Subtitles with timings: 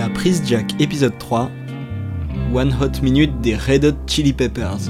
[0.00, 1.50] La prise Jack épisode 3
[2.54, 4.88] One Hot Minute des Red Hot Chili Peppers.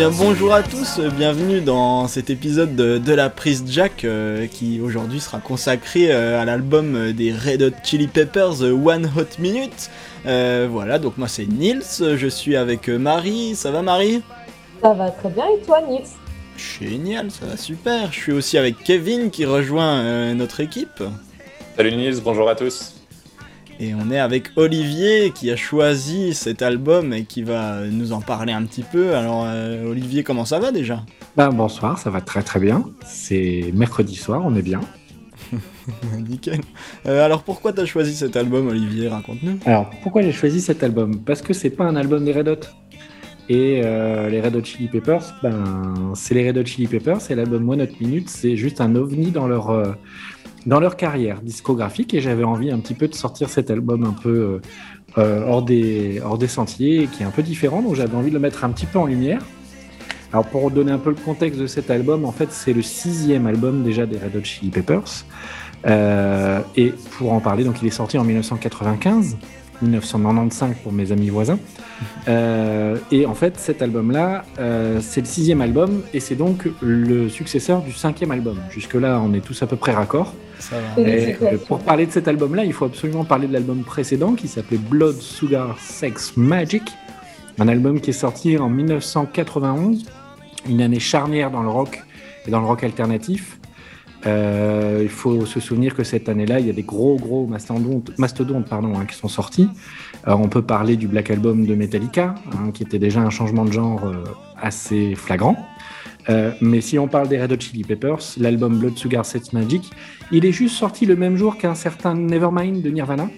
[0.00, 4.80] Bien bonjour à tous, bienvenue dans cet épisode de, de la prise Jack euh, qui
[4.80, 9.90] aujourd'hui sera consacré euh, à l'album des Red Hot Chili Peppers euh, One Hot Minute.
[10.24, 11.82] Euh, voilà, donc moi c'est Nils,
[12.16, 14.22] je suis avec Marie, ça va Marie?
[14.80, 16.08] Ça va très bien et toi, Nils?
[16.56, 18.10] Génial, ça va super.
[18.10, 21.02] Je suis aussi avec Kevin qui rejoint euh, notre équipe.
[21.76, 22.99] Salut Nils, bonjour à tous.
[23.82, 28.20] Et on est avec Olivier qui a choisi cet album et qui va nous en
[28.20, 29.14] parler un petit peu.
[29.14, 31.02] Alors euh, Olivier, comment ça va déjà?
[31.34, 32.84] Ben, bonsoir, ça va très très bien.
[33.06, 34.82] C'est mercredi soir, on est bien.
[36.28, 36.60] Nickel.
[37.06, 39.08] Euh, alors pourquoi t'as choisi cet album Olivier?
[39.08, 39.60] Raconte-nous.
[39.64, 41.18] Alors, pourquoi j'ai choisi cet album?
[41.24, 42.60] Parce que c'est pas un album des Red Hot.
[43.48, 47.34] Et euh, les Red Hot Chili Peppers, ben, c'est les Red Hot Chili Peppers, c'est
[47.34, 49.96] l'album One Hot Minute, c'est juste un ovni dans leur,
[50.66, 52.14] dans leur carrière discographique.
[52.14, 54.60] Et j'avais envie un petit peu de sortir cet album un peu euh,
[55.18, 58.34] euh, hors, des, hors des sentiers, qui est un peu différent, donc j'avais envie de
[58.34, 59.42] le mettre un petit peu en lumière.
[60.32, 63.48] Alors pour donner un peu le contexte de cet album, en fait c'est le sixième
[63.48, 65.24] album déjà des Red Hot Chili Peppers.
[65.86, 69.36] Euh, et pour en parler, donc il est sorti en 1995,
[69.82, 71.58] 1995 pour mes amis voisins.
[72.28, 74.44] Et en fait cet album-là,
[75.00, 78.58] c'est le sixième album et c'est donc le successeur du cinquième album.
[78.70, 80.32] Jusque-là on est tous à peu près raccord.
[80.60, 80.86] Ça va.
[80.96, 81.02] Oui.
[81.02, 81.66] Et, Félicitations.
[81.66, 85.16] pour parler de cet album-là, il faut absolument parler de l'album précédent qui s'appelait Blood,
[85.16, 86.82] Sugar, Sex, Magic.
[87.58, 90.06] Un album qui est sorti en 1991,
[90.68, 92.02] une année charnière dans le rock
[92.46, 93.60] et dans le rock alternatif.
[94.26, 98.16] Euh, il faut se souvenir que cette année-là, il y a des gros, gros mastodontes,
[98.18, 99.68] mastodontes pardon, hein, qui sont sortis.
[100.24, 103.64] Alors, on peut parler du Black Album de Metallica, hein, qui était déjà un changement
[103.64, 104.24] de genre euh,
[104.60, 105.56] assez flagrant.
[106.28, 109.90] Euh, mais si on parle des Red Hot Chili Peppers, l'album Blood Sugar Sex Magic,
[110.32, 113.28] il est juste sorti le même jour qu'un certain Nevermind de Nirvana.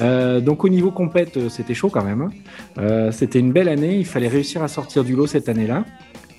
[0.00, 2.30] Euh, donc au niveau compète, euh, c'était chaud quand même.
[2.78, 5.84] Euh, c'était une belle année, il fallait réussir à sortir du lot cette année-là.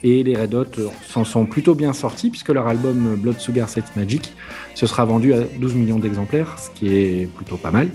[0.04, 3.96] Et les Red Hot s'en sont plutôt bien sortis puisque leur album Blood Sugar Sex
[3.96, 4.34] Magic
[4.76, 7.90] se sera vendu à 12 millions d'exemplaires, ce qui est plutôt pas mal.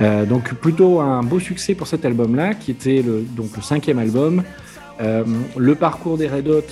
[0.00, 3.98] Euh, donc plutôt un beau succès pour cet album-là, qui était le, donc le cinquième
[3.98, 4.42] album.
[5.00, 6.62] Le parcours des Red Hot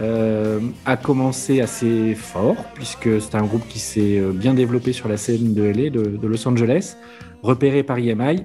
[0.00, 5.08] euh, a commencé assez fort, puisque c'est un groupe qui s'est euh, bien développé sur
[5.08, 6.96] la scène de LA, de, Los Angeles,
[7.42, 8.44] repéré par EMI.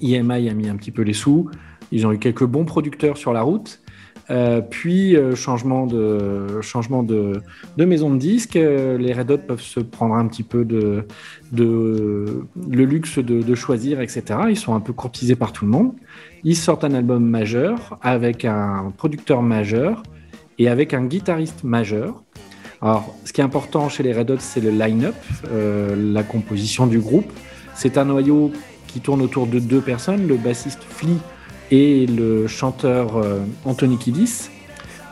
[0.00, 1.50] EMI a mis un petit peu les sous,
[1.90, 3.80] ils ont eu quelques bons producteurs sur la route.
[4.30, 7.40] Euh, puis, changement, de, changement de,
[7.76, 11.06] maison de disques, euh, les Red Hot peuvent se prendre un petit peu de
[11.52, 12.44] le
[12.84, 14.22] luxe de, de choisir, etc.
[14.50, 15.92] Ils sont un peu courtisés par tout le monde.
[16.44, 20.02] Ils sortent un album majeur avec un producteur majeur
[20.58, 22.22] et avec un guitariste majeur.
[22.80, 25.16] Alors, ce qui est important chez les Red Hot, c'est le line-up,
[25.50, 27.30] euh, la composition du groupe.
[27.74, 28.52] C'est un noyau
[28.86, 31.18] qui tourne autour de deux personnes, le bassiste Flea
[31.70, 34.48] et le chanteur euh, Anthony Kiddis,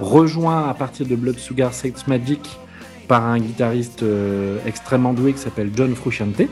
[0.00, 2.58] rejoint à partir de Blood Sugar Sex Magic
[3.06, 6.42] par un guitariste euh, extrêmement doué qui s'appelle John Frusciante.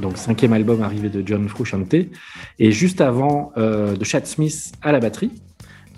[0.00, 1.94] Donc, cinquième album arrivé de John Frusciante.
[2.58, 5.30] Et juste avant, euh, de Chad Smith à la batterie,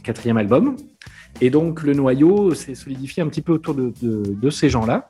[0.04, 0.76] quatrième album.
[1.40, 5.08] Et donc, le noyau s'est solidifié un petit peu autour de, de- de ces gens-là,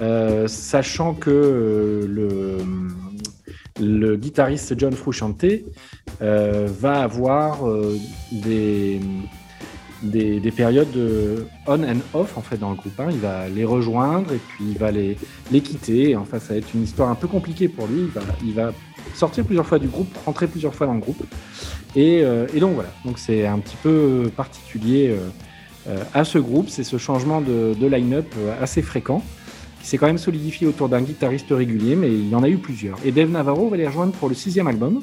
[0.00, 5.44] euh, sachant que euh, le, le guitariste John Frusciante
[6.22, 7.96] euh, va avoir euh,
[8.32, 9.00] des,
[10.02, 12.98] des, des périodes de on and off en fait dans le groupe.
[12.98, 13.08] hein.
[13.10, 15.16] Il va les rejoindre et puis il va les,
[15.52, 16.16] les quitter.
[16.16, 18.00] Enfin, ça va être une histoire un peu compliquée pour lui.
[18.02, 18.72] Il va, il va
[19.14, 21.22] sortir plusieurs fois du groupe, rentrer plusieurs fois dans le groupe.
[21.94, 22.90] Et, euh, et donc voilà.
[23.04, 25.14] Donc c'est un petit peu particulier
[26.14, 26.68] à ce groupe.
[26.68, 29.22] C'est ce changement de, line-up euh, assez fréquent
[29.80, 32.58] qui s'est quand même solidifié autour d'un guitariste régulier, mais il y en a eu
[32.58, 32.98] plusieurs.
[33.04, 35.00] Et Dave Navarro va les rejoindre pour le sixième album.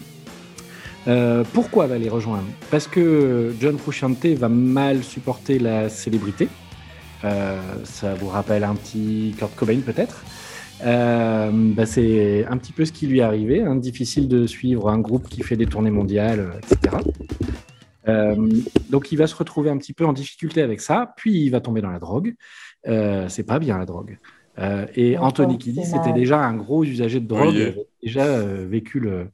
[1.07, 2.47] Euh, pourquoi va les rejoindre?
[2.71, 6.49] Parce que John Frusciante va mal supporter la célébrité.
[7.23, 10.23] Euh, ça vous rappelle un petit Kurt Cobain peut-être.
[10.83, 13.61] Euh, bah, c'est un petit peu ce qui lui est arrivé.
[13.61, 13.75] hein.
[13.75, 16.97] Difficile de suivre un groupe qui fait des tournées mondiales, euh, etc.
[18.07, 18.35] Euh,
[18.89, 21.61] donc il va se retrouver un petit peu en difficulté avec ça, puis il va
[21.61, 22.35] tomber dans la drogue.
[22.87, 24.17] Euh, c'est pas bien la drogue.
[24.59, 25.99] Euh, et Anthony c'est Kiddis mal.
[26.01, 27.61] était déjà un gros usager de drogue, Oui.
[27.61, 29.27] avait déjà euh, vécu le,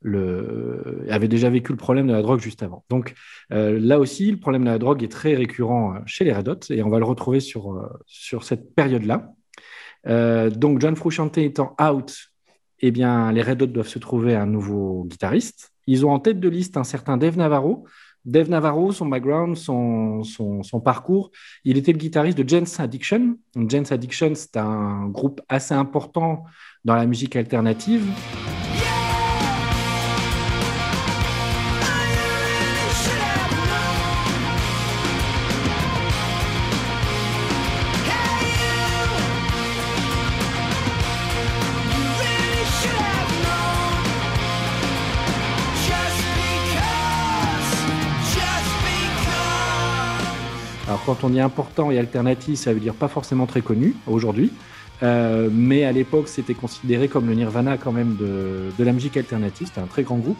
[0.00, 2.84] le, avait déjà vécu le problème de la drogue juste avant.
[2.88, 3.14] Donc
[3.52, 6.58] euh, là aussi, le problème de la drogue est très récurrent chez les Red Hot
[6.70, 9.32] et on va le retrouver sur, euh, sur cette période-là.
[10.08, 12.16] Euh, donc John Frusciante étant out,
[12.80, 15.70] eh bien, les Red Hot doivent se trouver un nouveau guitariste.
[15.86, 17.86] Ils ont en tête de liste un certain Dave Navarro.
[18.24, 20.22] Dave Navarro, son background, son,
[20.84, 21.30] parcours,
[21.64, 23.36] il était le guitariste de Jens Addiction.
[23.56, 26.44] Jens Addiction, c'est un groupe assez important
[26.84, 28.04] dans la musique alternative.
[51.04, 54.52] Quand on dit important et alternatif, ça veut dire pas forcément très connu aujourd'hui.
[55.02, 59.16] Euh, mais à l'époque, c'était considéré comme le Nirvana quand même de, de la musique
[59.16, 59.66] alternative.
[59.66, 60.38] C'était un très grand groupe.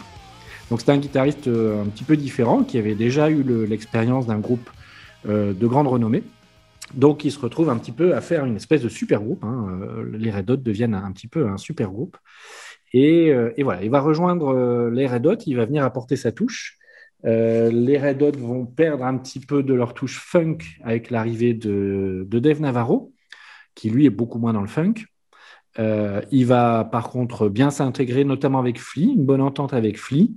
[0.70, 4.28] Donc c'était un guitariste euh, un petit peu différent qui avait déjà eu le- l'expérience
[4.28, 4.70] d'un groupe
[5.28, 6.22] euh, de grande renommée.
[6.94, 9.42] Donc il se retrouve un petit peu à faire une espèce de super groupe.
[9.42, 9.66] hein.
[10.12, 12.16] Les Red Hot deviennent un petit peu un super groupe.
[12.92, 13.32] Et,
[13.64, 16.76] voilà, il va rejoindre les Red Hot, il va venir apporter sa touche.
[17.24, 21.54] Euh, les Red Hot vont perdre un petit peu de leur touche funk avec l'arrivée
[21.54, 23.12] de, Dave Navarro,
[23.74, 24.94] qui lui est beaucoup moins dans le funk.
[25.78, 30.28] Euh, il va par contre bien s'intégrer, notamment avec Flea, une bonne entente avec Flea.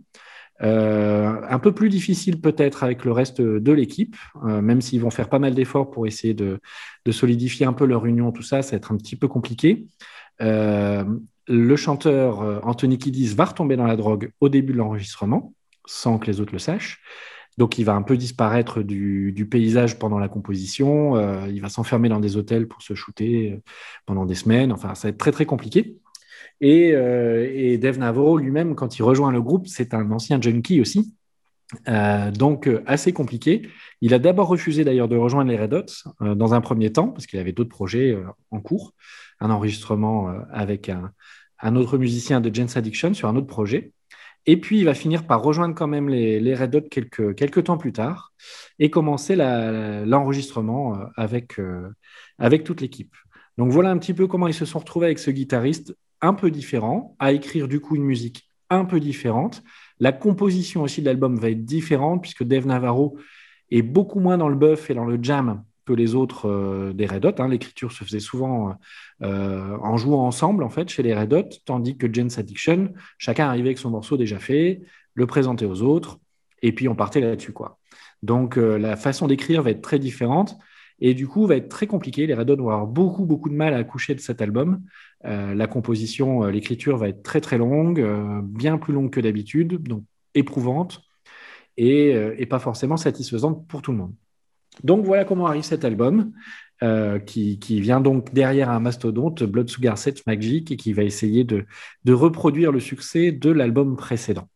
[0.61, 4.15] Euh, un peu plus difficile peut-être avec le reste de l'équipe,
[4.45, 6.61] même s'ils vont faire pas mal d'efforts pour essayer de,
[7.11, 9.85] solidifier un peu leur union, tout ça, ça va être un petit peu compliqué.
[10.39, 15.53] Le chanteur Anthony Kiddis va retomber dans la drogue au début de l'enregistrement,
[15.85, 17.01] sans que les autres le sachent.
[17.57, 21.15] Donc, il va un peu disparaître du, paysage pendant la composition.
[21.15, 23.61] Euh, il va s'enfermer dans des hôtels pour se shooter euh,
[24.05, 24.73] pendant des semaines.
[24.73, 25.97] Enfin, ça va être très, très compliqué.
[26.59, 31.13] Et, euh, Dave Navarro lui-même, quand il rejoint le groupe, c'est un ancien junkie aussi.
[31.87, 33.69] Euh, donc, assez compliqué.
[34.01, 37.25] Il a d'abord refusé d'ailleurs de rejoindre les Red Hot dans un premier temps, parce
[37.25, 38.17] qu'il avait d'autres projets
[38.51, 38.93] en cours,
[39.39, 41.11] un enregistrement avec un,
[41.59, 43.91] un autre musicien de Jens Addiction sur un autre projet.
[44.45, 47.77] Et puis, il va finir par rejoindre quand même les, Red Hot quelques, quelques temps
[47.77, 48.33] plus tard
[48.79, 51.89] et commencer l'enregistrement euh, avec, euh,
[52.37, 53.15] avec toute l'équipe.
[53.57, 56.51] Donc, voilà un petit peu comment ils se sont retrouvés avec ce guitariste un peu
[56.51, 59.63] différent, à écrire du coup une musique un peu différente.
[59.99, 63.17] La composition aussi de l'album va être différente puisque Dave Navarro
[63.71, 67.05] est beaucoup moins dans le buff et dans le jam que les autres euh, des
[67.05, 67.35] Red Hot.
[67.39, 67.47] hein.
[67.47, 68.75] L'écriture se faisait souvent
[69.21, 73.47] euh, en jouant ensemble en fait chez les Red Hot, tandis que Jens Addiction, chacun
[73.47, 74.81] arrivait avec son morceau déjà fait,
[75.13, 76.19] le présentait aux autres
[76.61, 77.79] et puis on partait là-dessus quoi.
[78.23, 80.57] Donc euh, la façon d'écrire va être très différente
[80.99, 82.25] et du coup va être très compliqué.
[82.25, 84.81] Les Red Hot vont avoir beaucoup beaucoup de mal à accoucher de cet album.
[85.25, 89.19] Euh, la composition, euh, l'écriture va être très très longue, euh, bien plus longue que
[89.19, 90.03] d'habitude, donc
[90.33, 91.01] éprouvante
[91.79, 94.13] euh, et pas forcément satisfaisante pour tout le monde.
[94.83, 96.31] Donc voilà comment arrive cet album,
[96.83, 101.43] euh, qui, vient donc derrière un mastodonte, Blood Sugar Sex Magic, et qui va essayer
[101.43, 101.65] de,
[102.03, 104.47] de reproduire le succès de l'album précédent.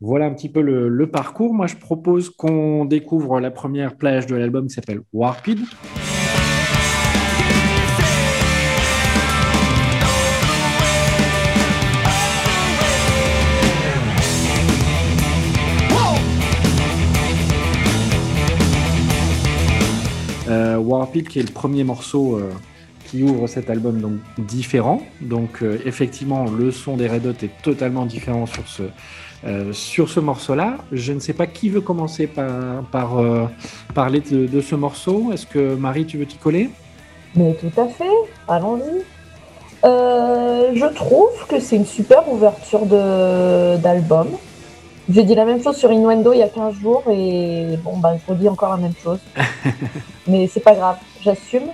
[0.00, 1.54] Voilà un petit peu le, le parcours.
[1.54, 5.58] Moi, je propose qu'on découvre la première plage de l'album qui s'appelle Warped.
[20.80, 22.50] Warped qui est le premier morceau euh,
[23.06, 25.02] qui ouvre cet album donc différent.
[25.20, 28.82] Donc euh, effectivement, le son des Red Hot est totalement différent sur ce,
[29.46, 30.78] euh, morceau-là.
[30.92, 33.16] Je ne sais pas qui veut commencer par, par
[33.94, 35.32] parler de, ce morceau.
[35.32, 36.70] Est-ce que Marie, tu veux t'y coller?
[37.34, 38.04] Mais tout à fait,
[38.48, 39.02] allons-y.
[39.84, 44.28] Je trouve que c'est une super ouverture d'album.
[45.10, 48.14] J'ai dit la même chose sur Innuendo il y a 15 jours et bon, bah,
[48.16, 49.18] je redis encore la même chose.
[50.26, 51.68] Mais c'est pas grave, j'assume.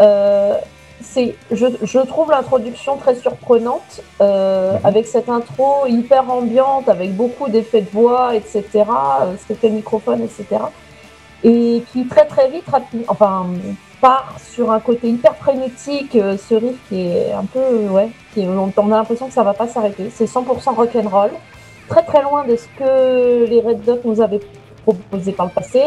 [0.00, 0.54] Euh,
[1.02, 4.78] c'est, je, je trouve l'introduction très surprenante euh, Mhm.
[4.84, 8.62] avec cette intro hyper ambiante, avec beaucoup d'effets de voix, etc.
[8.76, 10.62] Euh, c'était le microphone, etc.
[11.42, 13.46] Et qui très très vite, rapide, enfin,
[14.00, 18.42] part sur un côté hyper frénétique, euh, ce riff qui est un peu, ouais, qui
[18.42, 20.10] est- on, on a l'impression que ça va pas s'arrêter.
[20.14, 21.30] C'est 100% rock'n'roll,
[21.90, 24.40] très très loin de ce que les Red Dot nous avaient
[24.84, 25.82] proposé par le passé.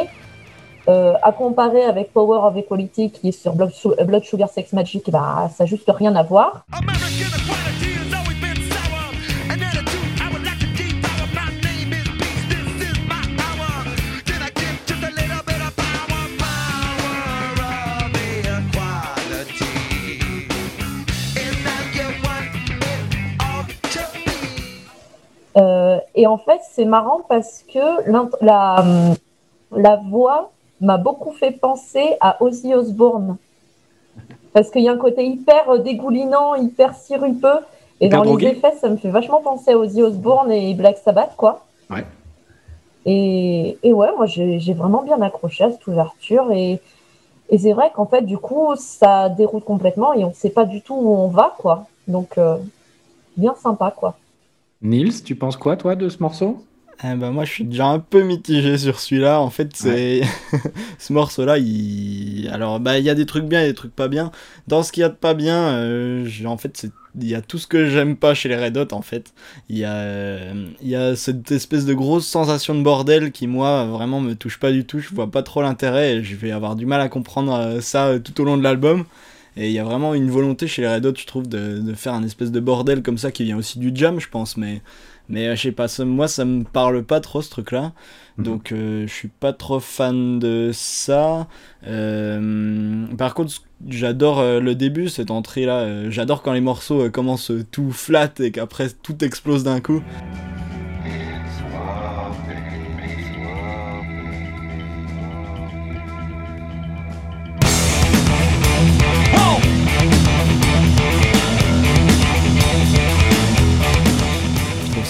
[0.89, 4.73] Euh, à comparer avec Power of Equality qui est sur Blood, Su- Blood Sugar Sex
[4.73, 6.65] Magic, bah, ça n'a juste rien à voir.
[25.57, 28.09] Euh, et en fait, c'est marrant parce que
[28.43, 28.83] la,
[29.71, 33.37] la voix m'a beaucoup fait penser à Ozzy Osbourne.
[34.53, 37.59] Parce qu'il y a un côté hyper euh, dégoulinant, hyper sirupeux.
[37.99, 38.47] Et dans drogué.
[38.47, 41.65] les effets, ça me fait vachement penser à Ozzy Osbourne et Black Sabbath, quoi.
[41.89, 42.05] Ouais.
[43.05, 46.51] Et, et ouais, moi, j'ai vraiment bien accroché à cette ouverture.
[46.51, 46.79] Et,
[47.49, 50.65] et c'est vrai qu'en fait, du coup, ça déroute complètement et on ne sait pas
[50.65, 51.85] du tout où on va, quoi.
[52.07, 52.57] Donc, euh,
[53.37, 54.15] bien sympa, quoi.
[54.83, 56.65] Nils, tu penses quoi, toi, de ce morceau?
[57.03, 59.41] Eh ben, moi, je suis déjà un peu mitigé sur celui-là.
[59.41, 60.21] En fait, c'est
[60.99, 62.47] ce morceau-là, il...
[62.53, 64.31] alors bah il y a des trucs bien et des trucs pas bien.
[64.67, 67.41] Dans ce qu'il y a de pas bien, euh, en fait, c'est il y a
[67.41, 69.33] tout ce que j'aime pas chez les Red Hot en fait.
[69.69, 73.47] Il y a euh, il y a cette espèce de grosse sensation de bordel qui
[73.47, 74.99] moi vraiment me touche pas du tout.
[74.99, 78.07] Je vois pas trop l'intérêt et je vais avoir du mal à comprendre euh, ça
[78.07, 79.05] euh, tout au long de l'album.
[79.55, 81.93] Et il y a vraiment une volonté chez les Red Hot, je trouve, de, de
[81.93, 84.81] faire un espèce de bordel comme ça qui vient aussi du jam, je pense, mais
[85.29, 87.93] mais euh, je sais pas, ça- moi ça me parle pas trop ce truc-là.
[88.37, 88.43] Mhm.
[88.45, 91.47] Donc euh, je suis pas trop fan de ça.
[91.87, 93.53] Euh, par contre,
[93.89, 96.09] j'adore euh, le début, cette entrée-là.
[96.09, 100.01] j'adore quand les morceaux commencent tout flat et qu'après tout explose d'un coup.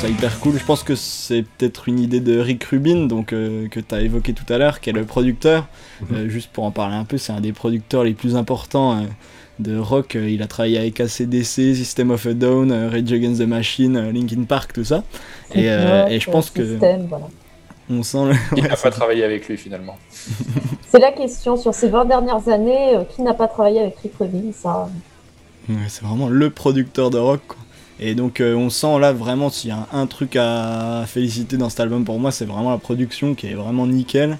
[0.03, 0.57] Ça hyper cool.
[0.57, 4.01] Je pense que c'est peut-être une idée de Rick Rubin, donc euh, que tu as
[4.01, 5.67] évoqué tout à l'heure, qui est le producteur.
[6.11, 9.03] Euh, juste pour en parler un peu, c'est un des producteurs les plus importants euh,
[9.59, 10.15] de rock.
[10.19, 14.11] Il a travaillé avec ACDC, System of a Down, euh, Rage Against the Machine, euh,
[14.11, 15.03] Linkin Park, tout ça.
[15.53, 17.27] Et, euh, et je pense que Système, voilà.
[17.89, 18.61] on sent le.
[18.61, 19.97] Ouais, n'a pas travaillé avec lui finalement
[20.89, 24.13] C'est la question sur ces 20 dernières années, euh, qui n'a pas travaillé avec Rick
[24.19, 24.89] Rubin ça
[25.69, 27.39] Ouais, c'est vraiment le producteur de rock.
[27.47, 27.57] quoi.
[28.05, 31.69] Et donc euh, on sent là vraiment s'il y a un, truc à féliciter dans
[31.69, 34.37] cet album pour moi, c'est vraiment la production qui est vraiment nickel.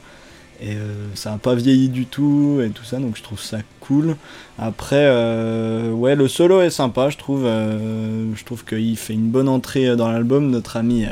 [0.62, 3.60] Et euh, ça n'a pas vieilli du tout et tout ça, donc je trouve ça
[3.80, 4.18] cool.
[4.60, 7.46] Après, euh, ouais, le solo est sympa, je trouve.
[7.46, 11.06] je trouve qu'il fait une bonne entrée dans l'album, notre ami,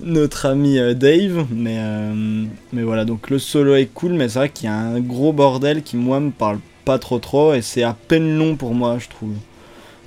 [0.00, 1.46] notre ami Dave.
[1.50, 1.78] Mais,
[2.74, 5.32] mais voilà, donc le solo est cool, mais c'est vrai qu'il y a un gros
[5.32, 8.98] bordel qui, moi, me parle pas trop trop et c'est à peine long pour moi,
[8.98, 9.34] je trouve.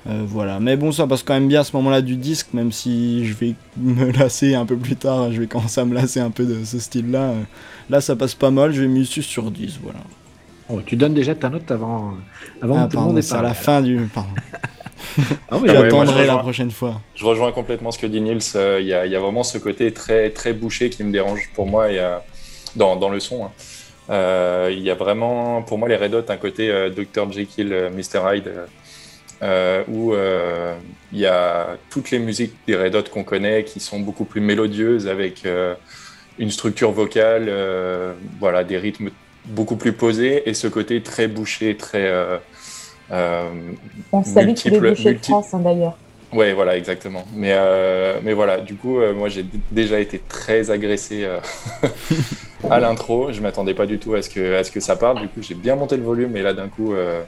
[0.06, 2.72] Euh, voilà, mais bon, ça passe quand même bien à ce moment-là du disque, même
[2.72, 6.20] si je vais me lasser un peu plus tard, je vais commencer à me lasser
[6.20, 7.22] un peu de ce style-là.
[7.30, 7.42] Euh,
[7.90, 9.98] Là, ça passe pas mal, je vais mis 6 sur 10, voilà.
[10.70, 12.14] Oh, Tu donnes déjà ta note avant,
[12.62, 14.08] avant Ah, que tout le monde pardon, ait c'est à la fin du.
[14.12, 14.30] Pardon.
[15.50, 16.38] Ah oui, ouais, la rejoins.
[16.38, 17.00] prochaine fois.
[17.14, 18.40] Je rejoins complètement ce que dit Nils.
[18.56, 21.12] Euh, Il y, a, il y a vraiment ce côté très, très bouché qui me
[21.12, 22.16] dérange pour moi et, euh,
[22.74, 23.44] dans, dans le son.
[23.44, 23.50] hein.
[24.10, 27.30] Euh, Il y a vraiment, pour moi, les Red Hot, un côté euh, Dr.
[27.30, 28.34] Jekyll, euh, Mr.
[28.34, 28.50] Hyde,
[29.44, 30.74] euh, euh, où euh,
[31.12, 34.40] il y a toutes les musiques des Red Hot qu'on connaît qui sont beaucoup plus
[34.40, 35.74] mélodieuses avec euh,
[36.38, 39.10] une structure vocale, euh, voilà, des rythmes
[39.46, 42.06] beaucoup plus posés et ce côté très bouché, très.
[42.06, 42.38] euh,
[43.12, 43.48] euh,
[44.12, 45.96] On salue tous les de France, hein, d'ailleurs.
[46.32, 47.24] Ouais, voilà, exactement.
[47.36, 51.38] Mais, euh, mais voilà, du coup, euh, moi, j'ai déjà été très agressé euh,
[52.70, 53.30] à l'intro.
[53.32, 55.20] Je m'attendais pas du tout à ce que, à ce que ça parte.
[55.20, 57.22] Du coup, j'ai bien monté le volume et là, d'un coup, euh,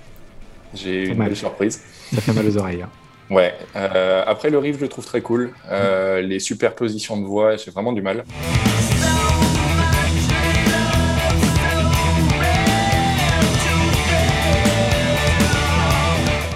[0.75, 1.29] j'ai eu une mal.
[1.29, 1.83] belle surprise.
[2.15, 2.83] Ça fait mal aux oreilles.
[2.83, 2.91] hein.
[3.29, 3.55] Ouais.
[3.75, 5.53] euh, après, le riff, je le trouve très cool.
[5.69, 8.25] Euh, les superpositions de voix, j'ai vraiment du mal.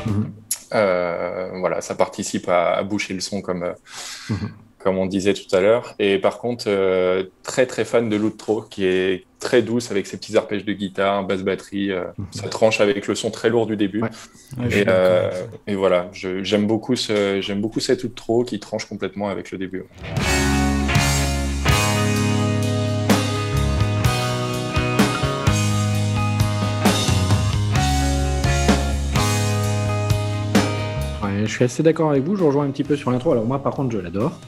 [0.07, 0.33] Mhm.
[0.75, 3.73] Euh, voilà, ça participe à, à boucher le son comme, euh,
[4.31, 4.51] Mhm.
[4.83, 5.95] Comme on disait tout à l'heure.
[5.99, 10.17] Et par contre, euh, très très fan de l'outro qui est très douce avec ses
[10.19, 11.91] petits arpèges de guitare, basse batterie.
[11.93, 12.27] euh, Mhm.
[12.33, 14.03] Ça tranche avec le son très lourd du début.
[14.03, 14.09] Ouais.
[14.59, 15.31] Ouais, Et, euh,
[15.67, 19.81] et voilà, j'aime beaucoup, ce, j'aime beaucoup cet outro qui tranche complètement avec le début.
[19.81, 19.87] Ouais,
[31.47, 33.33] je suis assez d'accord avec vous, je rejoins un petit peu sur l'intro.
[33.33, 34.39] Alors moi par contre je l'adore.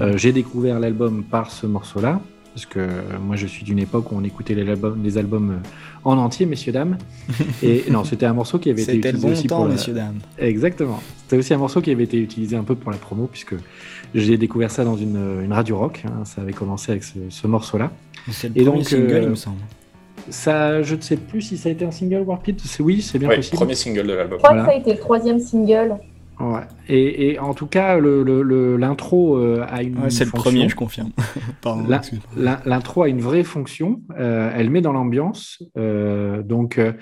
[0.00, 2.20] Euh, J'ai découvert l'album par ce morceau-là,
[2.54, 2.88] parce que euh,
[3.20, 5.68] moi je suis d'une époque où on écoutait les albums, les albums euh,
[6.04, 6.96] en entier, messieurs, dames.
[7.62, 9.92] Et non, c'était un morceau qui avait été utilisé bon aussi temps, pour la- messieurs,
[9.94, 10.18] dames.
[10.38, 11.00] Exactement.
[11.22, 13.54] C'était aussi un morceau qui avait été utilisé un peu pour la promo, puisque
[14.14, 16.02] j'ai découvert ça dans une, une radio rock.
[16.06, 16.24] hein.
[16.24, 17.90] Ça avait commencé avec ce, ce morceau-là.
[18.30, 19.56] C'est le Et premier donc, single, euh, il me semble.
[20.28, 22.60] Ça, je ne sais plus si ça a été un single Warped.
[22.64, 23.56] C'est oui, c'est bien Ouais, possible.
[23.56, 24.38] premier single de l'album.
[24.38, 24.62] Je crois Voilà.
[24.64, 25.96] que ça a été le troisième single.
[26.42, 26.62] Ouais.
[26.88, 30.30] Et, et en tout cas, le- le- le- l'intro euh, a une Ouais, c'est le
[30.32, 31.10] premier, je confirme.
[32.66, 34.02] L'intro a une vraie fonction.
[34.18, 35.62] euh, elle met dans l'ambiance.
[35.76, 36.92] euh, donc, euh,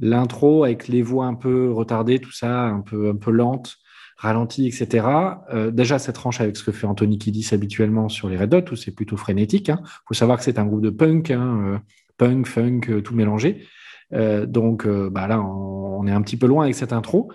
[0.00, 3.76] l'intro avec les voix un peu retardées, tout ça, un peu, un peu lente,
[4.16, 5.06] ralentie, etc.
[5.72, 8.76] déjà, ça tranche avec ce que fait Anthony Kiddis habituellement sur les Red Hot, où
[8.76, 9.68] c'est plutôt frénétique.
[9.68, 9.76] Il
[10.08, 11.80] faut savoir que c'est un groupe de punk, hein,
[12.16, 13.62] punk, funk, tout mélangé.
[14.12, 17.30] Donc bah là, on, on est un petit peu loin avec cette intro.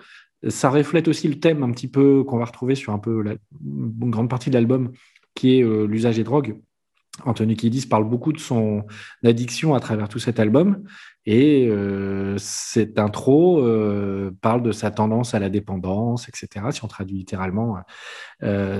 [0.48, 3.34] Ça reflète aussi le thème un petit peu qu'on va retrouver sur un peu la,
[3.64, 4.92] une grande partie de l'album,
[5.34, 6.58] qui est euh, l'usage des drogues.
[7.24, 8.84] Anthony Kiedis parle beaucoup de son
[9.24, 10.82] addiction à travers tout cet album.
[11.26, 16.66] Et euh, cette intro euh, parle de sa tendance à la dépendance, etc.
[16.72, 17.78] Si on traduit littéralement,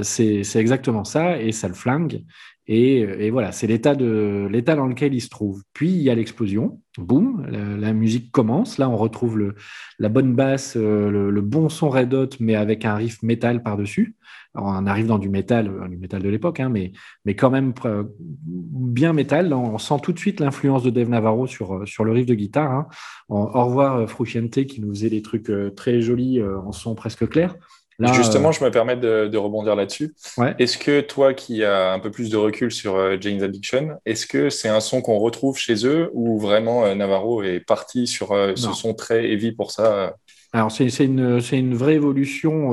[0.02, 2.25] c'est exactement ça, et ça le flingue.
[2.66, 5.62] Et, et voilà, c'est l'état dans lequel il se trouve.
[5.75, 8.78] Puis il y a l'explosion, boum, la, musique commence.
[8.78, 9.52] Là, on retrouve
[9.99, 14.16] la bonne basse, euh, le, bon son Red Hot, mais avec un riff métal par-dessus.
[14.54, 16.92] On arrive dans du métal, euh, du métal de l'époque, hein, mais,
[17.25, 18.04] mais quand même euh,
[18.47, 19.52] bien métal.
[19.52, 22.35] On sent tout de suite l'influence de Dave Navarro sur, euh, sur le riff de
[22.35, 22.71] guitare.
[22.71, 22.87] hein.
[23.28, 26.94] Au revoir euh, Frusciante qui nous faisait des trucs euh, très jolis euh, en son
[26.94, 27.56] presque clair.
[27.98, 30.14] Là, Justement, euh, je me permets de, de rebondir là-dessus.
[30.36, 30.54] Ouais.
[30.58, 34.26] Est-ce que toi qui as un peu plus de recul sur euh, Jane's Addiction, est-ce
[34.26, 38.30] que c'est un son qu'on retrouve chez eux ou vraiment euh, Navarro est parti sur
[38.56, 40.14] ce son très heavy pour ça?
[40.52, 42.70] Alors, c'est une, une vraie évolution,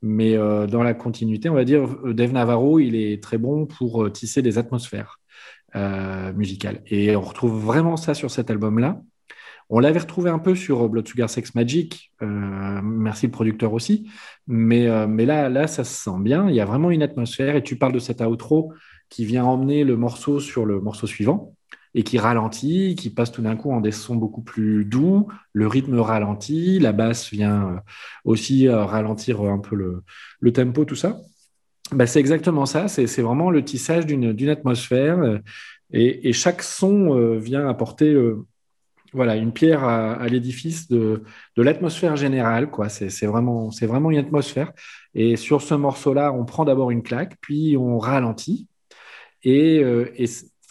[0.00, 4.40] mais dans la continuité, on va dire, Dave Navarro, il est très bon pour tisser
[4.40, 5.20] des atmosphères
[6.34, 6.80] musicales.
[6.86, 9.00] Et on retrouve vraiment ça sur cet album-là.
[9.70, 14.10] On l'avait retrouvé un peu sur Blood Sugar Sex Magic, euh, merci le producteur aussi,
[14.46, 17.54] mais, euh, mais là, là, ça se sent bien, il y a vraiment une atmosphère,
[17.54, 18.72] et tu parles de cet outro
[19.10, 21.54] qui vient emmener le morceau sur le morceau suivant,
[21.94, 25.66] et qui ralentit, qui passe tout d'un coup en des sons beaucoup plus doux, le
[25.66, 27.76] rythme ralentit, la basse vient euh,
[28.24, 31.18] aussi euh, ralentir un peu le, tempo, tout ça.
[31.92, 35.38] Bah, c'est exactement ça, c'est vraiment le tissage d'une atmosphère euh,
[35.90, 38.44] et, chaque son euh, vient apporter euh,
[39.12, 41.22] voilà, une pierre à, à l'édifice de,
[41.56, 42.70] de l'atmosphère générale.
[42.70, 42.88] quoi.
[42.88, 44.72] C'est c'est vraiment, c'est vraiment une atmosphère.
[45.14, 48.68] Et sur ce morceau-là, on prend d'abord une claque, puis on ralentit.
[49.44, 50.26] Et, euh, et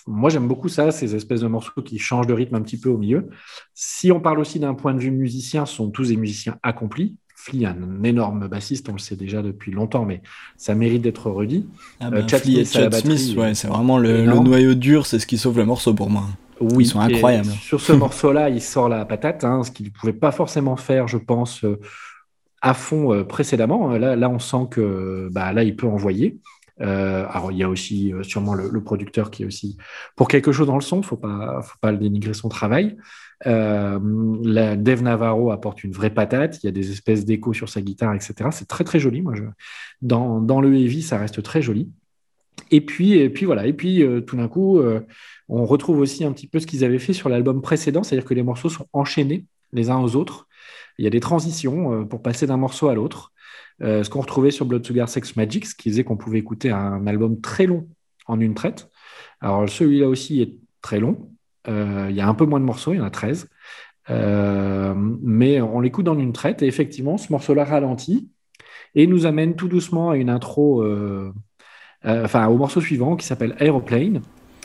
[0.05, 2.89] moi, j'aime beaucoup ça, ces espèces de morceaux qui changent de rythme un petit peu
[2.89, 3.29] au milieu.
[3.73, 7.15] Si on parle aussi d'un point de vue musicien, ce sont tous des musiciens accomplis.
[7.35, 10.21] Flea, un énorme bassiste, on le sait déjà depuis longtemps, mais
[10.57, 11.67] ça mérite d'être redit.
[11.99, 15.27] Ah Euh, bah, Chad Smith Chad ouais, c'est vraiment le, le noyau dur, c'est ce
[15.27, 16.23] qui sauve le morceau pour moi.
[16.59, 17.49] Oui, Ils sont incroyables.
[17.49, 21.07] Sur ce morceau-là, il sort la patate, hein, ce qu'il ne pouvait pas forcément faire,
[21.07, 21.79] je pense, euh,
[22.61, 23.89] à fond euh, précédemment.
[23.97, 26.39] Là, là, on sent que bah, là, il peut envoyer.
[26.81, 29.77] Euh, alors, il y a aussi euh, sûrement le, le producteur qui est aussi
[30.15, 32.97] pour quelque chose dans le son, faut pas, faut pas le dénigrer son travail.
[33.45, 33.99] Euh,
[34.43, 36.63] la, Dave Navarro apporte une vraie patate.
[36.63, 38.49] Il y a des espèces d'échos sur sa guitare, etc.
[38.51, 39.21] C'est très très joli.
[39.21, 39.43] Moi, je,
[40.01, 41.89] dans, dans le heavy, ça reste très joli.
[42.71, 43.67] Et puis, et puis voilà.
[43.67, 45.01] Et puis, euh, tout d'un coup, euh,
[45.49, 48.33] on retrouve aussi un petit peu ce qu'ils avaient fait sur l'album précédent, c'est-à-dire que
[48.33, 50.47] les morceaux sont enchaînés les uns aux autres.
[50.97, 53.31] Il y a des transitions euh, pour passer d'un morceau à l'autre.
[53.83, 56.71] Euh, ce qu'on retrouvait sur Blood Sugar Sex Magic, ce qui faisait qu'on pouvait écouter
[56.71, 57.87] un album très long
[58.25, 58.89] en une traite.
[59.39, 61.29] Alors celui-là aussi est très long.
[61.67, 63.49] Euh, il y a un peu moins de morceaux, il y en a 13.
[64.09, 68.29] Euh, mais on l'écoute en une traite et effectivement, ce morceau-là ralentit
[68.95, 70.83] et nous amène tout doucement à une intro,
[72.03, 74.21] enfin au morceau suivant qui s'appelle Aeroplane.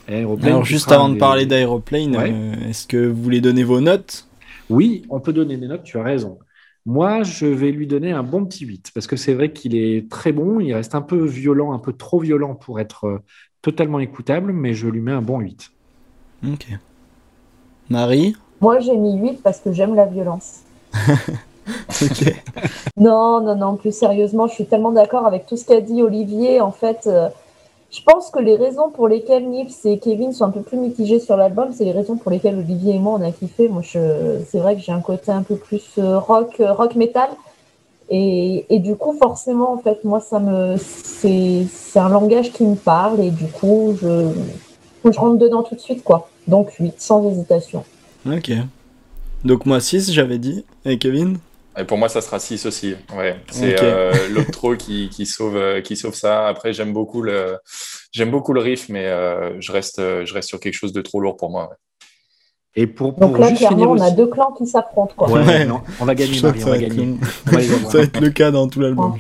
[0.09, 2.33] Aeroplane Alors, juste avant de des- parler d'Aeroplane, Ouais.
[2.33, 4.27] euh, est-ce que vous voulez donner vos notes?
[4.69, 6.39] Oui, on peut donner des notes, tu as raison.
[6.85, 10.11] Moi, je vais lui donner un bon petit 8, parce que c'est vrai qu'il est
[10.11, 13.19] très bon, il reste un peu violent, un peu trop violent pour être euh,
[13.63, 15.71] totalement écoutable, mais je lui mets un bon 8.
[16.45, 16.67] Ok.
[17.89, 18.35] Marie?
[18.61, 20.61] Moi, j'ai mis 8 parce que j'aime la violence.
[22.03, 22.25] Ok.
[22.97, 26.61] Non, non, non, plus sérieusement, je suis tellement d'accord avec tout ce qu'a dit Olivier.
[26.61, 27.29] En fait, euh,
[27.93, 31.21] je pense que les raisons pour lesquelles Nils et Kevin sont un peu plus mitigés
[31.21, 33.69] sur l'album, c'est les raisons pour lesquelles Olivier et moi, on a kiffé.
[33.69, 37.29] Moi, c'est vrai que j'ai un côté un peu plus euh, rock, euh, rock metal.
[38.15, 42.77] Et, du coup, forcément, en fait, moi, ça me, c'est, c'est un langage qui me
[42.77, 43.21] parle.
[43.21, 44.29] Et du coup, je,
[45.05, 46.29] je rentre dedans tout de suite, quoi.
[46.47, 47.85] Donc, 8, sans hésitation.
[48.27, 48.53] Ok.
[49.45, 50.65] Donc moi 6, j'avais dit.
[50.85, 51.39] Et Kevin?
[51.79, 52.95] Et pour moi, ça sera 6 aussi.
[53.17, 53.37] Ouais.
[53.51, 53.83] C'est Ok.
[53.83, 56.47] euh, l'outro qui, qui, sauve, euh, qui sauve ça.
[56.47, 57.57] Après, j'aime beaucoup le,
[58.13, 61.01] j'aime beaucoup le riff, mais euh, je, reste, euh, je reste sur quelque chose de
[61.01, 61.69] trop lourd pour moi.
[61.71, 61.77] ouais.
[62.75, 65.31] Et pour, Donc là, juste finir clairement, on a deux clans qui s'affrontent, quoi.
[65.31, 67.17] Ouais, non, on va gagner, Marie, on va ça va être gagner.
[67.47, 67.91] On va.
[67.91, 69.15] Ça va être le cas dans tout l'album.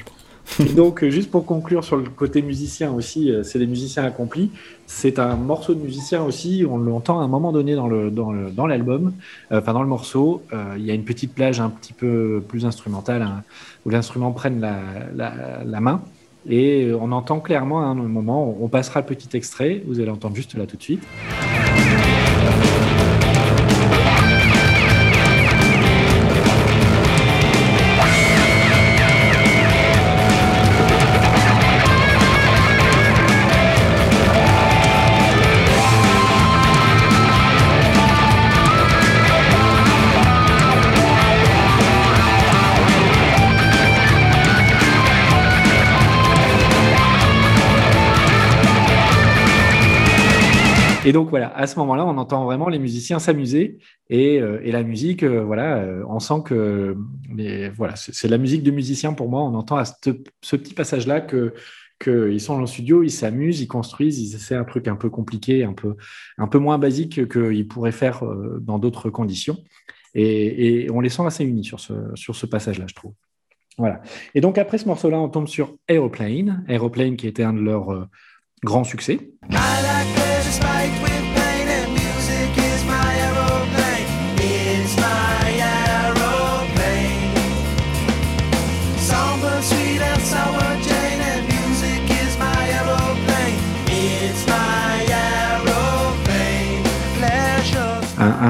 [0.74, 4.50] Donc, euh, juste pour conclure sur le côté musicien aussi, euh, c'est des musiciens accomplis.
[4.86, 8.32] C'est un morceau de musicien aussi, on l'entend à un moment donné dans le dans
[8.32, 9.12] le- dans l'album,
[9.50, 10.42] euh, enfin dans le morceau.
[10.76, 13.42] Il y a une petite plage un petit peu plus instrumentale hein,
[13.86, 16.02] où l'instrument prenne la, la, main.
[16.48, 20.34] Et on entend clairement à un moment, on passera le petit extrait, vous allez entendre
[20.36, 21.02] juste là tout de suite.
[51.04, 54.84] Et donc voilà, à ce moment-là, on entend vraiment les musiciens s'amuser et, euh, la
[54.84, 56.96] musique, euh, voilà, euh, on sent que
[57.28, 59.42] mais voilà, c'est la musique de musiciens pour moi.
[59.42, 64.20] On entend à ce, petit passage-là qu'ils sont dans le studio, ils s'amusent, ils construisent,
[64.20, 65.96] ils essaient un truc un peu compliqué, un peu,
[66.38, 68.22] un peu moins basique qu'ils pourraient faire
[68.60, 69.58] dans d'autres conditions.
[70.14, 73.14] Et, on les sent assez unis sur ce, passage-là, je trouve.
[73.76, 74.02] Voilà.
[74.34, 78.08] Et donc après ce morceau-là, on tombe sur Aeroplane, Aeroplane qui était un de leurs
[78.62, 79.32] grands succès.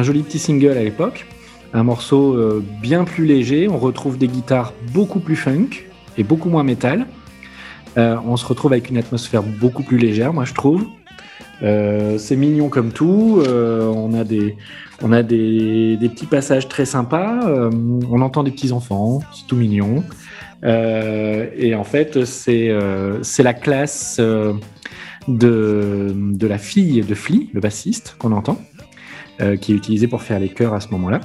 [0.03, 1.27] Un, joli petit single à l'époque,
[1.73, 3.69] un morceau euh, bien plus léger.
[3.69, 5.69] On retrouve des guitares beaucoup plus funk
[6.19, 7.07] et beaucoup moins métal.
[7.97, 10.85] Euh, on se retrouve avec une atmosphère beaucoup plus légère, moi je trouve.
[11.63, 13.41] Euh, c'est mignon comme tout.
[13.47, 14.57] on a des,
[15.03, 17.49] on a des, des petits passages très sympas.
[18.11, 20.03] on entend des petits enfants, c'est tout mignon.
[20.65, 22.77] Et en fait, c'est
[23.23, 24.21] c'est la classe
[25.29, 28.59] de, de la fille de Flea, le bassiste, qu'on entend
[29.43, 31.21] euh, qui est utilisé pour faire les chœurs à ce moment-là.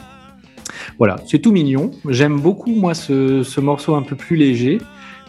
[0.97, 1.91] Voilà, c'est tout mignon.
[2.09, 4.79] J'aime beaucoup, moi, ce, ce morceau un peu plus léger.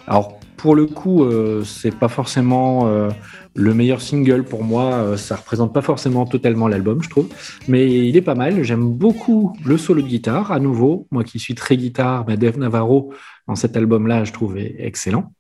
[0.07, 3.11] Alors, pour le coup, euh, c'est pas forcément euh,
[3.55, 4.93] le meilleur single pour moi.
[4.95, 7.29] euh, ça représente pas forcément totalement l'album, je trouve.
[7.69, 8.65] Mais il est pas mal.
[8.65, 10.51] J'aime beaucoup le solo de guitare.
[10.51, 13.13] À nouveau, moi qui suis très guitare, bah, Dave Navarro,
[13.47, 15.33] dans cet album-là, je trouve excellent.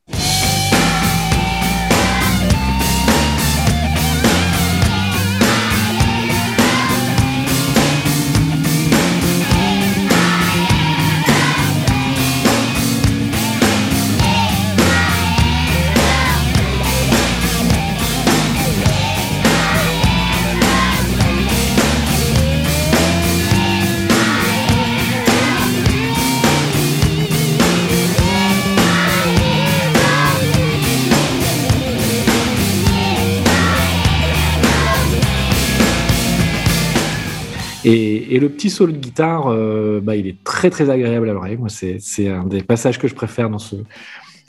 [37.91, 41.57] Et, le petit solo de guitare, euh, bah, il est très très agréable à l'oreille.
[41.57, 43.77] Moi, c'est c'est un des passages que je préfère dans ce,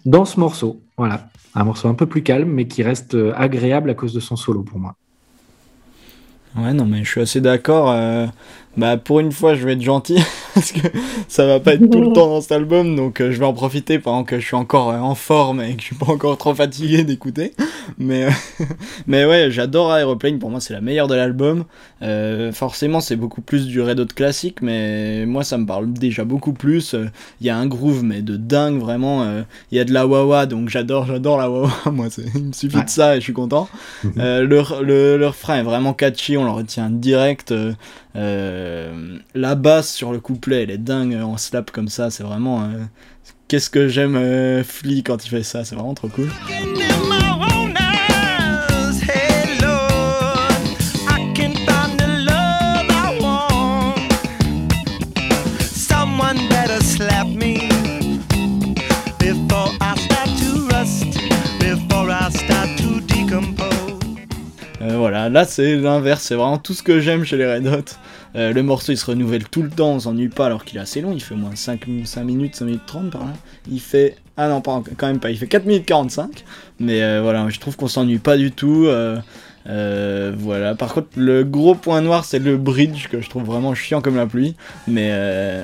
[0.06, 0.82] dans ce morceau.
[0.98, 4.20] Voilà, un morceau un peu plus calme, mais qui reste euh, agréable à cause de
[4.20, 4.96] son solo pour moi.
[6.58, 7.92] Ouais, non, mais je suis assez d'accord.
[7.92, 8.28] euh,
[8.76, 10.18] bah, pour une fois, je vais être gentil
[10.60, 10.88] parce que
[11.28, 13.54] ça va pas être tout le temps dans cet album, donc euh, je vais en
[13.54, 16.38] profiter pendant que je suis encore euh, en forme et que je suis pas encore
[16.38, 17.54] trop fatigué d'écouter.
[17.98, 18.30] Mais, euh,
[19.08, 20.40] mais ouais, j'adore Aeroplane.
[20.40, 21.66] Pour moi, c'est la meilleure de l'album.
[22.02, 26.24] Euh, forcément, c'est beaucoup plus du Red Hot classique, mais moi, ça me parle déjà
[26.26, 26.96] beaucoup plus.
[27.42, 29.26] Il y a un groove, mais de dingue, vraiment.
[29.72, 32.78] Il y a de la wah donc j'adore, j'adore la wah Moi, il me suffit
[32.78, 32.84] Ouais.
[32.84, 33.68] de ça et je suis content.
[34.18, 37.54] Euh, le, le, le refrain est vraiment catchy, on le retient direct.
[38.20, 42.64] Euh, la basse sur le couplet, elle est dingue en slap comme ça, c'est vraiment.
[42.64, 42.84] euh,
[43.48, 46.30] Qu'est-ce que j'aime euh, Flea quand il fait ça, c'est vraiment trop cool.
[65.10, 67.96] Voilà, là c'est l'inverse, c'est vraiment tout ce que j'aime chez les Red Hot.
[68.36, 70.82] Euh, le morceau il se renouvelle tout le temps, on s'ennuie pas alors qu'il est
[70.82, 73.34] assez long, il fait moins 5, 5 minutes, 5 minutes 30 par là.
[73.72, 74.18] Il fait.
[74.38, 76.44] Ah non, pas, quand même il fait 4 minutes 45.
[76.80, 78.86] Mais euh, voilà, je trouve qu'on s'ennuie pas du tout.
[78.86, 83.74] euh, voilà, par contre, le gros point noir c'est le bridge que je trouve vraiment
[83.74, 84.56] chiant comme la pluie.
[84.88, 85.12] Mais,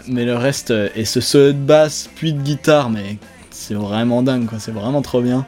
[0.07, 3.17] mais le reste, et ce solo de basse puis de guitare, mais
[3.51, 5.45] c'est vraiment dingue quoi, c'est vraiment trop bien.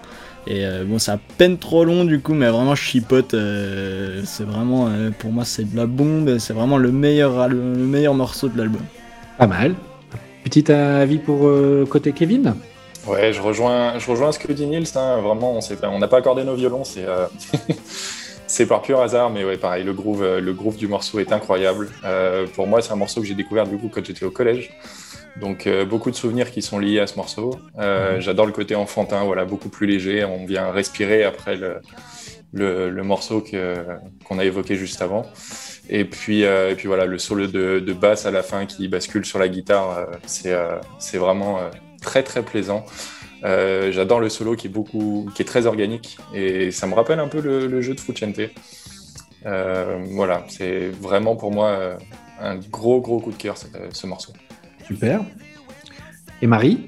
[0.50, 3.34] Et euh, bon, c'est à peine trop long du coup, mais vraiment je chipote.
[3.34, 6.38] euh, c'est vraiment, euh, pour moi, c'est de la bombe.
[6.38, 8.82] C'est vraiment le meilleur, le meilleur morceau de l'album.
[9.38, 9.76] Pas mal.
[10.44, 12.56] Petit avis pour euh, côté Kevin?
[13.06, 14.88] Ouais, je rejoins, je rejoins ce que dit Nils.
[14.96, 15.20] hein.
[15.22, 16.84] Vraiment, on s'est pas- on n'a pas accordé nos violons.
[16.86, 17.26] C'est euh,
[18.48, 19.84] c'est par pur hasard, mais ouais, pareil.
[19.84, 21.90] Le groove, euh, le groove du morceau est incroyable.
[22.04, 24.72] Euh, pour moi, c'est un morceau que j'ai découvert du coup quand j'étais au collège.
[25.40, 27.60] Donc euh, beaucoup de souvenirs qui sont liés à ce morceau.
[27.78, 30.24] Euh, J'adore le côté enfantin, voilà, beaucoup plus léger.
[30.26, 31.82] On vient respirer après le,
[32.54, 33.44] le, le morceau
[34.26, 35.26] qu'on a évoqué juste avant.
[35.90, 38.88] Et puis, euh, et puis voilà, le solo de, de basse à la fin qui
[38.88, 41.60] bascule sur la guitare, c'est vraiment
[42.02, 42.86] très très plaisant.
[43.44, 47.20] Euh, J'adore le solo qui est beaucoup, qui est très organique et ça me rappelle
[47.20, 48.40] un peu le, le jeu de Frucente.
[49.46, 51.98] Euh, voilà, c'est vraiment pour moi euh,
[52.42, 54.34] un gros gros coup de cœur ce, ce morceau.
[54.86, 55.22] Super.
[56.42, 56.86] Et Marie?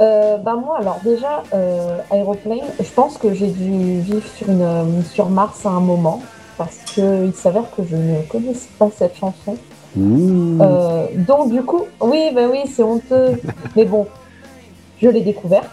[0.00, 5.02] Euh, bah moi, alors déjà, euh, Aeroplane, je pense que j'ai dû vivre sur, une,
[5.02, 6.22] sur Mars à un moment,
[6.56, 9.56] parce qu'il s'avère que je ne connaissais pas cette chanson.
[9.96, 13.40] Euh, donc du coup, oui, bah oui, c'est honteux,
[13.76, 14.06] mais bon,
[15.00, 15.68] je l'ai découverte.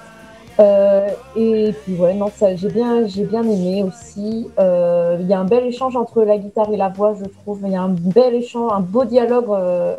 [0.57, 4.47] Euh, et puis ouais, non, ça, j'ai bien, j'ai bien aimé aussi.
[4.57, 7.59] Euh, Il y a un bel échange entre la guitare et la voix, je trouve.
[7.65, 9.49] Il y a un bel échange, un beau dialogue.
[9.49, 9.95] euh,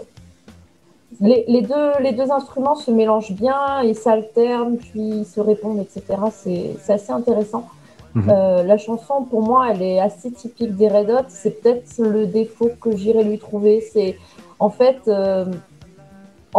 [1.21, 5.79] les, les deux, les deux instruments se mélangent bien et s'alternent, puis ils se répondent,
[5.81, 6.03] etc.
[6.33, 7.67] C'est c'est assez intéressant.
[8.15, 8.29] Mhm.
[8.67, 11.25] La chanson, pour moi, elle est assez typique des Red Hot.
[11.29, 13.83] C'est peut-être le défaut que j'irais lui trouver.
[13.93, 14.17] C'est
[14.59, 15.01] en fait,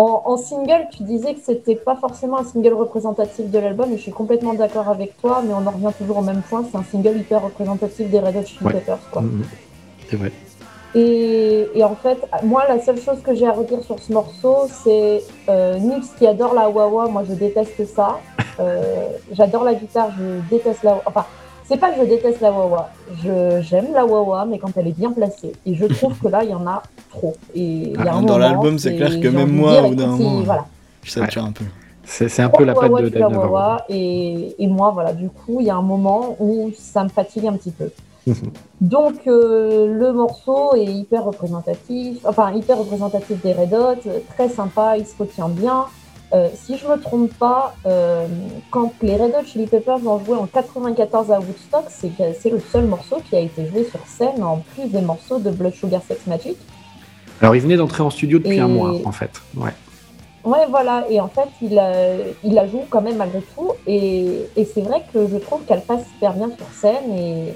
[0.04, 3.98] en, en single, tu disais que c'était pas forcément un single représentatif de l'album, et
[3.98, 6.64] je suis complètement d'accord avec toi, mais on en revient toujours au même point.
[6.70, 8.74] C'est un single hyper représentatif des Red Hot Chili Ouais.
[8.74, 9.22] Peppers, quoi.
[9.24, 9.44] Mhm.
[10.10, 10.32] C'est vrai.
[10.96, 14.68] Et, et en fait, moi, la seule chose que j'ai à redire sur ce morceau,
[14.84, 17.08] c'est euh, Nix qui adore la wah-wah.
[17.08, 18.20] Moi, je déteste ça.
[18.60, 21.02] Euh, J'adore la guitare, je déteste la.
[21.06, 21.26] Enfin,
[21.68, 22.90] c'est pas que je déteste la wah-wah.
[23.24, 25.54] Je- J'aime la wah-wah, mais quand elle est bien placée.
[25.66, 27.36] Et je trouve que là, il y en a trop.
[27.56, 29.96] Et il y a Ah, un dans l'album, c'est clair que même moi, au bout
[29.96, 30.66] d'un moment, il- Voilà.
[31.04, 31.66] Je sature un peu.
[32.04, 33.54] C'est c'est un peu la patte de Navarro.
[33.54, 33.86] wah-wah.
[33.90, 37.46] Et, et moi, voilà, du coup, il y a un moment où ça me fatigue
[37.48, 37.90] un petit peu.
[38.82, 44.98] Donc euh, le morceau est hyper représentatif, enfin hyper représentatif des Red Hot, très sympa,
[44.98, 45.86] il se retient bien.
[46.34, 48.28] Euh, si je me trompe pas, euh,
[48.70, 52.86] quand les Red Hot Chili Peppers ont joué en 94 à Woodstock, c'est le seul
[52.86, 56.28] morceau qui a été joué sur scène en plus des morceaux de Blood Sugar Sex
[56.28, 56.58] Magic.
[57.42, 59.32] Alors, il venait d'entrer en studio depuis Et- un mois, en fait.
[59.56, 59.72] Ouais.
[60.44, 64.44] Ouais, voilà, et en fait, il, euh, il la joue quand même malgré tout, et,
[64.56, 67.54] et c'est vrai que je trouve qu'elle passe super bien sur scène, et,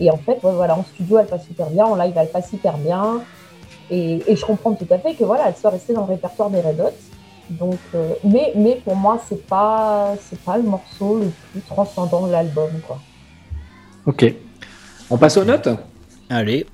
[0.00, 2.50] et en fait, ouais, voilà, en studio, elle passe super bien, en live, elle passe
[2.52, 3.20] hyper bien,
[3.90, 6.48] et, et je comprends tout à fait que voilà, elle soit restée dans le répertoire
[6.48, 6.92] des Red Hot.
[7.50, 12.26] Donc, euh, mais, mais pour moi, c'est pas, c'est pas le morceau le plus transcendant
[12.26, 12.98] de l'album, quoi.
[14.06, 14.34] Ok.
[15.10, 15.68] On passe aux notes?
[16.28, 16.66] Allez.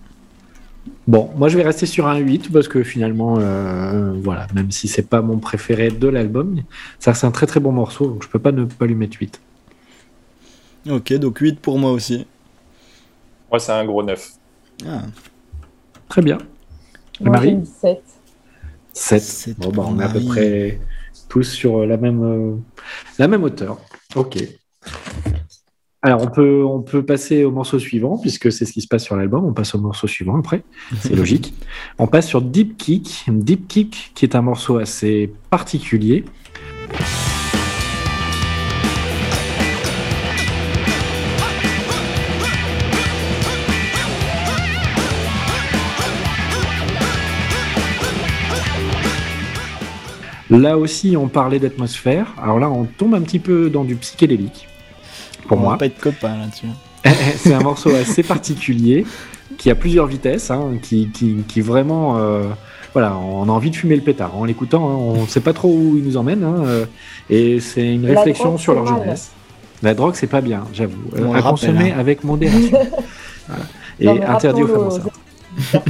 [1.07, 4.89] Bon, moi je vais rester sur un 8 parce que finalement, euh, voilà, même si
[4.89, 6.63] c'est pas mon préféré de l'album,
[6.99, 9.17] ça c'est un très très bon morceau, donc je peux pas ne pas lui mettre
[9.21, 9.41] 8.
[10.91, 12.27] Ok, donc 8 pour moi aussi.
[13.51, 14.33] Moi, c'est un gros neuf.
[14.87, 15.03] Ah,
[16.09, 16.39] Très bien.
[17.21, 17.51] Moi, Marie?
[17.51, 18.03] j'ai mis 7.
[19.01, 19.23] 7.
[19.23, 20.79] Sept Bon, bah, on est à peu près
[21.29, 22.57] tous sur la même, euh,
[23.19, 23.79] la même hauteur.
[24.15, 24.37] Ok.
[26.03, 29.05] Alors, on peut, on peut passer au morceau suivant, puisque c'est ce qui se passe
[29.05, 29.45] sur l'album.
[29.45, 30.65] On passe au morceau suivant après.
[31.01, 31.55] C'est logique.
[31.99, 33.25] On passe sur Deep Kick.
[33.29, 36.25] Deep Kick, qui est un morceau assez particulier.
[50.51, 52.35] Là aussi, on parlait d'atmosphère.
[52.43, 54.67] Alors là, on tombe un petit peu dans du psychédélique,
[55.47, 55.73] pour on moi.
[55.73, 56.67] va pas être copains là-dessus.
[57.37, 59.07] c'est un morceau assez particulier
[59.59, 62.45] qui a plusieurs vitesses, hein, qui, qui, qui vraiment, euh,
[62.93, 64.89] voilà, on a envie de fumer le pétard en l'écoutant.
[64.91, 66.85] hein, on ne sait pas trop où il nous emmène, hein, euh,
[67.29, 69.31] et c'est une La réflexion sur leur jeunesse.
[69.83, 70.99] La drogue, c'est pas bien, j'avoue.
[71.17, 71.99] Euh, On à consommer hein.
[71.99, 72.79] avec modération.
[73.49, 73.65] Voilà.
[73.99, 75.83] Et interdit aux femmes enceintes.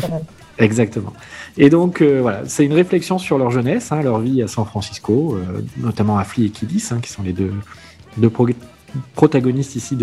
[0.58, 1.12] Exactement.
[1.58, 4.64] Et donc, euh, voilà, c'est une réflexion sur leur jeunesse, hein, leur vie à San
[4.64, 7.52] Francisco, euh, notamment Affli et Kiddis, hein, qui sont les deux,
[8.16, 8.48] deux pro-
[9.14, 9.98] protagonistes ici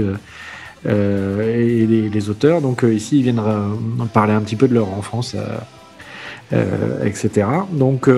[0.85, 2.61] euh, et les, les auteurs.
[2.61, 3.41] Donc, euh, ici, ils viennent
[4.13, 5.35] parler un petit peu de leur enfance,
[7.03, 7.47] etc.
[7.71, 8.09] Donc,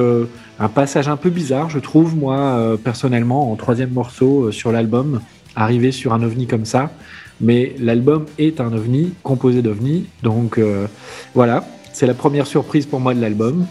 [0.59, 5.21] un passage un peu bizarre, je trouve, moi, personnellement, en troisième morceau sur l'album,
[5.55, 6.91] arriver sur un ovni comme ça.
[7.41, 10.07] Mais l'album est un ovni, composé d'ovnis.
[10.23, 10.59] Donc,
[11.33, 11.65] voilà,
[11.99, 13.65] c'est la première surprise pour moi de l'album.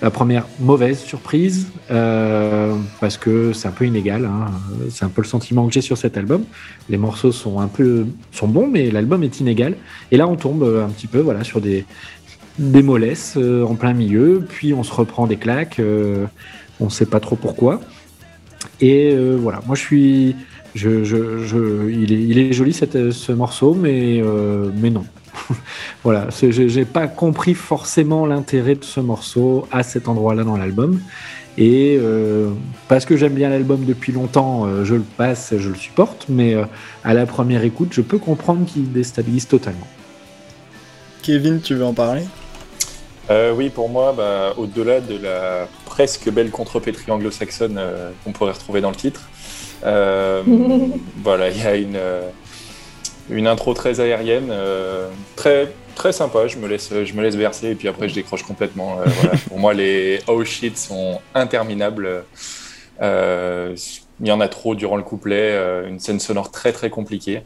[0.00, 4.24] La première mauvaise surprise, euh, parce que c'est un peu inégal.
[4.24, 4.46] hein.
[4.88, 6.44] C'est un peu le sentiment que j'ai sur cet album.
[6.88, 9.74] Les morceaux sont un peu sont bons, mais l'album est inégal.
[10.10, 11.84] Et là, on tombe un petit peu voilà, sur des,
[12.58, 15.78] des mollesses euh, en plein milieu, puis on se reprend des claques.
[15.78, 16.24] euh,
[16.80, 17.80] on ne sait pas trop pourquoi.
[18.80, 20.36] Et voilà, moi je suis.
[20.74, 24.22] Je, je, il, est, il est joli ce morceau, mais,
[24.80, 25.04] mais non.
[26.04, 31.00] voilà, j'ai pas compris forcément l'intérêt de ce morceau à cet endroit-là dans l'album.
[31.58, 32.50] Et euh,
[32.86, 36.54] parce que j'aime bien l'album depuis longtemps, euh, je le passe, je le supporte, mais
[36.54, 36.64] euh,
[37.02, 39.86] à la première écoute, je peux comprendre qu'il déstabilise totalement.
[41.22, 42.24] Kevin, tu veux en parler?
[43.30, 48.52] Euh, oui, pour moi, bah, au-delà de la presque belle contrepétrie anglo-saxonne euh, qu'on pourrait
[48.52, 49.22] retrouver dans le titre,
[49.84, 50.42] euh,
[51.22, 52.28] voilà, il y a une, euh,
[53.30, 56.46] une intro très aérienne, euh, très, très sympa.
[56.46, 59.00] Je me, laisse, je me laisse verser et puis après je décroche complètement.
[59.00, 59.36] euh, voilà.
[59.48, 62.24] Pour moi, les oh shit sont interminables.
[63.02, 63.76] Euh,
[64.20, 65.54] il y en a trop durant le couplet,
[65.86, 67.42] une scène sonore très très compliquée.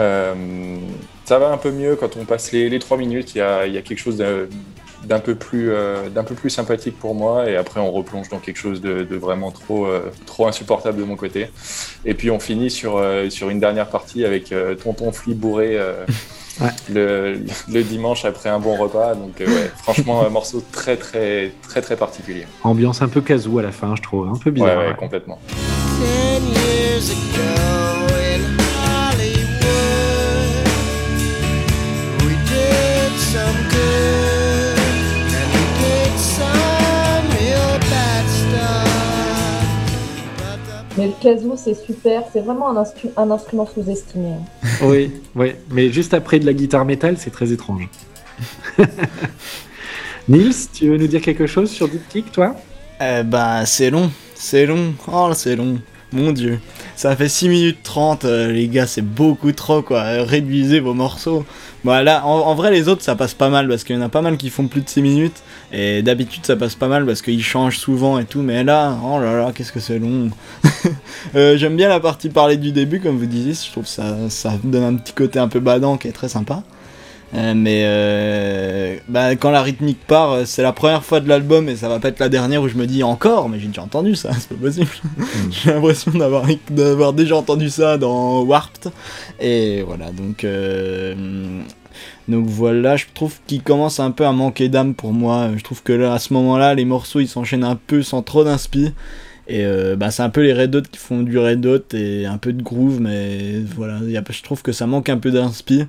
[0.00, 0.34] Euh,
[1.30, 3.36] ça va un peu mieux quand on passe les, les 3 minutes.
[3.36, 4.48] Il y a, il y a quelque chose de-
[5.04, 7.48] d'un peu, plus, euh, d'un peu plus sympathique pour moi.
[7.48, 11.04] Et après, on replonge dans quelque chose de, de vraiment trop, euh, trop insupportable de
[11.04, 11.46] mon côté.
[12.04, 15.78] Et puis, on finit sur, euh, sur une dernière partie avec euh, Tonton Flea bourré
[15.78, 16.04] euh,
[16.60, 16.66] Ouais.
[16.92, 17.38] le,
[17.72, 19.14] le dimanche après un bon repas.
[19.14, 22.44] Donc, euh, ouais, franchement, un morceau très, très, très, très particulier.
[22.64, 24.26] Ambiance un peu casou à la fin, je trouve.
[24.28, 24.78] Un peu Ouais, bizarre.
[24.78, 24.96] ouais, ouais.
[24.96, 25.38] complètement.
[25.48, 27.59] Ten years ago
[41.00, 42.24] Mais le kazoo, c'est super.
[42.30, 44.34] C'est vraiment un, instru- un instrument sous-estimé.
[44.82, 45.52] Oui, oui.
[45.70, 47.88] Mais juste après de la guitare métal, c'est très étrange.
[50.28, 52.54] Nils, tu veux nous dire quelque chose sur Diptyque, toi?
[53.00, 55.78] Eh bah, c'est long, c'est long, oh c'est long,
[56.12, 56.60] mon dieu.
[56.96, 60.02] Ça fait 6 minutes 30, euh, les gars, c'est beaucoup trop quoi.
[60.02, 61.46] Réduisez vos morceaux.
[61.82, 64.02] Bon, là, en, en vrai, les autres ça passe pas mal parce qu'il y en
[64.02, 65.42] a pas mal qui font plus de 6 minutes.
[65.72, 68.42] Et d'habitude, ça passe pas mal parce qu'ils changent souvent et tout.
[68.42, 70.30] Mais là, oh là là, qu'est-ce que c'est long.
[71.36, 73.52] Euh, J'aime bien la partie parler du début, comme vous disiez.
[73.52, 76.30] Je trouve que ça, ça donne un petit côté un peu badant qui est très
[76.30, 76.62] sympa.
[77.34, 81.76] Euh, mais euh, bah, quand la rythmique part, c'est la première fois de l'album et
[81.76, 84.16] ça va pas être la dernière où je me dis encore, mais j'ai déjà entendu
[84.16, 84.90] ça, c'est pas possible.
[85.50, 88.90] j'ai l'impression d'avoir, d'avoir déjà entendu ça dans Warped.
[89.38, 91.14] Et voilà, donc, euh,
[92.30, 95.50] donc voilà, je trouve qu'il commence un peu à manquer d'âme pour moi.
[95.56, 98.44] Je trouve que là, à ce moment-là, les morceaux ils s'enchaînent un peu sans trop
[98.44, 98.92] d'inspi.
[99.48, 102.26] Et euh, bah, c'est un peu les Red Hot qui font du Red Hot et
[102.26, 103.98] un peu de groove, mais voilà,
[104.30, 105.86] je trouve que ça manque un peu d'inspi.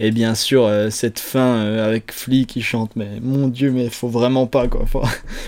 [0.00, 3.88] Et bien sûr, euh, cette fin euh, avec Flea qui chante, mais mon dieu, mais
[3.88, 4.84] faut vraiment pas quoi,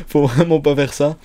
[0.07, 1.17] faut vraiment pas faire ça.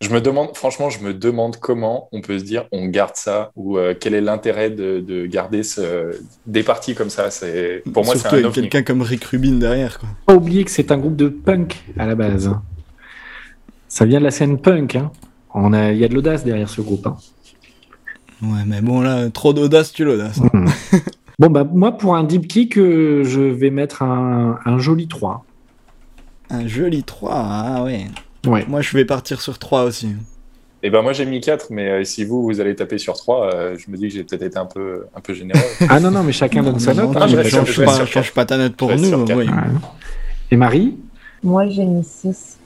[0.00, 3.50] Je me demande, franchement, je me demande comment on peut se dire on garde ça
[3.56, 6.10] ou euh, quel est l'intérêt de, de garder ce,
[6.46, 7.30] des parties comme ça.
[7.30, 10.08] C'est pour moi c'est un quelqu'un comme Rick Rubin derrière quoi.
[10.26, 12.48] Pas oublier que c'est un groupe de punk à la base.
[12.48, 12.62] hein.
[13.88, 14.96] Ça vient de la scène punk.
[14.96, 15.10] Hein.
[15.54, 17.06] On a, il y a de l'audace derrière ce groupe.
[17.06, 17.16] hein.
[18.42, 20.40] Ouais, mais bon là, trop d'audace, tu l'audace.
[20.42, 20.50] hein.
[20.52, 20.68] Mhm.
[21.38, 25.44] bon, bah, moi, pour un deep kick, euh, je vais mettre un, un joli 3.
[26.50, 28.06] Un joli 3, ah ouais.
[28.46, 28.64] Ouais.
[28.68, 30.08] Moi je vais partir sur 3 aussi.
[30.82, 33.46] Et ben moi j'ai mis 4, mais euh, si vous vous allez taper sur 3,
[33.54, 35.58] euh, je me dis que j'ai peut-être été un peu, un peu généreux.
[35.88, 37.16] Ah non, non, mais chacun donne sa note.
[37.16, 37.66] hein, je sur-
[38.06, 39.24] change, pas, ta note pour Je nous.
[39.34, 39.46] oui.
[40.50, 40.96] Et Marie?
[41.42, 42.58] Moi, j'ai mis 6.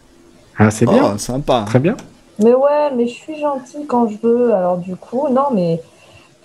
[0.57, 1.13] Ah, c'est bien.
[1.15, 1.65] Oh, sympa.
[1.67, 1.97] Très bien.
[2.41, 4.53] Mais ouais, mais je suis gentille quand je veux.
[4.53, 5.81] Alors du coup, non, mais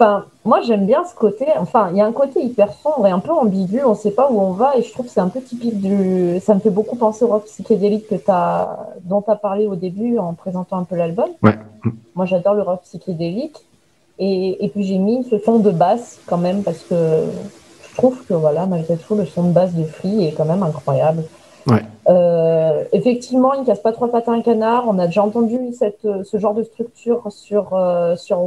[0.03, 1.45] enfin, moi j'aime bien ce côté.
[1.57, 3.83] Enfin, il y a un côté hyper sombre et un peu ambigu.
[3.85, 6.39] On sait pas où on va et je trouve que c'est un peu typique du.
[6.41, 8.15] Ça me fait beaucoup penser au rock psychédélique que
[9.03, 11.29] dont tu as parlé au début en présentant un peu l'album.
[11.41, 11.57] Ouais.
[12.15, 13.57] Moi, j'adore le rock psychédélique
[14.19, 16.95] et, et puis j'ai mis ce son de basse quand même parce que
[17.89, 20.63] je trouve que voilà, malgré tout, le son de basse de Flea est quand même
[20.63, 21.23] incroyable.
[21.65, 21.81] Ouais.
[22.09, 24.83] Euh, effectivement, il ne casse pas trois pattes à un canard.
[24.87, 28.39] On a déjà entendu cette, ce genre de structure sur, euh, sur.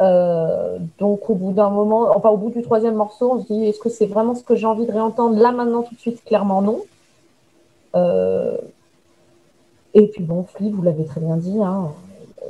[0.00, 3.64] Euh, donc, au bout d'un moment, enfin, au bout du troisième morceau, on se dit
[3.66, 6.22] est-ce que c'est vraiment ce que j'ai envie de réentendre là, maintenant, tout de suite?
[6.24, 6.82] Clairement, non.
[7.96, 8.56] Euh,
[9.94, 11.88] et puis, bon, Flea, vous l'avez très bien dit, hein,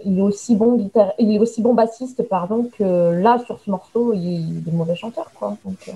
[0.04, 4.12] il, est aussi bon il est aussi bon bassiste pardon, que là, sur ce morceau,
[4.12, 5.30] il, est mauvais chanteur.
[5.38, 5.56] Quoi.
[5.64, 5.92] Donc, euh,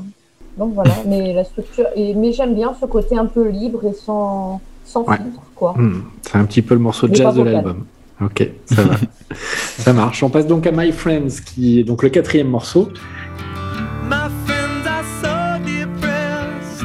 [0.56, 1.86] donc voilà, mais la structure.
[1.96, 5.16] Et, mais j'aime bien ce côté un peu libre et sans, sans Ouais.
[5.18, 5.42] filtre.
[5.54, 5.74] Quoi.
[5.76, 7.84] Hmm, C'est un petit peu le morceau de jazz de l'album.
[8.24, 8.94] Ok, ça va.
[9.36, 10.22] ça marche.
[10.22, 12.90] On passe donc à My Friends, qui est donc le quatrième morceau.
[14.09, 16.84] My friends are so depressed.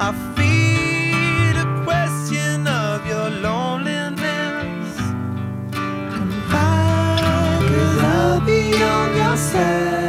[0.00, 4.96] I fear the question of your loneliness.
[6.12, 9.99] Come back, 'cause I'll be on your side.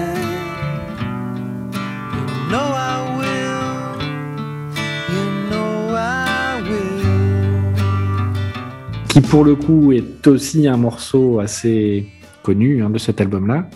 [9.12, 12.06] Qui pour le coup est aussi un morceau assez
[12.44, 13.70] connu hein, de cet album-là.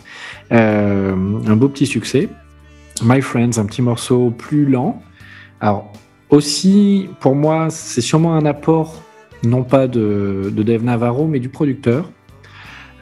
[0.53, 2.29] Euh, un beau petit succès.
[3.03, 5.01] My Friends, un petit morceau plus lent.
[5.59, 5.91] Alors
[6.29, 9.03] aussi, pour moi, c'est sûrement un apport,
[9.43, 12.09] non pas de, de Dave Navarro, mais du producteur,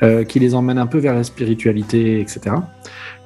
[0.02, 2.56] euh, qui les emmène un peu vers la spiritualité, etc.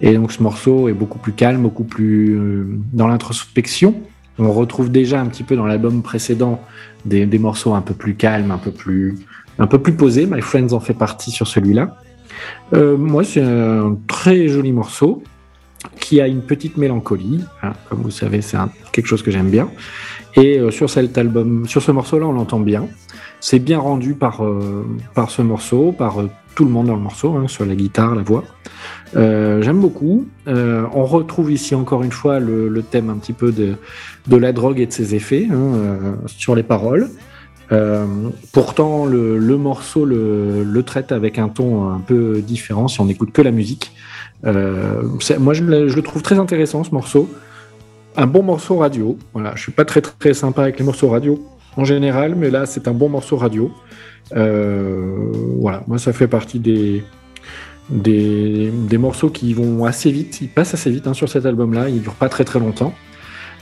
[0.02, 4.02] Et donc ce morceau est beaucoup plus calme, beaucoup plus euh, dans l'introspection.
[4.40, 6.62] On retrouve déjà un petit peu dans l'album précédent
[7.06, 9.16] des, morceaux un peu plus calmes, un peu plus,
[9.60, 10.26] un peu plus posés.
[10.26, 11.98] My Friends en fait partie sur celui-là.
[12.74, 15.24] Euh, moi, c'est un très joli morceau
[16.00, 17.44] qui a une petite mélancolie.
[17.64, 17.74] hein.
[17.90, 18.58] Comme vous savez, c'est
[18.92, 19.70] quelque chose que j'aime bien.
[20.36, 22.88] Et euh, sur cet album, sur ce morceau-là, on l'entend bien.
[23.40, 26.18] C'est bien rendu par, euh, par ce morceau, par
[26.56, 28.44] tout le monde dans le morceau, hein, sur la guitare, la voix.
[29.16, 30.28] Euh, J'aime beaucoup.
[30.48, 33.78] Euh, on retrouve ici encore une fois le, thème un petit peu de,
[34.36, 37.10] la drogue et de ses effets hein, euh, sur les paroles.
[38.54, 43.42] Pourtant, le, morceau le, traite avec un ton un peu différent si on n'écoute que
[43.42, 43.92] la musique.
[44.44, 47.30] Moi, je le, trouve très intéressant ce morceau.
[48.16, 49.18] Un bon morceau radio.
[49.34, 51.40] Voilà, je suis pas très très sympa avec les morceaux radio
[51.76, 53.72] en général, mais là, c'est un bon morceau radio.
[54.32, 57.04] Voilà, moi, ça fait partie des,
[57.90, 60.40] des, des morceaux qui vont assez vite.
[60.42, 61.90] Ils passent assez vite hein, sur cet album-là.
[61.90, 62.94] Ils durent pas très très longtemps.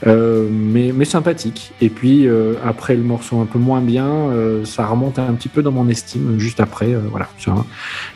[0.06, 1.72] Euh, mais, mais sympathique.
[1.80, 5.48] Et puis euh, après le morceau un peu moins bien, euh, ça remonte un petit
[5.48, 6.92] peu dans mon estime juste après.
[7.10, 7.64] voilà, hein.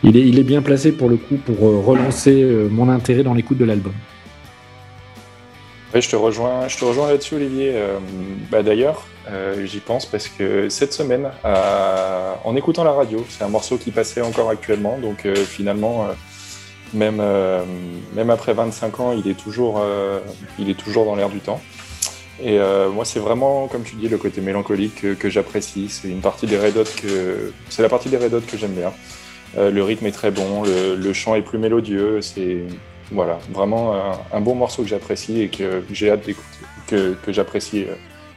[0.02, 3.58] il, est, il est bien placé pour le coup pour relancer mon intérêt dans l'écoute
[3.58, 3.92] de l'album.
[5.94, 7.74] Je te rejoins, rejoins là-dessus, Olivier.
[8.50, 13.44] Bah, D'ailleurs, euh, j'y pense parce que cette semaine, euh, en écoutant la radio, c'est
[13.44, 16.08] un morceau qui passait encore actuellement, donc euh, finalement,
[16.94, 17.22] même,
[18.14, 19.80] même après 25 ans, il est toujours,
[20.58, 21.60] il est toujours dans l'air du temps.
[22.42, 22.58] Et
[22.92, 25.88] moi, c'est vraiment, comme tu dis, le côté mélancolique que, j'apprécie.
[25.88, 28.72] C'est une partie des Red Hot que, c'est la partie des Red Hot que j'aime
[28.72, 28.92] bien.
[29.56, 32.20] Le rythme est très bon, le, chant est plus mélodieux.
[32.22, 32.64] C'est
[33.12, 36.58] voilà, vraiment un, un bon morceau que j'apprécie et que j'ai hâte d'écouter,
[36.88, 37.86] que, que j'apprécie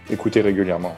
[0.09, 0.95] écouter régulièrement.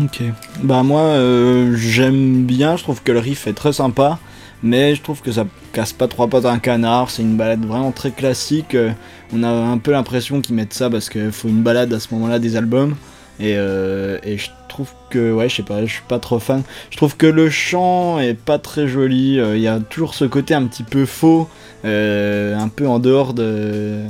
[0.00, 0.22] Ok.
[0.62, 4.18] Bah moi euh, j'aime bien, je trouve que le riff est très sympa,
[4.62, 7.64] mais je trouve que ça casse pas trois pattes à un canard, c'est une balade
[7.64, 8.74] vraiment très classique.
[8.74, 8.92] euh,
[9.32, 12.14] on a un peu l'impression qu'ils mettent ça parce qu'il faut une balade à ce
[12.14, 12.94] moment-là des albums.
[13.40, 16.62] Et, euh, et je trouve que, ouais, je sais pas, je suis pas trop fan.
[16.90, 19.36] Je trouve que le chant est pas très joli.
[19.36, 21.48] Il y a toujours ce côté un petit peu faux,
[21.84, 24.02] un peu en dehors de.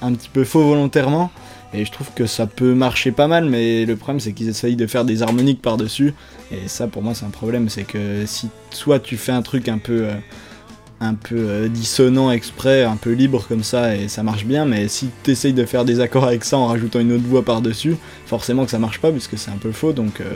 [0.00, 1.30] un petit peu faux volontairement.
[1.74, 4.76] Et je trouve que ça peut marcher pas mal, mais le problème c'est qu'ils essayent
[4.76, 6.14] de faire des harmoniques par-dessus.
[6.50, 9.68] Et ça pour moi c'est un problème, c'est que si soit tu fais un truc
[9.68, 10.14] un peu, euh,
[11.00, 14.88] un peu euh, dissonant exprès, un peu libre comme ça, et ça marche bien, mais
[14.88, 17.96] si tu essayes de faire des accords avec ça en rajoutant une autre voix par-dessus,
[18.24, 20.32] forcément que ça marche pas puisque c'est un peu faux, donc euh,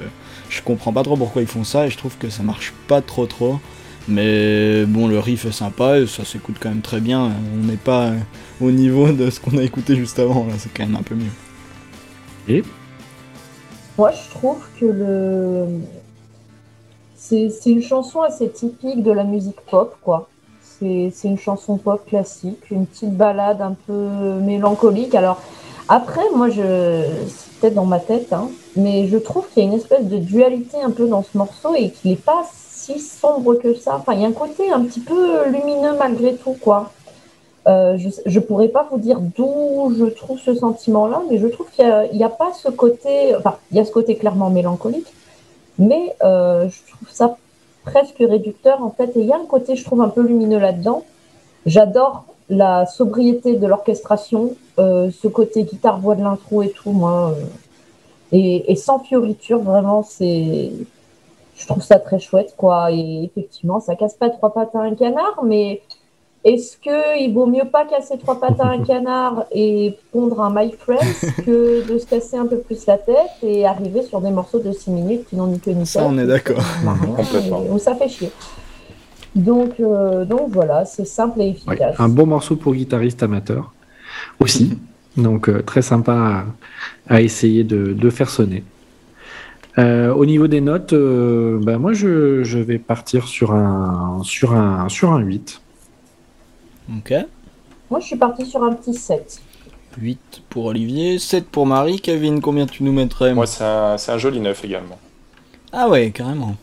[0.51, 3.01] je comprends pas trop pourquoi ils font ça, et je trouve que ça marche pas
[3.01, 3.59] trop trop.
[4.09, 7.31] Mais bon, le riff est sympa, et ça s'écoute quand même très bien.
[7.55, 8.11] On n'est pas
[8.63, 11.15] au niveau de ce qu'on a écouté juste avant, là, c'est quand même un peu
[11.15, 11.33] mieux.
[12.49, 12.63] Et
[13.99, 15.67] Moi, je trouve que le.
[17.17, 20.29] C'est c'est une chanson assez typique de la musique pop, quoi.
[20.61, 23.93] C'est c'est une chanson pop classique, une petite balade un peu
[24.41, 25.15] mélancolique.
[25.15, 25.41] Alors,
[25.89, 27.05] après, moi, je.
[27.29, 30.17] C'est peut-être dans ma tête, hein, mais je trouve qu'il y a une espèce de
[30.17, 33.97] dualité un peu dans ce morceau et qu'il n'est pas si sombre que ça.
[33.97, 36.91] Enfin, il y a un côté un petit peu lumineux malgré tout, quoi.
[37.69, 41.71] Euh, je ne pourrais pas vous dire d'où je trouve ce sentiment-là, mais je trouve
[41.71, 45.13] qu'il n'y a, pas ce côté, enfin, il y a ce côté clairement mélancolique,
[45.79, 47.37] mais euh, je trouve ça
[47.85, 49.17] presque réducteur en fait.
[49.17, 51.05] Et il y a un côté, je trouve, un peu lumineux là-dedans.
[51.65, 57.35] J'adore la sobriété de l'orchestration, euh, ce côté guitare-voix de l'intro et tout, moi.
[58.33, 60.73] et, et sans fioriture, vraiment, c'est.
[61.55, 62.91] Je trouve ça très chouette, quoi.
[62.91, 65.83] Et effectivement, ça casse pas trois pattes à un canard, mais
[66.45, 70.73] est-ce qu'il vaut mieux pas casser trois pattes à un canard et pondre un My
[70.73, 74.59] Friends que de se casser un peu plus la tête et arriver sur des morceaux
[74.59, 76.63] de 6 minutes qui n'ont ni queue ni Ça, on est d'accord.
[77.17, 77.79] Complètement.
[77.79, 78.31] ça fait chier.
[79.35, 81.97] Donc, euh, donc voilà, c'est simple et ouais, efficace.
[81.99, 83.73] un bon morceau pour guitariste amateur
[84.41, 84.79] aussi.
[85.17, 86.45] Donc euh, très sympa
[87.09, 88.63] à, à essayer de, de faire sonner.
[89.79, 94.53] Euh, au niveau des notes, euh, bah, moi je, je vais partir sur un, sur
[94.55, 95.62] un, sur un 8.
[96.99, 97.15] Ok.
[97.91, 99.41] Moi, je suis partie sur un petit 7.
[99.99, 102.01] 8 pour Olivier, 7 pour Marie.
[102.01, 104.99] Kevin, combien tu nous mettrais Moi, c'est un, c'est un joli neuf également.
[105.73, 106.57] Ah ouais, carrément.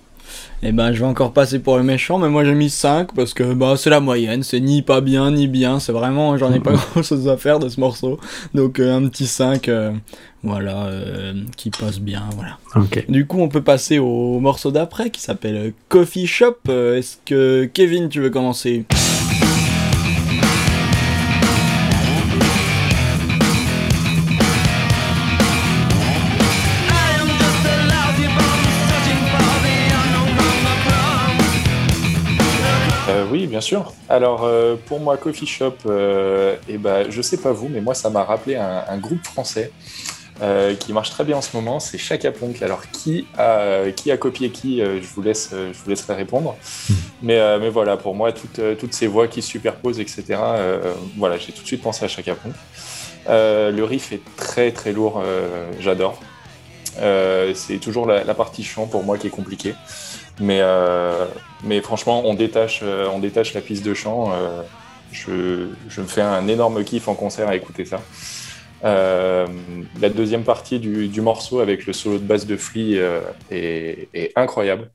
[0.62, 3.34] Eh ben, je vais encore passer pour le méchant, mais moi j'ai mis 5 parce
[3.34, 6.60] que bah, c'est la moyenne, c'est ni pas bien ni bien, c'est vraiment, j'en ai
[6.60, 8.20] pas grand chose à faire de ce morceau.
[8.54, 9.92] Donc euh, un petit 5, euh,
[10.44, 12.58] voilà, euh, qui passe bien, voilà.
[12.76, 13.06] Ok.
[13.10, 16.58] Du coup, on peut passer au morceau d'après qui s'appelle Coffee Shop.
[16.68, 18.86] Est-ce que Kevin, tu veux commencer?
[33.32, 33.94] Oui, bien sûr.
[34.08, 37.94] Alors, euh, pour moi, Coffee Shop, euh, eh ben, je sais pas vous, mais moi,
[37.94, 39.72] ça m'a rappelé un, un groupe français
[40.42, 42.32] euh, qui marche très bien en ce moment, c'est Chaka.
[42.62, 46.56] Alors, qui a, qui a copié qui euh, je, vous laisse, je vous laisserai répondre.
[47.22, 50.40] Mais, euh, mais voilà, pour moi, toutes, toutes ces voix qui se superposent, etc.,
[51.18, 52.36] voilà, j'ai tout de suite pensé à Chaka
[53.28, 55.22] le riff est très très lourd,
[55.82, 56.22] j'adore.
[56.96, 59.76] C'est toujours la, la partie chant pour moi qui est compliquée.
[60.40, 61.26] Mais, euh,
[61.64, 64.32] mais franchement, on détache, euh, on détache la piste de chant.
[64.32, 64.62] euh,
[65.12, 68.00] je, me fais un énorme kiff en concert à écouter ça.
[68.84, 73.00] La deuxième partie du, morceau avec le solo de basse de Flea
[73.52, 74.90] est incroyable.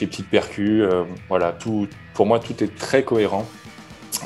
[0.00, 0.82] Les petites percus.
[0.82, 3.46] euh, voilà, tout, pour moi, tout est très cohérent.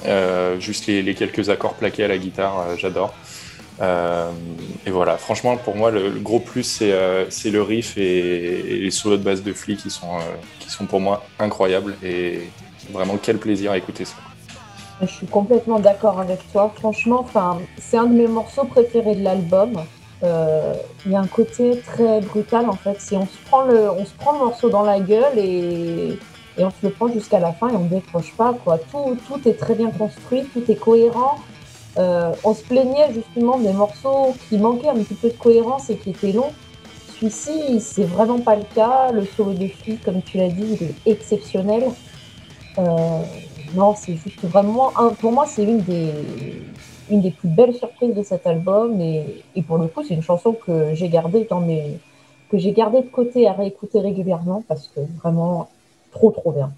[0.07, 3.14] Euh, juste les, quelques accords plaqués à la guitare, euh, j'adore.
[4.87, 9.16] Et voilà, franchement, pour moi, le, gros plus, c'est euh, le riff et, les solos
[9.16, 10.18] de basse de Flea qui sont,
[10.61, 11.97] qui sont pour moi incroyables.
[12.03, 12.49] Et
[12.93, 14.14] vraiment, quel plaisir à écouter ça.
[15.01, 16.73] Je suis complètement d'accord avec toi.
[16.77, 17.27] Franchement,
[17.79, 19.85] c'est un de mes morceaux préférés de l'album.
[20.25, 23.01] Euh, Il y a un côté très brutal en fait.
[23.01, 26.18] Si on se prend le, on se prend le morceau dans la gueule et,
[26.59, 28.79] et on se le prend jusqu'à la fin et on décroche pas quoi.
[28.79, 31.37] Tout, tout est très bien construit, tout est cohérent.
[31.99, 35.97] Euh, on se plaignait justement des morceaux qui manquaient un petit peu de cohérence et
[35.97, 36.53] qui étaient longs.
[37.14, 39.12] Celui-ci, c'est vraiment pas le cas.
[39.12, 41.85] Le solo de Flea, comme tu l'as dit, il est exceptionnel.
[42.79, 43.23] Euh,
[43.75, 46.12] non, c'est juste vraiment, un, pour moi, c'est une des,
[47.11, 49.01] une des plus belles surprises de cet album.
[49.01, 51.99] Et, et pour le coup, c'est une chanson que j'ai gardée dans mes,
[52.51, 55.71] que j'ai gardée de côté à réécouter régulièrement parce que vraiment,
[56.11, 56.73] trop, trop bien.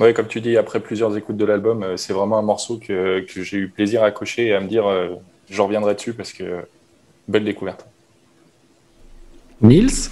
[0.00, 3.20] Ouais, comme tu dis, après plusieurs écoutes de l'album, euh, c'est vraiment un morceau que,
[3.20, 5.14] que j'ai eu plaisir à cocher et à me dire, euh,
[5.48, 6.66] je reviendrai dessus parce que
[7.28, 7.86] belle découverte.
[9.62, 10.10] Nils?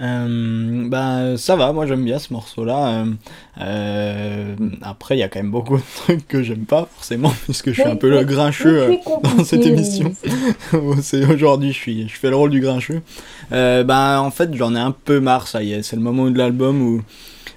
[0.00, 2.88] Euh, bah ça va, moi j'aime bien ce morceau-là.
[2.88, 3.12] Euh,
[3.60, 7.68] euh, après, il y a quand même beaucoup de trucs que j'aime pas forcément, puisque
[7.68, 10.12] je suis un peu le grincheux dans cette émission.
[11.02, 13.02] C'est aujourd'hui, je suis, je fais le rôle du grincheux.
[13.52, 15.82] Euh, bah en fait, j'en ai un peu marre, ça y est.
[15.82, 17.02] C'est le moment de l'album où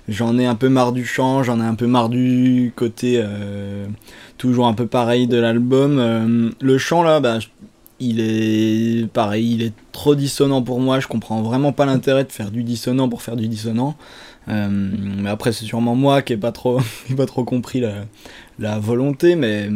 [0.09, 3.23] j'en ai un peu marre du chant, j'en ai un peu marre du côté
[4.37, 6.53] toujours un peu pareil de l'album.
[6.59, 7.39] Le chant là, bah
[7.99, 10.99] il est pareil, il est trop dissonant pour moi.
[10.99, 13.95] Je comprends vraiment pas l'intérêt de faire du dissonant pour faire du dissonant.
[14.47, 16.79] Euh, mais après, c'est sûrement moi qui ai pas trop,
[17.45, 18.05] compris la,
[18.59, 19.69] la volonté, mais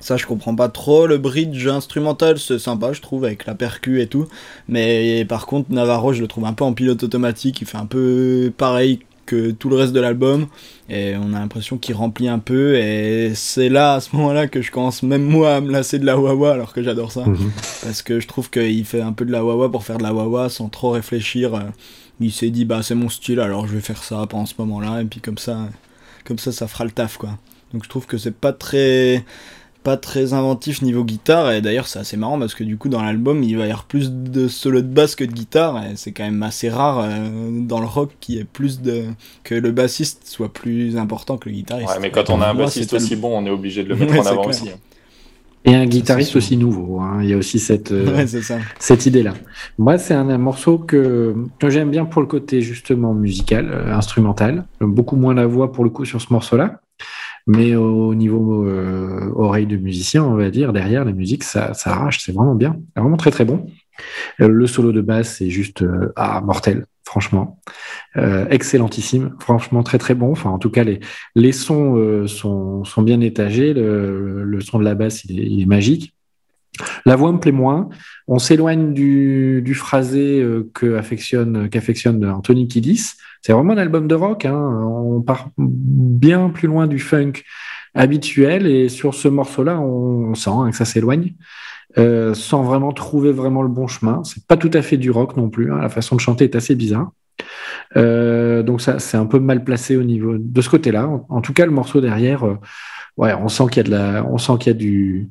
[0.00, 1.06] ça je comprends pas trop.
[1.06, 4.26] Le bridge instrumental c'est sympa, je trouve, avec la percu et tout.
[4.68, 7.60] Mais par contre, Navarro, je le trouve un peu en pilote automatique.
[7.60, 10.46] Il fait un peu pareil que tout le reste de l'album
[10.88, 14.60] et on a l'impression qu'il remplit un peu et c'est là à ce moment-là que
[14.62, 17.50] je commence même moi à me lasser de la wawa alors que j'adore ça Mhm.
[17.82, 20.12] parce que je trouve qu'il fait un peu de la wawa pour faire de la
[20.12, 21.54] wawa sans trop réfléchir.
[21.54, 21.60] Euh,
[22.20, 25.00] Il s'est dit bah c'est mon style alors je vais faire ça pendant ce moment-là
[25.02, 25.58] et puis comme ça
[26.24, 27.38] comme ça ça fera le taf quoi.
[27.72, 29.24] Donc je trouve que c'est pas très
[29.82, 33.02] pas très inventif niveau guitare et d'ailleurs c'est assez marrant parce que du coup dans
[33.02, 36.12] l'album il va y avoir plus de solo de basse que de guitare et c'est
[36.12, 39.04] quand même assez rare euh, dans le rock qu'il y ait plus de
[39.44, 41.88] que le bassiste soit plus important que le guitariste.
[41.90, 44.12] Ouais, mais quand on a un bassiste aussi bon, on est obligé de le mettre
[44.12, 44.70] Ouais, en avant aussi.
[45.64, 46.98] Et un guitariste aussi nouveau.
[47.00, 47.20] hein.
[47.22, 48.26] Il y a aussi cette, euh, Ouais,
[48.80, 49.34] cette idée-là.
[49.78, 53.94] Moi, c'est un, un morceau que, que j'aime bien pour le côté justement musical, euh,
[53.94, 54.64] instrumental.
[54.80, 56.80] Beaucoup moins la voix pour le coup sur ce morceau-là.
[57.46, 61.90] Mais au niveau euh, oreille de musicien, on va dire, derrière la musique, ça, ça
[61.90, 62.76] arrache, c'est vraiment bien.
[62.96, 63.66] Vraiment très très bon.
[64.40, 67.60] Euh, le solo de basse, c'est juste euh, ah, mortel, franchement.
[68.50, 70.32] Excellentissime, franchement très très bon.
[70.32, 70.84] Enfin, en tout cas,
[71.34, 73.72] les, sons sont, bien étagés.
[73.74, 76.14] Le, son de la basse, il est magique.
[77.04, 77.88] La voix me plaît moins.
[78.28, 83.14] On s'éloigne du, phrasé euh, qu'affectionne Anthony Kiddis.
[83.42, 84.44] C'est vraiment un album de rock.
[84.46, 84.56] Hein.
[84.56, 87.32] On part bien plus loin du funk
[87.94, 91.34] habituel et sur ce morceau-là, on, sent hein, que ça s'éloigne.
[91.98, 94.22] Euh, sans vraiment trouver vraiment le bon chemin.
[94.24, 95.70] C'est pas tout à fait du rock non plus.
[95.70, 95.78] hein.
[95.78, 97.10] La façon de chanter est assez bizarre.
[97.96, 101.10] Euh, donc ça, c'est un peu mal placé au niveau de ce côté-là.
[101.28, 102.46] En, tout cas, le morceau derrière,
[103.18, 105.30] on sent qu'il y a du,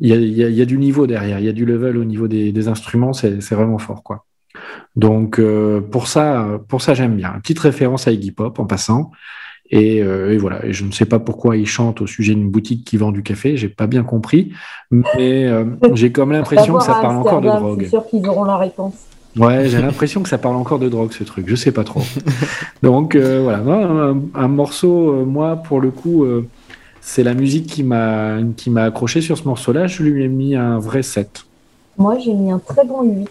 [0.00, 1.38] il y a, il y a- il y a du niveau derrière.
[1.40, 3.12] Il y a du level au niveau des, des instruments.
[3.12, 4.24] C'est c'est vraiment fort, quoi.
[4.96, 7.32] Donc euh, pour ça, pour ça, j'aime bien.
[7.34, 9.10] Une petite référence à Iggy Pop en passant.
[9.72, 12.50] Et, euh, et voilà, et je ne sais pas pourquoi il chante au sujet d'une
[12.50, 14.52] boutique qui vend du café, j'ai pas bien compris,
[14.90, 17.78] mais euh, j'ai comme l'impression que ça parle encore de drogue.
[17.78, 18.94] Je suis sûr qu'ils auront la réponse.
[19.36, 22.02] Ouais, j'ai l'impression que ça parle encore de drogue ce truc, je sais pas trop.
[22.82, 26.48] Donc euh, voilà, un, un morceau, moi pour le coup, euh,
[27.00, 29.86] c'est la musique qui m'a qui m'a accroché sur ce morceau-là.
[29.86, 31.46] Je lui ai mis un vrai 7.
[31.98, 33.28] Moi, j'ai mis un très bon 8.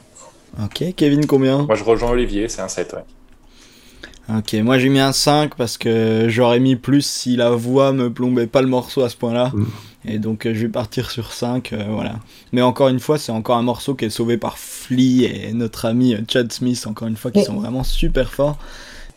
[0.63, 1.63] Ok, Kevin, combien?
[1.63, 2.93] Moi, je rejoins Olivier, c'est un 7.
[2.93, 4.37] Ouais.
[4.37, 8.13] Ok, moi j'ai mis un 5 parce que j'aurais mis plus si la voix me
[8.13, 9.51] plombait pas le morceau à ce point-là.
[9.55, 9.65] Mm.
[10.05, 12.19] Et donc euh, je vais partir sur 5, euh, voilà.
[12.51, 15.85] Mais encore une fois, c'est encore un morceau qui est sauvé par Flea et notre
[15.85, 18.59] ami Chad Smith, encore une fois, qui sont vraiment super forts.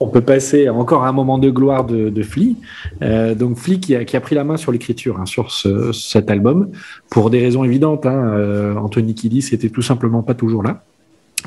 [0.03, 2.57] On peut passer encore à un moment de gloire de, de Flea.
[3.03, 5.93] Euh, donc Flea qui a, qui a pris la main sur l'écriture hein, sur ce-
[5.93, 6.71] cet album
[7.11, 8.05] pour des raisons évidentes.
[8.07, 10.83] Hein, euh, Anthony Kiddis était tout simplement pas toujours là.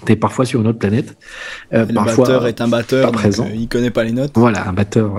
[0.01, 1.17] Était parfois sur une autre planète.
[1.73, 3.47] Euh, le parfois, batteur est un batteur, donc, présent.
[3.53, 4.31] il connaît pas les notes.
[4.35, 5.13] Voilà, un batteur,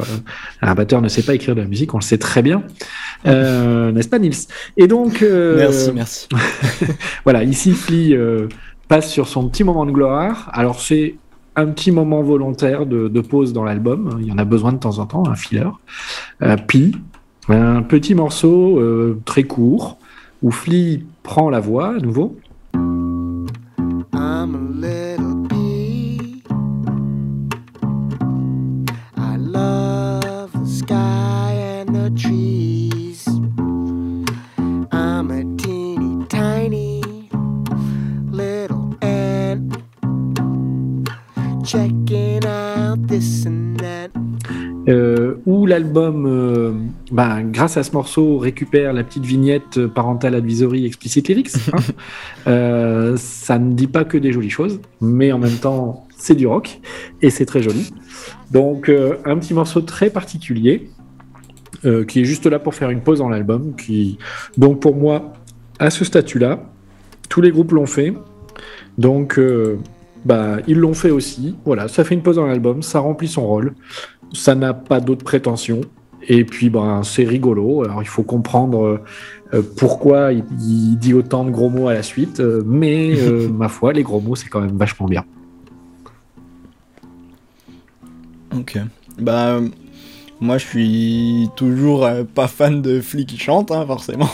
[0.61, 2.62] un batteur ne sait pas écrire de la musique, on le sait très bien,
[3.24, 4.34] n'est-ce pas, Nils?
[4.76, 6.28] Et donc, Merci, merci.
[7.24, 8.16] voilà, ici, Flea
[8.89, 10.51] passe sur son petit moment de gloire.
[10.53, 11.14] Alors, c'est
[11.57, 14.18] un petit moment volontaire de, pause dans l'album.
[14.20, 15.68] Il y en a besoin de temps en temps, un filler.
[16.42, 16.57] Euh,
[17.48, 19.98] un petit morceau euh, très court
[20.42, 22.36] où Flea prend la voix à nouveau.
[44.89, 46.72] Euh, où l'album, euh,
[47.11, 51.51] ben, grâce à ce morceau, récupère la petite vignette euh, Parental Advisory Explicit Lyrics.
[51.72, 51.78] hein.
[52.47, 56.47] Euh, ça ne dit pas que des jolies choses, mais en même temps, c'est du
[56.47, 56.80] rock
[57.20, 57.93] et c'est très joli.
[58.53, 60.89] Donc, un petit morceau très particulier
[61.82, 63.74] qui est juste là pour faire une pause dans l'album.
[63.74, 64.18] Qui,
[64.57, 65.32] donc, pour moi,
[65.80, 66.61] à ce statut-là,
[67.28, 68.14] tous les groupes l'ont fait.
[68.97, 69.41] Donc,
[70.26, 71.57] bah, ils l'ont fait aussi.
[71.64, 73.74] Voilà, ça fait une pause dans l'album, ça remplit son rôle.
[74.33, 75.81] Ça n'a pas d'autres prétentions.
[76.29, 77.85] Et puis, ben, c'est rigolo.
[77.85, 79.01] Alors, il faut comprendre
[79.55, 82.41] euh, pourquoi il, il dit autant de gros mots à la suite.
[82.41, 85.24] euh, mais, euh, ma foi, les gros mots, c'est quand même vachement bien.
[88.59, 88.79] Ok.
[89.20, 89.61] Bah,
[90.41, 94.28] moi je suis toujours euh, pas fan de Flea qui chante, hein, forcément.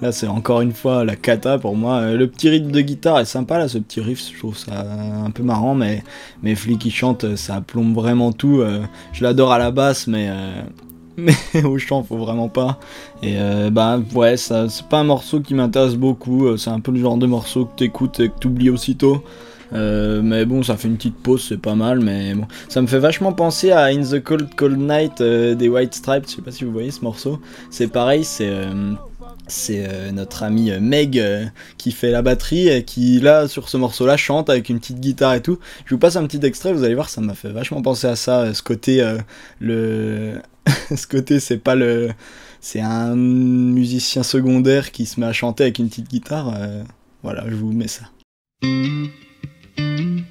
[0.00, 1.96] Là, c'est encore une fois la cata pour moi.
[2.00, 4.84] Euh, le petit rythme de guitare est sympa, là, ce petit riff, je trouve ça
[5.24, 6.02] un peu marrant, mais,
[6.42, 8.60] mais Flea qui chante, euh, ça plombe vraiment tout.
[8.60, 8.82] euh,
[9.12, 10.28] je l'adore à la basse, mais.
[10.30, 10.62] euh,
[11.16, 12.78] mais au chant, faut vraiment pas.
[13.22, 13.36] Et
[13.72, 16.56] bah ouais, c'est pas un morceau qui m'intéresse beaucoup.
[16.58, 19.24] C'est un peu le genre de morceau que t'écoutes et que t'oublies aussitôt.
[19.72, 22.00] Euh, mais bon, ça fait une petite pause, c'est pas mal.
[22.00, 25.68] Mais bon, ça me fait vachement penser à In the Cold Cold Night euh, des
[25.68, 26.24] White Stripes.
[26.28, 27.40] Je sais pas si vous voyez ce morceau.
[27.70, 31.22] C'est pareil, c'est euh, notre ami Meg
[31.78, 35.34] qui fait la batterie et qui là sur ce morceau-là chante avec une petite guitare
[35.34, 35.58] et tout.
[35.84, 38.16] Je vous passe un petit extrait, vous allez voir, ça m'a fait vachement penser à
[38.16, 38.52] ça.
[38.54, 39.04] Ce côté,
[39.60, 40.40] le,
[40.96, 42.10] ce côté, c'est pas le,
[42.60, 46.54] c'est un musicien secondaire qui se met à chanter avec une petite guitare.
[47.22, 48.04] voilà, je vous mets ça.
[49.78, 50.24] I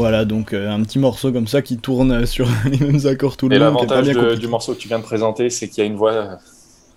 [0.00, 3.48] Voilà, donc euh, un petit morceau comme ça qui tourne sur les mêmes accords tout
[3.48, 3.64] le Et long.
[3.66, 5.96] pas l'avantage de- du morceau que tu viens de présenter, c'est qu'il y a une
[5.96, 6.38] voix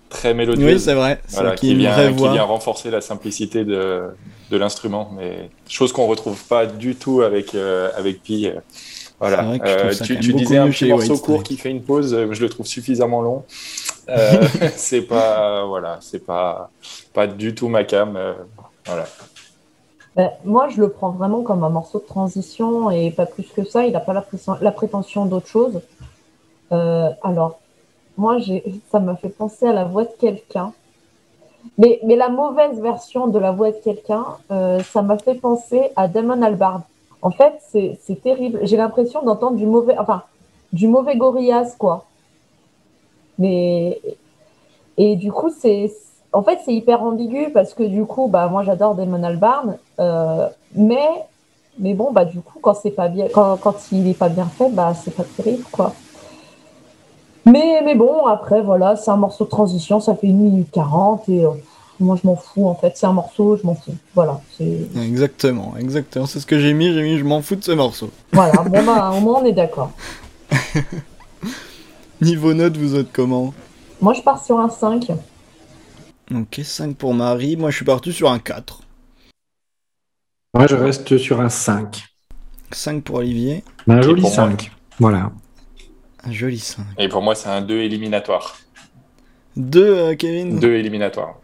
[0.08, 0.74] très mélodieuse.
[0.74, 1.20] Oui, c'est vrai.
[1.32, 4.02] Voilà, qui, vient, qui renforcer la simplicité de,
[4.50, 8.46] de l'instrument, mais chose qu'on retrouve pas du tout avec euh, avec Pi.
[8.46, 8.60] euh,
[9.20, 9.42] Voilà.
[9.42, 12.40] Vrai que Euh, tu tu disais un petit morceau court qui fait une pause, je
[12.40, 13.44] le trouve suffisamment long.
[14.76, 16.70] C'est pas voilà, c'est pas
[17.12, 18.18] pas du tout ma cam.
[18.86, 19.06] voilà.
[20.16, 23.64] Ben, moi, je le prends vraiment comme un morceau de transition et pas plus que
[23.64, 23.84] ça.
[23.84, 25.80] Il n'a pas la, prétention d'autre chose.
[26.72, 27.58] Euh, alors,
[28.16, 28.38] moi,
[28.90, 30.72] ça m'a fait penser à la voix de quelqu'un.
[31.78, 36.06] Mais, la mauvaise version de la voix de quelqu'un, euh, ça m'a fait penser à
[36.06, 36.82] Damon Albarn.
[37.22, 38.60] En fait, c'est terrible.
[38.62, 40.22] J'ai l'impression d'entendre du mauvais, enfin,
[40.72, 42.04] du mauvais Gorillaz, quoi.
[43.38, 44.00] Mais,
[44.96, 45.90] et du coup, c'est,
[46.34, 50.48] en fait, c'est hyper ambigu parce que du coup, bah, moi, j'adore Damon Albarn, euh,
[50.74, 51.08] mais
[51.78, 54.46] Mais bon, bah du coup, quand c'est pas bien, quand, quand il est pas bien
[54.46, 55.92] fait, bah c'est pas terrible, quoi.
[57.46, 61.28] Mais, mais bon, après, voilà, c'est un morceau de transition, ça fait 1 minute 40
[61.28, 61.50] et euh,
[62.00, 62.92] moi je m'en fous en fait.
[62.96, 63.94] C'est un morceau, je m'en fous.
[64.14, 64.40] Voilà.
[64.96, 66.26] Exactement, exactement.
[66.26, 66.92] C'est ce que j'ai mis.
[66.94, 68.10] J'ai mis, je m'en fous de ce morceau.
[68.32, 69.90] Voilà, bon bah au moins on est d'accord.
[72.20, 73.52] Niveau note, vous êtes comment?
[74.00, 75.12] Moi je pars sur un 5.
[76.32, 77.56] Ok, 5 pour Marie.
[77.56, 78.80] Moi, je suis parti sur un 4.
[80.54, 82.04] Moi, je reste sur un 5.
[82.70, 83.64] 5 pour Olivier.
[83.88, 84.70] Un joli pour moi 5.
[84.98, 85.32] Voilà.
[86.24, 86.84] Un joli 5.
[86.98, 88.56] Et pour moi, c'est un 2 éliminatoire.
[89.56, 91.36] 2, Kevin 2 éliminatoire.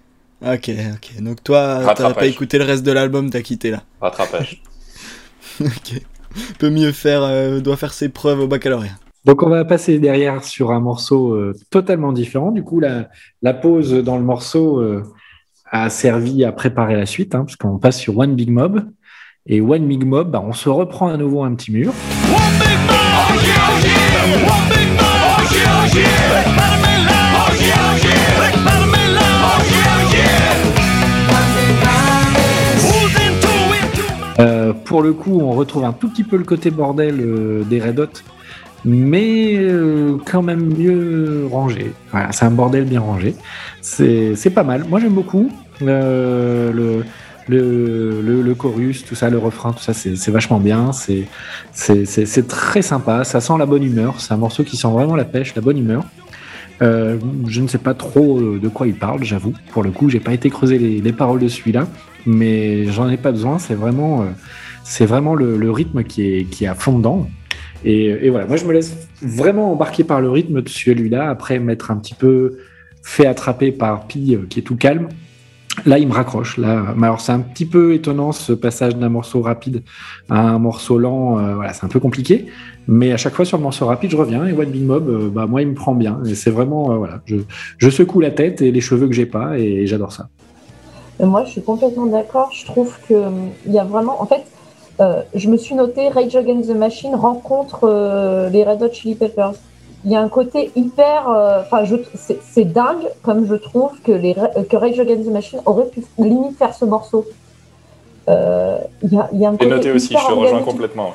[0.43, 1.21] Ok, ok.
[1.23, 3.83] Donc toi, t'as pas écouté le reste de l'album, t'as quitté là.
[4.01, 4.63] Rattrapage.
[5.61, 6.03] ok.
[6.59, 8.97] Peut mieux faire, euh, doit faire ses preuves au baccalauréat.
[9.25, 12.53] Donc, on va passer derrière sur un morceau euh, totalement différent.
[12.53, 13.09] Du coup, la,
[13.43, 15.03] la pause dans le morceau euh,
[15.71, 18.85] a servi à préparer la suite, hein, parce qu'on passe sur One Big Mob.
[19.47, 21.93] Et One Big Mob, bah, on se reprend à nouveau un petit mur.
[34.39, 37.81] Euh, pour le coup, on retrouve un tout petit peu le côté bordel euh, des
[37.81, 38.23] Red Hot,
[38.85, 41.93] mais euh, quand même mieux rangé.
[42.11, 43.35] Voilà, c'est un bordel bien rangé.
[43.81, 44.85] C'est pas mal.
[44.89, 45.51] Moi, j'aime beaucoup
[45.83, 47.05] Euh, le,
[47.49, 50.91] le, le, le chorus, tout ça, le refrain, tout ça, c'est vachement bien.
[50.93, 51.27] C'est
[52.49, 53.25] très sympa.
[53.25, 54.21] Ça sent la bonne humeur.
[54.21, 56.05] C'est un morceau qui sent vraiment la pêche, la bonne humeur.
[56.83, 59.53] Euh, je ne sais pas trop euh, de quoi il parle, j'avoue.
[59.73, 61.87] Pour le coup, j'ai pas été creuser les, les paroles de celui-là,
[62.25, 63.59] mais j'en ai pas besoin.
[63.59, 64.27] C'est vraiment, euh,
[64.83, 67.29] c'est vraiment le, le rythme qui est, qui est à fond dedans.
[67.85, 71.31] Et, et voilà, moi je me laisse vraiment embarquer par le rythme de celui-là.
[71.31, 72.59] Après m'être un petit peu
[73.03, 75.09] fait attraper par Pi, euh, qui est tout calme.
[75.87, 76.59] Là, il me raccroche.
[76.59, 79.83] Là, alors c'est un petit peu étonnant ce passage d'un morceau rapide
[80.29, 81.39] à un morceau lent.
[81.39, 82.47] euh, voilà, c'est un peu compliqué.
[82.89, 85.31] Mais à chaque fois sur le morceau rapide, je reviens et One Big Mob, euh,
[85.31, 86.21] bah moi, il me prend bien.
[86.27, 89.87] Et c'est vraiment, voilà, je, secoue la tête et les cheveux que j'ai pas et
[89.87, 90.29] j'adore ça.
[91.21, 92.51] Et moi, je suis complètement d'accord.
[92.53, 93.15] Je trouve que
[93.67, 94.43] il y a vraiment, en fait,
[95.01, 99.15] euh, je me suis noté Rage Against the Machine rencontre euh, les Red Hot Chili
[99.15, 99.53] Peppers.
[100.05, 101.85] Il y a un côté hyper, euh, enfin,
[102.43, 104.35] c'est dingue comme je trouve que les
[104.69, 107.27] que Rage Against the Machine aurait pu limite faire ce morceau.
[108.29, 111.11] Il y a, il y a un Et côté noté aussi, je te rejoins complètement.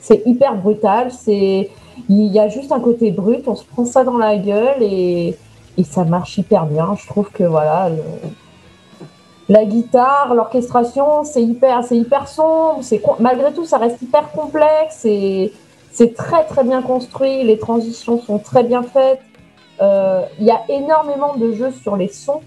[0.00, 1.10] C'est hyper brutal.
[1.12, 1.70] C'est
[2.08, 3.46] il y a juste un côté brut.
[3.46, 5.36] On se prend ça dans la gueule et,
[5.78, 6.94] et ça marche hyper bien.
[7.00, 7.88] Je trouve que voilà.
[7.88, 8.02] le-
[9.48, 12.78] la guitare, l'orchestration, c'est hyper, c'est hyper sombre.
[12.82, 15.52] C'est malgré tout, ça reste hyper complexe et
[15.92, 17.44] c'est très très bien construit.
[17.44, 19.20] Les transitions sont très bien faites.
[19.80, 22.40] Euh, Il y a énormément de jeux sur les sons,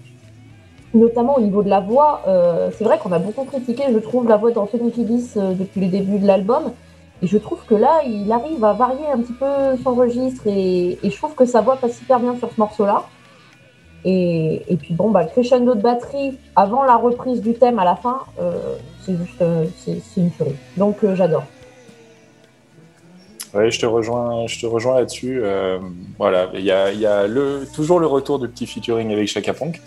[0.92, 2.22] notamment au niveau de la voix.
[2.28, 5.80] Euh, c'est vrai qu'on a beaucoup critiqué, je trouve, la voix d'Anthony Kiedis euh, depuis
[5.80, 6.72] le début de l'album.
[7.22, 10.98] Et je trouve que là, il arrive à varier un petit peu son registre et,
[11.02, 13.04] et je trouve que sa voix passe hyper bien sur ce morceau-là.
[14.04, 17.84] Et, et puis bon, bah, le crescendo de batterie avant la reprise du thème à
[17.84, 20.56] la fin, euh, c'est juste euh, c'est une tuerie.
[20.76, 21.44] Donc euh, j'adore.
[23.52, 25.42] Oui, je te rejoins, je te rejoins là-dessus.
[26.18, 29.52] Voilà, il y a, y a le, toujours le retour du petit featuring avec Chaka
[29.52, 29.80] Punk.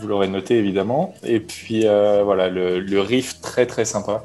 [0.00, 1.14] Vous l'aurez noté évidemment.
[1.22, 4.24] Et puis voilà, le, le riff très très sympa.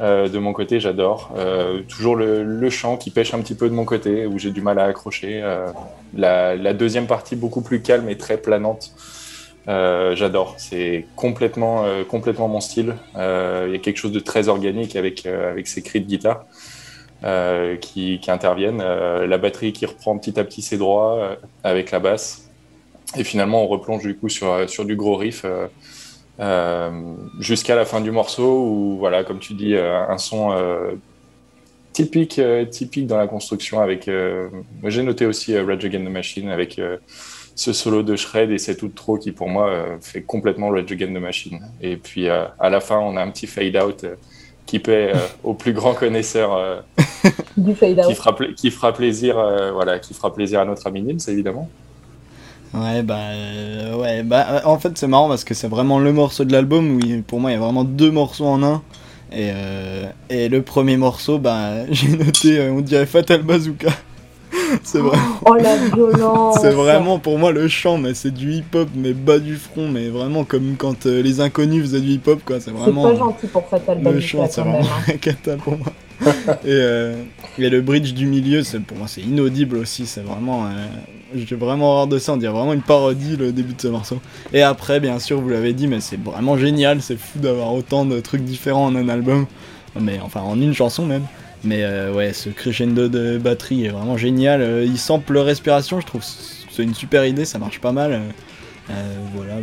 [0.00, 1.32] Euh, de mon côté, j'adore.
[1.36, 4.62] Euh, toujours le, chant qui pêche un petit peu de mon côté, où j'ai du
[4.62, 5.40] mal à accrocher.
[5.42, 5.68] Euh,
[6.14, 8.92] la, la deuxième partie beaucoup plus calme et très planante.
[9.66, 10.54] J'adore.
[10.58, 12.96] C'est complètement, complètement mon style.
[13.14, 16.44] Il y a quelque chose de très organique avec, avec ces cris de guitare
[17.80, 18.82] qui, qui interviennent.
[18.82, 22.50] La batterie qui reprend petit à petit ses droits avec la basse.
[23.16, 25.46] Et finalement, on replonge du coup sur, sur du gros riff
[27.38, 30.92] jusqu'à la fin du morceau où, voilà, comme tu dis, euh, un son euh,
[31.92, 33.80] typique, euh, typique dans la construction.
[33.80, 34.48] Avec, euh,
[34.84, 36.96] j'ai noté aussi euh, Rage Against the Machine avec euh,
[37.54, 41.14] ce solo de shred et cet outro qui, pour moi, euh, fait complètement Rage Against
[41.14, 41.60] the Machine.
[41.80, 44.04] Et puis, euh, à la fin, on a un petit fade out.
[44.04, 44.14] euh,
[44.64, 46.80] qui plaît euh, aux plus grands connaisseurs euh,
[47.56, 48.14] Du fade qui out.
[48.14, 51.68] fera, qui fera plaisir, euh, voilà, qui fera plaisir à notre ami Nils, évidemment.
[52.74, 56.12] Ouais, bah, euh, ouais, bah, euh, en fait, c'est marrant parce que c'est vraiment le
[56.12, 58.82] morceau de l'album où il- pour moi il y a vraiment deux morceaux en un.
[59.30, 63.88] Et, euh, et le premier morceau, bah, j'ai noté, euh, on dirait Fatal Bazooka.
[64.84, 65.18] c'est vrai.
[65.44, 66.58] Oh la violence.
[66.62, 70.08] C'est vraiment pour moi le chant, mais c'est du hip-hop, mais bas du front, mais
[70.08, 72.56] vraiment comme quand les inconnus faisaient du hip-hop, quoi.
[72.58, 73.02] C'est C'est vraiment.
[73.02, 75.04] pas gentil pour Fatal Le Bazooka chant, c'est vraiment hein.
[75.12, 75.88] un cata pour moi.
[76.66, 77.12] et,
[77.58, 80.06] et le bridge du milieu, c'est pour moi, c'est inaudible aussi.
[80.06, 80.66] C'est vraiment.
[81.34, 82.32] Euh, J'ai vraiment horreur de ça.
[82.32, 84.18] On dirait vraiment une parodie le début de ce morceau.
[84.52, 87.02] Et après, bien sûr, vous l'avez dit, mais c'est vraiment génial.
[87.02, 89.46] C'est fou d'avoir autant de trucs différents en un album.
[90.00, 91.24] mais enfin en une chanson même.
[91.64, 94.62] Mais euh, ouais, ce crescendo de batterie est vraiment génial.
[94.62, 98.20] Euh, il sample respiration, je trouve c'est une super idée, ça marche pas mal.
[98.90, 98.94] Euh,
[99.34, 99.54] voilà,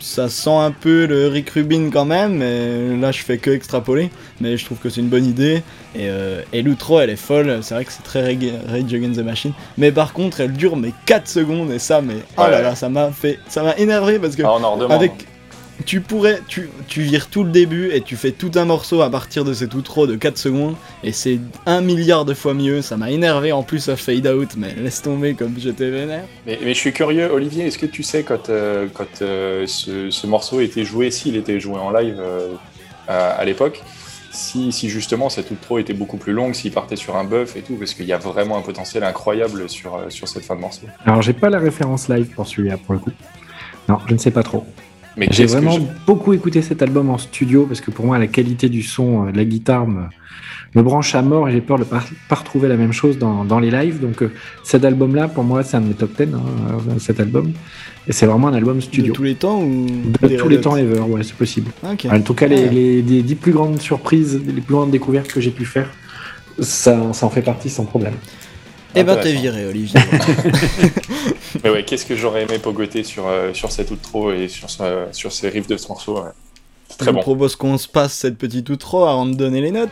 [0.00, 4.10] ça sent un peu le Rick Rubin quand même, mais là je fais que extrapoler.
[4.40, 5.62] Mais je trouve que c'est une bonne idée.
[5.94, 9.24] Et, euh, et l'outro elle est folle, c'est vrai que c'est très Rage Against the
[9.24, 9.52] Machine.
[9.78, 12.88] Mais par contre elle dure mais 4 secondes et ça, mais oh là là, ça
[12.88, 13.38] m'a fait.
[13.48, 14.92] Ça m'a énervé parce que Ah, on en redemande.
[14.92, 15.12] avec
[15.86, 19.10] tu pourrais tu, tu vires tout le début et tu fais tout un morceau à
[19.10, 20.74] partir de cet outro de 4 secondes
[21.04, 24.50] et c'est un milliard de fois mieux ça m'a énervé en plus ça fade out
[24.56, 28.02] mais laisse tomber comme j'étais vénère Mais, mais je suis curieux, Olivier, est-ce que tu
[28.02, 32.16] sais quand, euh, quand euh, ce, ce morceau était joué, s'il était joué en live
[32.18, 32.54] euh,
[33.06, 33.82] à, à l'époque,
[34.32, 37.62] si, si justement cette outro était beaucoup plus longue, s'il partait sur un buff et
[37.62, 40.86] tout, parce qu'il y a vraiment un potentiel incroyable sur, sur cette fin de morceau.
[41.06, 43.10] Alors, j'ai pas la référence live pour celui-là, pour le coup.
[43.88, 44.66] Non, je ne sais pas trop.
[45.18, 48.26] Mais J'ai vraiment je- beaucoup écouté cet album en studio parce que pour moi, la
[48.28, 50.04] qualité du son euh, de la guitare me,
[50.74, 53.18] me branche à mort et j'ai peur de ne pas, pas retrouver la même chose
[53.18, 54.00] dans, dans les lives.
[54.00, 54.30] Donc, euh,
[54.62, 56.40] cet album-là, pour moi, c'est un de mes top 10, hein,
[56.90, 57.52] euh, cet album.
[58.06, 59.12] Et c'est vraiment un album studio.
[59.12, 59.86] de tous les temps ou
[60.22, 61.70] De des tous les temps ever, ouais, c'est possible.
[62.10, 65.40] En tout cas, les, les, les dix plus grandes surprises, les plus grandes découvertes que
[65.40, 65.90] j'ai pu faire,
[66.60, 68.14] ça, ça en fait partie sans problème.
[68.94, 70.00] Eh ben t'es viré Olivier
[71.64, 74.68] Mais ouais, qu'est-ce que j'aurais aimé pogoter sur, euh, sur cette outro et sur,
[75.12, 76.30] sur ces riffs de ce morceau ouais.
[76.88, 77.22] C'est je très vous bon.
[77.22, 79.90] propose qu'on se passe cette petite outro avant de donner les notes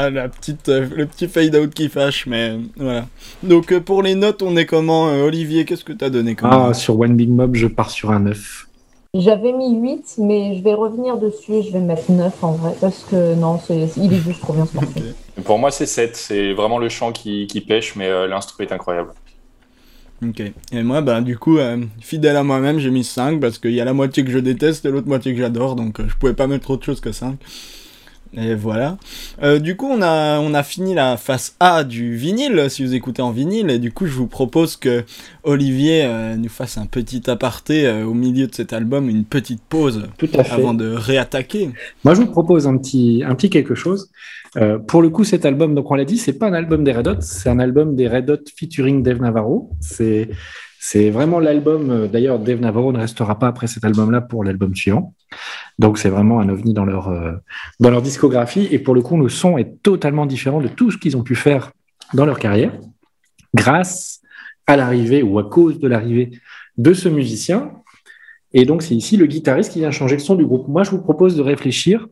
[0.00, 3.06] Voilà, la petite, euh, le petit fade out qui fâche, mais euh, voilà.
[3.42, 6.50] Donc euh, pour les notes, on est comment euh, Olivier, qu'est-ce que t'as donné comme
[6.52, 8.68] Ah, sur One Big Mob, je pars sur un 9.
[9.14, 12.74] J'avais mis 8, mais je vais revenir dessus et je vais mettre 9 en vrai,
[12.80, 14.90] parce que non, c'est, il est juste trop bien ce morceau.
[14.96, 15.44] Ok.
[15.44, 16.14] Pour moi, c'est 7.
[16.14, 19.10] C'est vraiment le chant qui, qui pêche, mais euh, l'instru est incroyable.
[20.22, 20.42] Ok.
[20.72, 23.80] Et moi, bah, du coup, euh, fidèle à moi-même, j'ai mis 5 parce qu'il y
[23.80, 26.34] a la moitié que je déteste et l'autre moitié que j'adore, donc euh, je pouvais
[26.34, 27.38] pas mettre autre chose que 5.
[28.36, 28.98] Et voilà.
[29.42, 32.94] Euh, du coup, on a, on a fini la face A du vinyle, si vous
[32.94, 35.04] écoutez en vinyle, et du coup, je vous propose que
[35.44, 39.62] Olivier euh, nous fasse un petit aparté euh, au milieu de cet album, une petite
[39.68, 40.52] pause Tout à fait.
[40.52, 41.70] avant de réattaquer.
[42.04, 44.10] Moi, je vous propose un petit, un petit quelque chose.
[44.56, 46.92] Euh, pour le coup, cet album, donc on l'a dit, c'est pas un album des
[46.92, 49.70] Red Hot, c'est un album des Red Hot featuring Dave Navarro.
[49.80, 50.28] C'est,
[50.80, 51.90] c'est vraiment l'album.
[51.90, 55.14] euh, D'ailleurs, Dave Navarro ne restera pas après cet album-là pour l'album suivant.
[55.78, 57.32] Donc, c'est vraiment un ovni dans leur, euh,
[57.80, 58.68] dans leur discographie.
[58.70, 61.34] Et pour le coup, le son est totalement différent de tout ce qu'ils ont pu
[61.34, 61.72] faire
[62.14, 62.72] dans leur carrière,
[63.54, 64.20] grâce
[64.66, 66.30] à l'arrivée ou à cause de l'arrivée
[66.76, 67.72] de ce musicien.
[68.52, 70.68] Et donc, c'est ici le guitariste qui vient changer le son du groupe.
[70.68, 72.06] Moi, je vous propose de réfléchir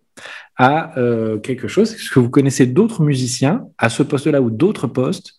[0.56, 1.92] à euh, quelque chose.
[1.94, 5.34] Est-ce que vous connaissez d'autres musiciens à ce poste-là ou d'autres postes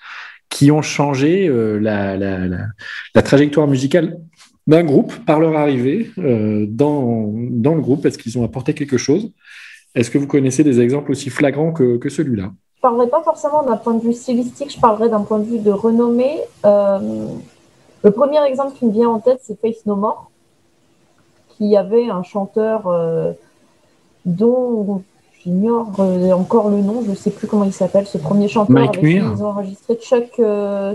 [0.49, 2.65] qui ont changé euh, la, la- la-
[3.13, 4.17] la trajectoire musicale
[4.67, 8.97] d'un groupe par leur arrivée euh, dans, dans le groupe Est-ce qu'ils ont apporté quelque
[8.97, 9.31] chose.
[9.95, 12.51] Est-ce que vous connaissez des exemples aussi flagrants que, que celui-là?
[12.75, 15.59] Je parlerai pas forcément d'un point de vue stylistique, je parlerai d'un point de vue
[15.59, 16.37] de renommée.
[16.65, 16.99] Euh,
[18.03, 20.29] le premier exemple qui me vient en tête, c'est Face No More,
[21.49, 23.31] qui avait un chanteur euh,
[24.25, 25.01] dont
[25.43, 25.99] j'ignore
[26.33, 29.09] encore le nom, je ne sais plus comment il s'appelle, ce premier chanteur Mike avec
[29.09, 30.33] qui ils ont enregistré Chuck,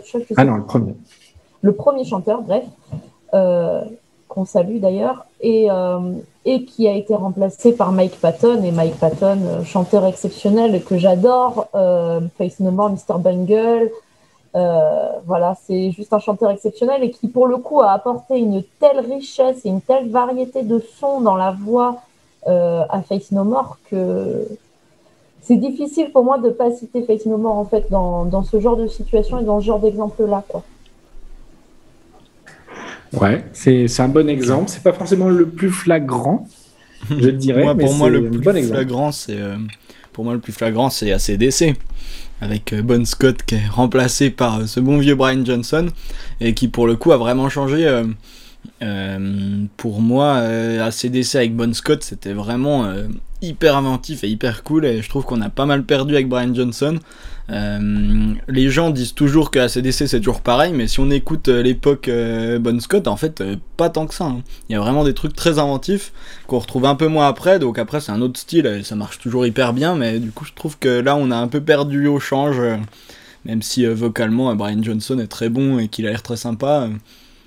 [0.04, 0.94] Chuck Ah non, le premier.
[1.62, 2.64] le premier chanteur, bref,
[3.32, 5.98] qu'on salue d'ailleurs, et, euh,
[6.44, 8.62] et qui a été remplacé par Mike Patton.
[8.62, 13.18] Et Mike Patton, euh, chanteur exceptionnel que j'adore, euh, Face No More, Mr.
[13.18, 13.90] Bungle.
[14.54, 18.62] euh, voilà, c'est juste un chanteur exceptionnel et qui, pour le coup, a apporté une
[18.80, 21.96] telle richesse et une telle variété de sons dans la voix
[22.48, 24.46] euh, à Face No More que
[25.40, 28.42] c'est difficile pour moi de ne pas citer Face No More en fait dans, dans
[28.44, 30.42] ce genre de situation et dans ce genre d'exemple-là.
[30.48, 30.62] quoi.
[33.12, 34.70] Ouais, c'est c'est un bon exemple.
[34.70, 36.48] C'est pas forcément le plus flagrant,
[37.18, 37.64] je dirais.
[37.64, 39.56] Moi, mais pour moi, c'est le plus bon flagrant, c'est euh,
[40.12, 41.76] pour moi le plus flagrant, c'est ACDC
[42.40, 45.88] avec euh, Bon Scott qui est remplacé par euh, ce bon vieux Brian Johnson
[46.40, 48.04] et qui pour le coup a vraiment changé euh,
[48.82, 53.06] Euh, pour moi, euh, ACDC avec Bon Scott, c'était vraiment euh,
[53.40, 54.84] hyper inventif et hyper cool.
[54.86, 56.98] Et je trouve qu'on a pas mal perdu avec Brian Johnson.
[57.50, 61.62] Euh, les gens disent toujours que ACDC c'est toujours pareil, mais si on écoute euh,
[61.62, 63.42] l'époque euh, Bon Scott, en fait,
[63.76, 64.24] pas tant que ça.
[64.24, 64.42] hein.
[64.68, 66.12] Il y a vraiment des trucs très inventifs
[66.46, 67.58] qu'on retrouve un peu moins après.
[67.58, 69.94] Donc après, c'est un autre style et ça marche toujours hyper bien.
[69.96, 72.60] Mais du coup, je trouve que là, on a un peu perdu au change.
[73.44, 76.88] même si vocalement, Brian Johnson est très bon et qu'il a l'air très sympa.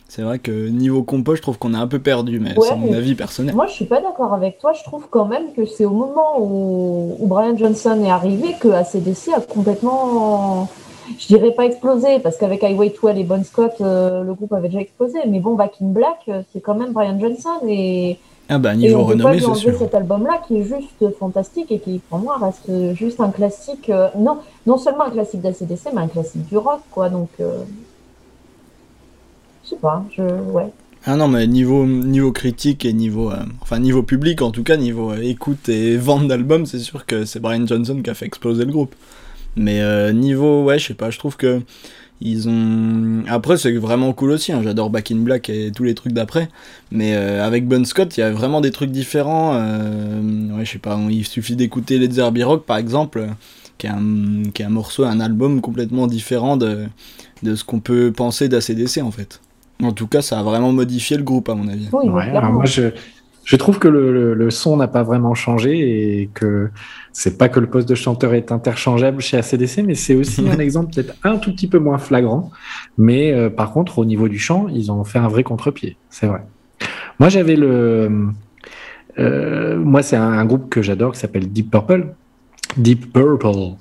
[0.07, 2.75] C'est vrai que niveau compo, je trouve qu'on a un peu perdu, mais Ouais, c'est
[2.75, 3.53] mon avis personnel.
[3.55, 4.71] Moi, je suis pas d'accord avec toi.
[4.73, 8.67] Je trouve quand même que c'est au moment où, où Brian Johnson est arrivé que
[8.69, 10.69] ACDC a complètement,
[11.19, 14.69] je dirais pas explosé, parce qu'avec Highway 12 et Bon Scott, euh, le groupe avait
[14.69, 15.19] déjà explosé.
[15.27, 18.77] Mais bon, Back in Black, euh, c'est quand même Brian Johnson et, Ah bah et
[18.77, 19.77] niveau on renommée, lui c'est sûr.
[19.79, 23.89] cet album-là qui est juste fantastique et qui, pour moi, reste juste un classique.
[23.89, 24.37] euh, non,
[24.67, 27.09] non seulement un classique d'ACDC, mais un classique du rock, quoi.
[27.09, 27.63] Donc, euh,
[29.65, 30.71] je sais pas, je, ouais.
[31.07, 34.75] Ah non, mais niveau, niveau critique et niveau, euh, enfin niveau public en tout cas,
[34.75, 38.25] niveau euh, écoute et vente d'albums, c'est sûr que c'est Brian Johnson qui a fait
[38.25, 38.95] exploser le groupe.
[39.55, 41.61] Mais euh, niveau, ouais, je sais pas, je trouve que
[42.21, 43.23] ils ont.
[43.27, 46.49] Après, c'est vraiment cool aussi, hein, j'adore Back in Black et tous les trucs d'après.
[46.91, 49.53] Mais avec Bon Scott, il y a vraiment des trucs différents.
[49.55, 53.27] ouais, je sais pas, il suffit d'écouter Led Zeppelin Rock par exemple,
[53.77, 56.85] qui est un, qui est un morceau, un album complètement différent de,
[57.43, 59.41] de ce qu'on peut penser d'ACDC en fait.
[59.83, 61.89] En tout cas, ça a vraiment modifié le groupe, à mon avis.
[61.91, 62.39] Oui, Ouais, clairement.
[62.39, 62.91] alors moi, je,
[63.43, 66.69] je trouve que le, le- le son n'a pas vraiment changé et que
[67.11, 70.59] c'est pas que le poste de chanteur est interchangeable chez ACDC, mais c'est aussi un
[70.59, 72.51] exemple peut-être un tout petit peu moins flagrant.
[72.97, 76.27] Mais euh, par contre, au niveau du chant, ils ont fait un vrai contre-pied, c'est
[76.27, 76.41] vrai.
[77.19, 78.29] Moi, j'avais le.
[79.19, 82.15] euh, moi, c'est un, un groupe que j'adore qui s'appelle Deep Purple.
[82.77, 83.75] Deep Purple,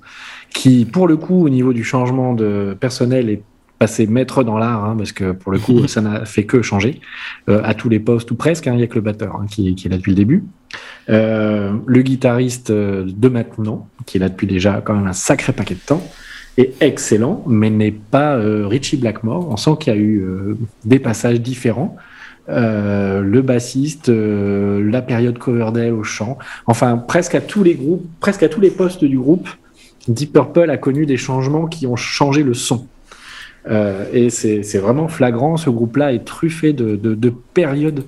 [0.55, 3.45] qui, pour le coup, au niveau du changement de personnel, est
[3.79, 7.01] passé maître dans l'art, hein, parce que pour le coup, ça n'a fait que changer
[7.49, 8.67] euh, à tous les postes ou presque.
[8.67, 10.45] hein, Il n'y a que le batteur hein, qui, qui est là depuis le début.
[11.11, 15.53] Euh, le guitariste euh, de maintenant, qui est là depuis déjà quand même un sacré
[15.53, 16.03] paquet de temps,
[16.57, 19.49] est excellent, mais n'est pas euh, Richie Blackmore.
[19.51, 20.25] On sent qu'il y a eu
[20.85, 21.97] des passages différents.
[22.47, 28.49] Le bassiste, la période Coverdale au chant, enfin presque à tous les groupes, presque à
[28.49, 29.49] tous les postes du groupe,
[30.09, 32.87] Deep Purple a connu des changements qui ont changé le son.
[33.67, 35.57] Euh, et c'est vraiment flagrant.
[35.57, 38.05] Ce groupe-là est truffé de, de, de périodes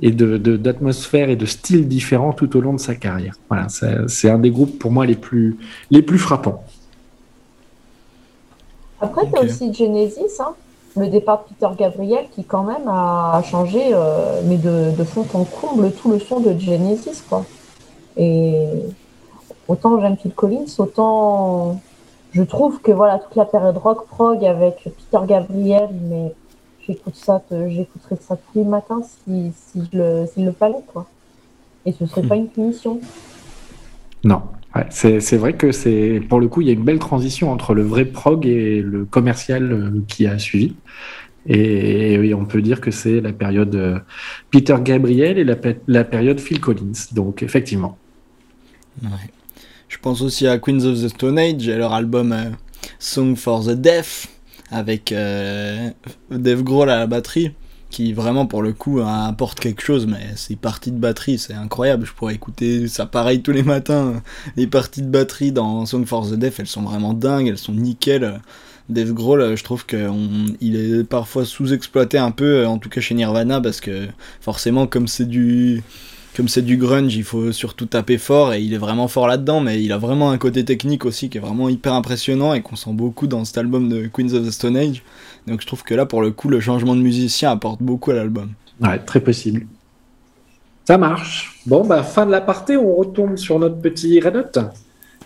[0.00, 3.34] et de de- d'atmosphères et de styles différents tout au long de sa carrière.
[3.48, 3.66] Voilà,
[4.08, 5.56] c'est un des groupes pour moi les plus
[5.90, 6.64] les plus frappants.
[9.00, 9.36] Après, tu Ok.
[9.38, 10.54] as aussi Genesis, hein,
[10.96, 15.04] le départ de Peter Gabriel, qui quand même a, a changé, euh, mais de, de
[15.04, 17.44] fond en comble, tout le son de Genesis, quoi.
[18.16, 18.68] Et
[19.68, 21.80] autant j'aime Phil Collins, autant
[22.34, 26.32] je trouve que voilà, toute la période rock prog avec Peter Gabriel, mais
[26.86, 30.82] j'écoute ça, te- j'écouterais ça tous les matins si, si je le, s'il le fallait,
[30.86, 31.06] quoi.
[31.86, 33.00] Et ce serait pas une punition.
[34.24, 34.42] Non,
[34.74, 37.52] ouais, c'est c'est vrai que c'est pour le coup il y a une belle transition
[37.52, 40.74] entre le vrai prog et le commercial euh, qui a suivi.
[41.46, 43.98] Et, oui, on peut dire que c'est la période euh,
[44.50, 47.12] Peter Gabriel et la période Phil Collins.
[47.12, 47.98] Donc effectivement.
[49.02, 49.33] Ouais.
[49.94, 52.50] Je pense aussi à Queens of the Stone Age et leur album euh,
[52.98, 54.26] Song for the Deaf
[54.72, 55.88] avec euh,
[56.32, 57.52] Dave Grohl à la batterie
[57.90, 61.54] qui vraiment pour le coup euh, apporte quelque chose mais ces parties de batterie c'est
[61.54, 62.06] incroyable.
[62.06, 64.20] Je pourrais écouter ça pareil tous les matins
[64.56, 67.72] les parties de batterie dans Song for the Deaf elles sont vraiment dingues elles sont
[67.72, 68.40] nickel.
[68.88, 73.00] Dave Grohl euh, je trouve qu'il est parfois sous-exploité un peu euh, en tout cas
[73.00, 74.08] chez Nirvana parce que
[74.40, 75.82] forcément comme c'est du
[76.34, 79.60] comme c'est du grunge, il faut surtout taper fort et il est vraiment fort là-dedans,
[79.60, 82.76] mais il a vraiment un côté technique aussi qui est vraiment hyper impressionnant et qu'on
[82.76, 85.02] sent beaucoup dans cet album de Queens of the Stone Age.
[85.46, 88.14] Donc je trouve que là, pour le coup, le changement de musicien apporte beaucoup à
[88.14, 88.50] l'album.
[88.80, 89.66] Ouais, très possible.
[90.86, 91.60] Ça marche.
[91.66, 94.60] Bon, bah, fin de l'aparté, on retombe sur notre petit Red Hot.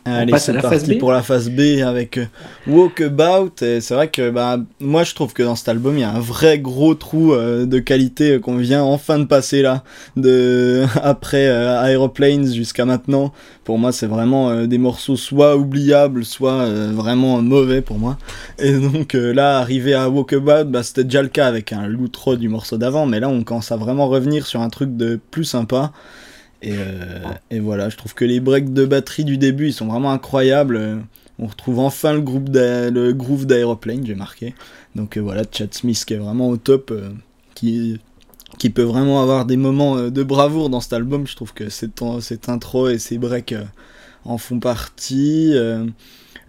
[0.04, 2.26] Allez, c'est parti phase B pour la phase B avec euh,
[2.66, 3.52] Walkabout.
[3.58, 6.20] C'est vrai que bah, moi je trouve que dans cet album il y a un
[6.20, 9.82] vrai gros trou euh, de qualité qu'on vient enfin de passer là,
[10.16, 13.32] de après euh, Aeroplanes jusqu'à maintenant.
[13.64, 18.18] Pour moi c'est vraiment euh, des morceaux soit oubliables, soit vraiment mauvais pour moi.
[18.58, 22.48] Et donc là arrivé à Walkabout, bah, c'était déjà le cas avec un l'outro du
[22.48, 25.92] morceau d'avant, mais là on commence à vraiment revenir sur un truc de plus sympa.
[26.62, 29.86] Et, euh, et voilà, je trouve que les breaks de batterie du début, ils sont
[29.86, 30.76] vraiment incroyables.
[30.76, 30.96] Euh,
[31.38, 34.54] On retrouve enfin le, groupe d'A- le groove d'Aeroplane, j'ai marqué.
[34.96, 37.10] Donc euh, voilà, Chad Smith qui est vraiment au top, euh,
[37.54, 38.00] qui,
[38.58, 41.26] qui peut vraiment avoir des moments de bravoure dans cet album.
[41.28, 43.54] Je trouve que cette, cette intro et ces breaks
[44.24, 45.54] en font partie.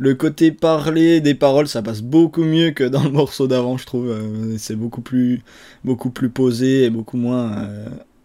[0.01, 3.85] Le côté parlé des paroles, ça passe beaucoup mieux que dans le morceau d'avant, je
[3.85, 4.15] trouve.
[4.57, 5.43] C'est beaucoup plus,
[5.83, 7.67] beaucoup plus posé et beaucoup moins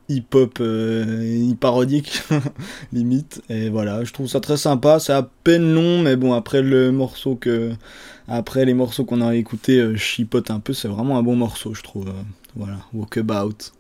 [0.09, 2.23] hip-hop euh, parodique,
[2.93, 3.43] limite.
[3.49, 4.99] Et voilà, je trouve ça très sympa.
[4.99, 7.73] C'est à peine long, mais bon, après le morceau que,
[8.29, 10.73] après les morceaux qu'on a écoutés, euh, chipote un peu.
[10.73, 12.09] C'est vraiment un bon morceau, je trouve.
[12.09, 12.23] Euh,
[12.57, 13.73] voilà, Walkabout.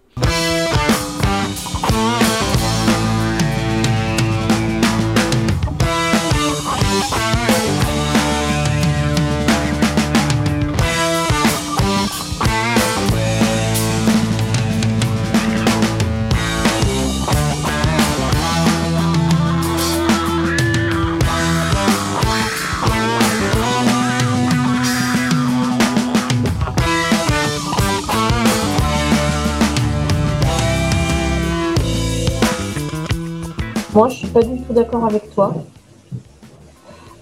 [33.94, 35.54] Moi, je suis pas du tout d'accord avec toi.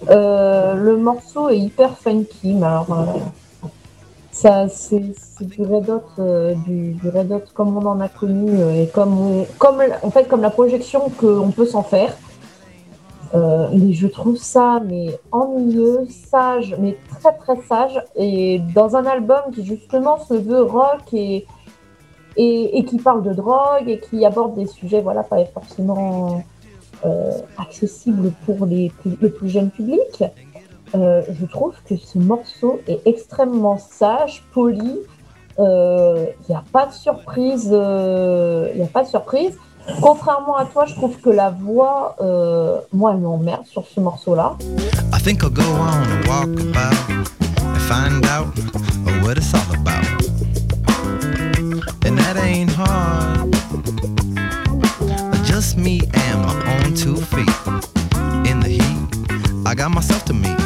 [0.09, 3.67] Euh, le morceau est hyper funky, mais alors, euh,
[4.31, 4.99] ça, c'est
[5.41, 7.11] du Red Hot, euh, du, du
[7.53, 11.51] comme on en a connu et comme, on- comme en fait comme la projection qu'on
[11.51, 12.15] peut s'en faire.
[13.35, 17.99] Mais je trouve ça mais ennuyeux, sage, mais très très sage.
[18.15, 21.45] Et dans un album qui justement se veut rock et,
[22.35, 26.43] et, et qui parle de drogue et qui aborde des sujets voilà pas forcément
[27.05, 28.91] euh, accessibles pour les
[29.21, 30.23] le plus jeune public.
[30.95, 34.99] Euh, je trouve que ce morceau est extrêmement sage, poli.
[35.59, 37.65] Il n'y a pas de surprise.
[37.65, 39.57] Il n'y a pas de surprise.
[40.01, 44.55] Contrairement à toi, je trouve que la voix, euh, moi, elle m'emmerde sur ce morceau-là.
[45.13, 47.27] I think I'll go on a walkabout
[47.59, 48.47] and find out
[49.23, 50.05] what it's all about.
[52.05, 53.62] And that ain't hard.
[55.63, 57.47] Just me and my own two feet.
[58.51, 60.59] In the heat, I got myself to meet.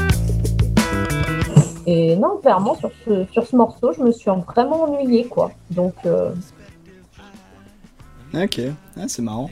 [1.86, 5.52] Et non, clairement, sur ce, sur ce morceau, je me suis vraiment ennuyée, quoi.
[5.70, 6.32] Donc, euh,
[8.34, 8.60] Ok,
[9.00, 9.52] ah, c'est marrant.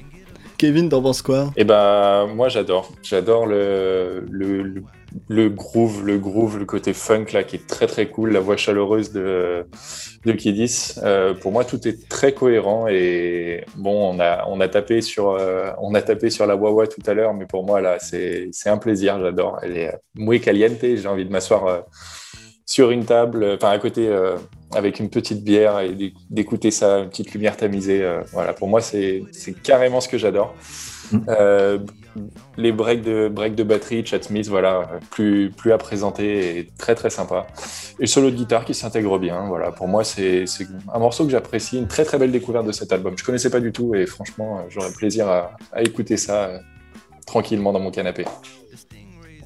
[0.57, 1.51] Kevin, t'en penses quoi?
[1.55, 4.83] Et ben moi j'adore, j'adore le, le, le,
[5.30, 8.57] le groove, le groove, le côté funk là qui est très très cool, la voix
[8.57, 9.66] chaleureuse de,
[10.26, 10.95] de Kidis.
[11.03, 15.30] Euh, pour moi tout est très cohérent et bon on a on a tapé sur
[15.30, 18.49] euh, on a tapé sur la Wawa tout à l'heure, mais pour moi là c'est
[18.51, 19.59] c'est un plaisir, j'adore.
[19.63, 21.80] Elle est muy caliente, j'ai envie de m'asseoir euh,
[22.66, 24.38] sur une table, enfin à côté euh,
[24.74, 28.01] avec une petite bière et d'éc- d'écouter ça, une petite lumière tamisée.
[28.03, 30.55] euh, voilà, pour moi c'est c'est carrément ce que j'adore.
[31.30, 31.78] Euh,
[32.57, 36.70] les breaks de, breaks de batterie, Chad Smith, voilà, euh, plus, plus à présenter et
[36.78, 37.47] très très sympa.
[37.99, 40.45] Et solo de guitare qui s'intègre bien, voilà, pour moi c'est
[40.93, 43.16] un morceau que j'apprécie, une très très belle découverte de cet album.
[43.18, 46.59] Je connaissais pas du tout et franchement euh, j'aurais plaisir à, écouter ça euh,
[47.26, 48.26] tranquillement dans mon canapé.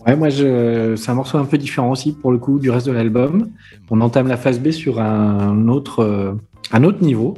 [0.08, 2.94] Ouais, moi, c'est un morceau un peu différent aussi pour le coup du reste de
[2.94, 3.52] l'album.
[3.90, 6.38] On entame la phase B sur un autre,
[6.72, 7.36] un autre niveau.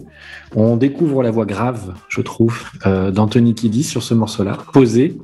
[0.56, 5.18] On découvre la voix grave, je trouve, euh, d'Anthony Kiddis sur ce morceau-là, posé.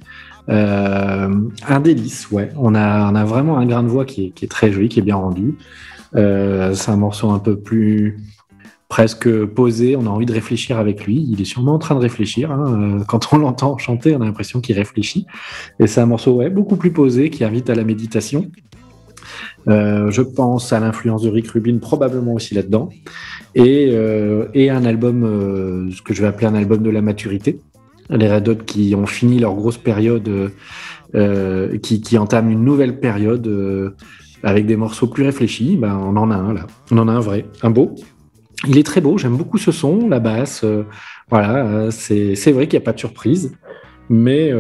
[0.50, 1.30] Euh,
[1.68, 2.50] un délice, ouais.
[2.56, 5.18] On a, a vraiment un grain de voix qui est, très joli, qui est bien
[5.18, 5.56] rendu.
[6.16, 8.18] Euh, c'est un morceau un peu plus
[8.88, 9.98] presque posé.
[9.98, 11.28] On a envie de réfléchir avec lui.
[11.30, 12.52] Il est sûrement en train de réfléchir.
[12.52, 13.00] hein.
[13.08, 15.26] Quand on l'entend chanter, on a l'impression qu'il réfléchit.
[15.82, 18.50] Et c'est un morceau ouais, beaucoup plus posé qui invite à la méditation.
[19.68, 22.90] Euh, je pense à l'influence de Rick Rubin probablement aussi là-dedans.
[23.56, 27.60] Et, euh, un album, euh, ce que je vais appeler un album de la maturité.
[28.10, 30.30] Les Red Hot qui ont fini leur grosse période,
[31.82, 33.94] qui, entament une nouvelle période
[34.44, 35.76] avec des morceaux plus réfléchis.
[35.76, 36.68] Ben, on en a un là.
[36.92, 37.96] On en a un vrai, un beau.
[38.66, 40.64] Il est très beau, j'aime beaucoup ce son, la basse.
[41.30, 43.52] voilà, c'est vrai qu'il n'y a pas de surprise.
[44.10, 44.54] Mais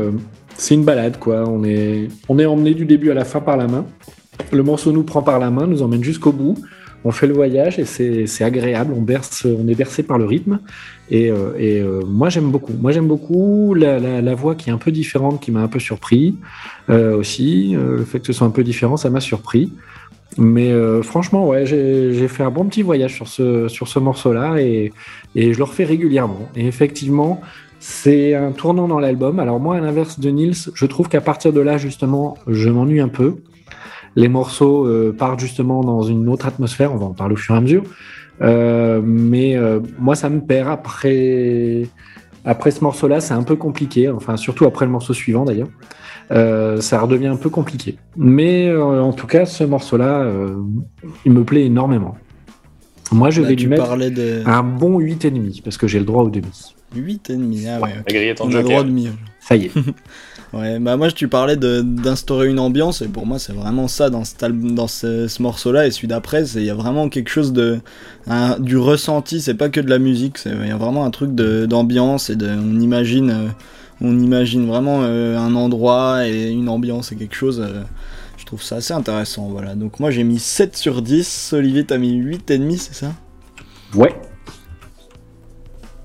[0.57, 1.47] c'est une balade, quoi.
[1.47, 3.85] On est, on est emmené du début à la fin par la main.
[4.51, 6.57] Le morceau nous prend par la main, nous emmène jusqu'au bout.
[7.03, 8.93] On fait le voyage et c'est agréable.
[8.93, 10.59] On, est bercé par le rythme.
[11.09, 12.73] Et, euh, euh, moi, j'aime beaucoup.
[12.73, 16.35] Moi, j'aime beaucoup la, voix qui est un peu différente, qui m'a un peu surpris
[16.89, 17.75] euh, aussi.
[17.77, 19.71] Le fait que ce soit un peu différent, ça m'a surpris.
[20.37, 24.91] Mais franchement, ouais, j'ai fait un bon petit voyage sur ce, morceau-là et
[25.35, 26.49] je le refais régulièrement.
[26.55, 27.41] Et effectivement,
[27.79, 29.39] c'est un tournant dans l'album.
[29.39, 32.99] Alors moi, à l'inverse de Nils, je trouve qu'à partir de là, justement, je m'ennuie
[32.99, 33.37] un peu.
[34.17, 37.53] Les morceaux euh, partent justement dans une autre atmosphère, on va en parler au fur
[37.53, 37.83] et à mesure.
[38.41, 41.83] Euh, mais euh, moi, ça me perd après,
[42.43, 45.69] après ce morceau-là, c'est un peu compliqué, enfin surtout après le morceau suivant d'ailleurs.
[46.31, 47.95] Euh, ça redevient un peu compliqué.
[48.17, 50.55] Mais euh, en tout cas, ce morceau-là, euh,
[51.23, 52.17] il me plaît énormément.
[53.11, 56.23] Moi, je Là, vais lui mettre de un bon 8,5 parce que j'ai le droit
[56.23, 56.47] au demi.
[56.95, 57.65] 8 et demi.
[57.67, 58.11] Ah ouais, ok.
[58.11, 58.85] La grille est en On a le droit joker.
[58.85, 59.11] de mieux.
[59.39, 59.71] Ça y est.
[60.53, 64.23] Ouais, bah moi tu parlais d'instaurer une ambiance et pour moi c'est vraiment ça dans,
[64.23, 67.51] cet album, dans ce, ce morceau-là et celui d'après, il y a vraiment quelque chose
[67.51, 67.79] de
[68.59, 72.29] du ressenti, c'est pas que de la musique, il y a vraiment un truc d'ambiance
[72.29, 73.47] et on imagine, euh,
[73.99, 77.59] on imagine vraiment euh, un endroit et une ambiance et quelque chose.
[77.59, 77.83] euh,
[78.37, 79.75] je trouve ça assez intéressant, voilà.
[79.75, 83.13] Donc moi j'ai mis 7 sur 10, Olivier t'as mis 8 et demi, c'est ça?
[83.93, 84.15] Ouais.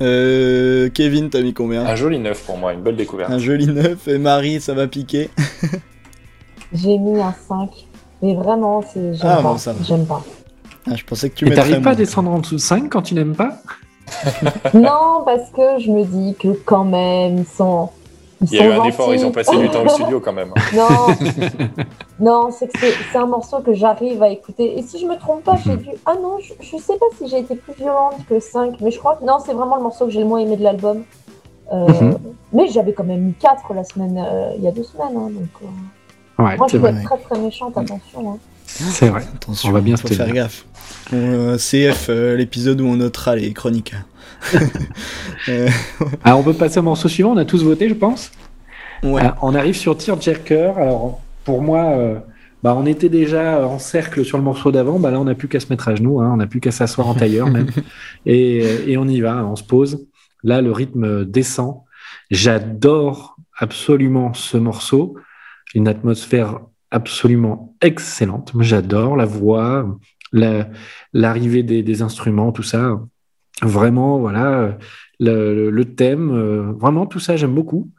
[0.02, 3.30] Euh, Kevin t'as mis combien Un joli neuf pour moi, une belle découverte.
[3.30, 5.30] Un joli 9 et Marie ça va piquer.
[6.72, 7.70] J'ai mis un 5.
[8.22, 9.42] Mais vraiment, c'est j'aime Ah, pas.
[9.42, 9.82] bon, ça va.
[9.84, 10.22] J'aime pas.
[10.90, 11.98] Ah, je pensais que tu Et mettrais t'arrives pas à moins.
[11.98, 13.58] descendre en dessous de 5 quand tu n'aimes pas?
[14.74, 17.90] Non, parce que je me dis que quand même, ils sont.
[18.01, 18.01] Ils
[18.42, 20.52] Il y a eu un effort, ils ont passé du temps au studio quand même.
[20.74, 21.14] Non,
[22.20, 24.78] non c'est que c'est c'est un morceau que j'arrive à écouter.
[24.78, 25.90] Et si je me trompe pas, j'ai dû.
[26.06, 28.98] Ah non, je, je sais pas si j'ai été plus violente que 5, mais je
[28.98, 31.02] crois que non, c'est vraiment le morceau que j'ai le moins aimé de l'album.
[31.72, 32.18] Euh, Mhm.
[32.52, 35.16] Mais j'avais quand même mis 4 la semaine, euh, il y a deux semaines.
[35.16, 38.32] hein, donc, euh, Ouais, moi, je peux être très très méchante, attention.
[38.32, 38.38] hein.
[38.66, 39.22] C'est vrai.
[39.34, 40.66] Attention, On va bien faut se faire gaffe.
[41.12, 43.94] Euh, CF, euh, l'épisode où on notera les chroniques.
[45.48, 45.68] Euh,
[46.22, 47.32] Alors, on peut passer au morceau suivant.
[47.32, 48.30] On a tous voté, je pense.
[49.02, 49.22] ouais.
[49.24, 50.72] Ah, on arrive sur Tearjerker.
[50.76, 52.18] Alors, pour moi, euh,
[52.62, 55.00] bah, on était déjà en cercle sur le morceau d'avant.
[55.00, 56.20] Bah, là, on n'a plus qu'à se mettre à genoux.
[56.20, 56.30] hein.
[56.32, 57.66] On n'a plus qu'à s'asseoir en tailleur même.
[58.26, 59.44] Et, et on y va.
[59.44, 60.06] On se pose.
[60.44, 61.78] Là, le rythme descend.
[62.30, 65.16] J'adore absolument ce morceau.
[65.74, 66.60] Une atmosphère
[66.90, 68.52] absolument excellente.
[68.60, 69.86] J'adore la voix,
[70.32, 70.68] la-
[71.12, 73.00] l'arrivée des, des instruments, tout ça.
[73.60, 74.78] Vraiment, voilà,
[75.20, 77.90] le, le- thème, euh, vraiment tout ça, j'aime beaucoup.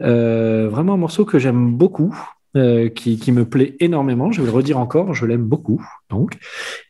[0.00, 2.16] Euh, vraiment un morceau que j'aime beaucoup,
[2.56, 4.30] euh, qui, qui me plaît énormément.
[4.32, 5.84] Je vais le redire encore, je l'aime beaucoup.
[6.08, 6.38] Donc,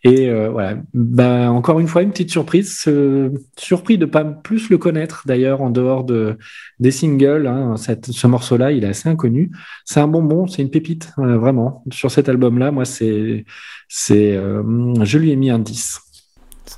[0.05, 0.77] et euh, voilà.
[0.95, 2.85] Ben, encore une fois, une petite surprise.
[2.87, 6.37] euh, surpris de pas plus le connaître d'ailleurs en dehors de
[6.79, 7.47] des singles.
[7.49, 7.75] hein.
[7.77, 9.51] Ce morceau-là, il est assez inconnu.
[9.85, 11.83] C'est un bonbon, c'est une pépite, euh, vraiment.
[11.93, 13.45] Sur cet album-là, moi, c'est
[13.89, 14.63] c'est, euh,
[15.03, 16.01] je lui ai mis un 10.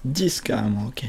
[0.05, 1.05] 10 carrément, ok.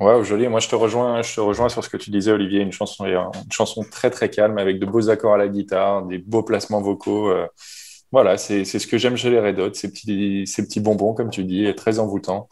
[0.00, 0.48] Ouais, joli.
[0.48, 2.60] Moi, je te rejoins, je te rejoins sur ce que tu disais, Olivier.
[2.60, 6.18] Une chanson, une chanson très très calme avec de beaux accords à la guitare, des
[6.18, 7.28] beaux placements vocaux.
[7.28, 7.46] euh,
[8.12, 11.30] voilà, c'est ce que j'aime chez les Red Hot, ces petits, ces petits bonbons, comme
[11.30, 12.48] tu dis, très envoûtants.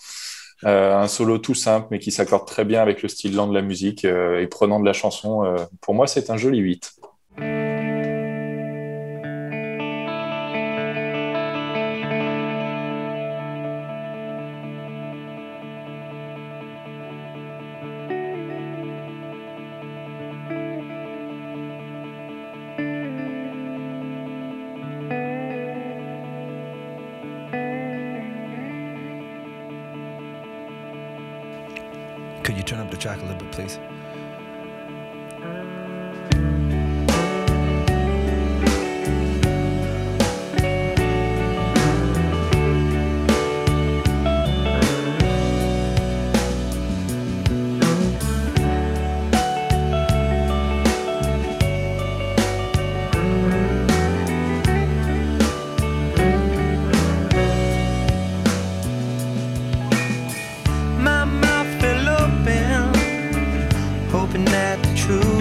[0.64, 3.54] Euh, un solo tout simple, mais qui s'accorde très bien avec le style lent de
[3.54, 5.44] la musique euh, et prenant de la chanson.
[5.44, 6.92] euh, pour moi, c'est un joli 8.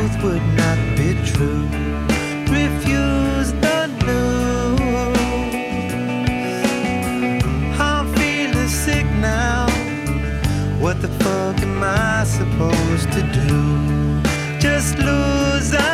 [0.08, 1.68] Truth would not be true.
[2.50, 4.80] Refuse the news.
[7.80, 9.68] I'm feeling sick now.
[10.80, 14.60] What the fuck am I supposed to do?
[14.60, 15.87] Just lose.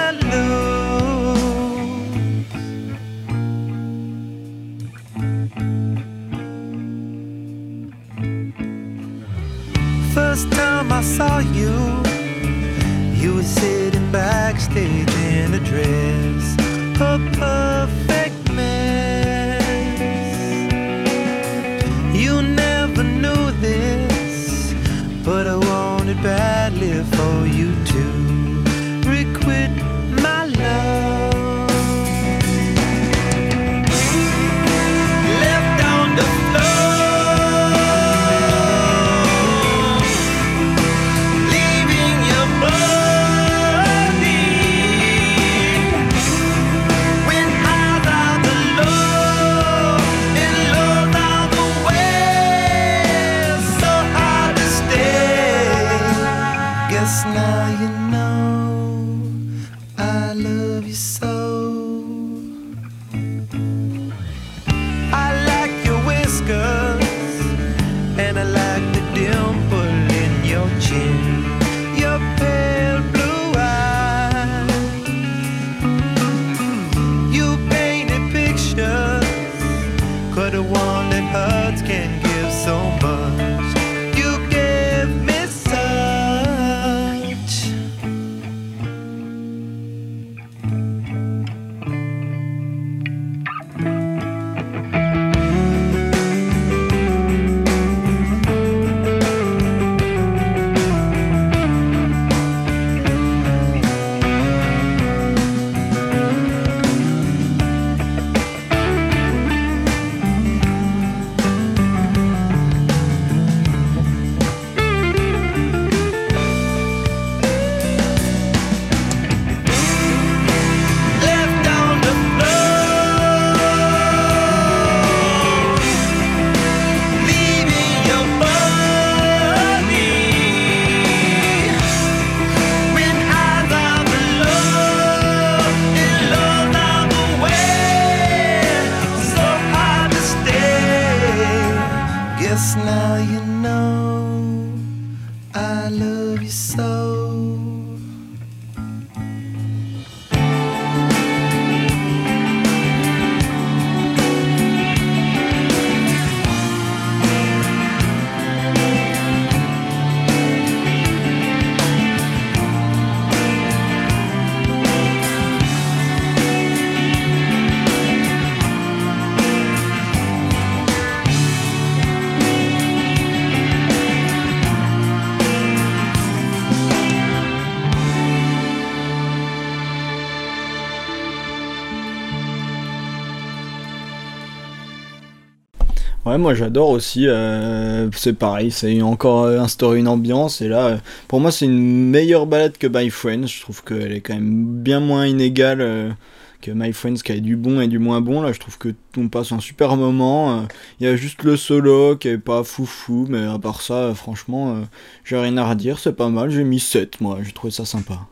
[186.44, 187.28] Moi j'adore aussi.
[187.28, 190.62] euh, c'est pareil, c'est encore euh, instaurer une ambiance.
[190.62, 190.98] Et là, euh,
[191.28, 193.48] pour moi, c'est une meilleure balade que My Friends.
[193.48, 196.16] Je trouve qu'elle est quand même bien moins inégale
[196.62, 198.42] que My Friends, qui a du bon et du moins bon.
[198.42, 200.66] Là, je trouve que on passe un super moment.
[201.00, 204.84] Il y a juste le solo qui est pas foufou, mais à part ça, franchement,
[205.26, 206.00] j'ai rien à redire.
[206.00, 206.50] C'est pas mal.
[206.52, 207.40] J'ai mis 7, moi.
[207.44, 208.28] J'ai trouvé ça sympa.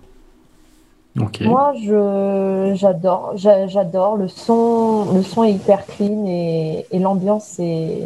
[1.41, 5.11] Moi, je j'adore, j'a- j'adore le son.
[5.13, 8.03] Le son est hyper clean et, l'ambiance est,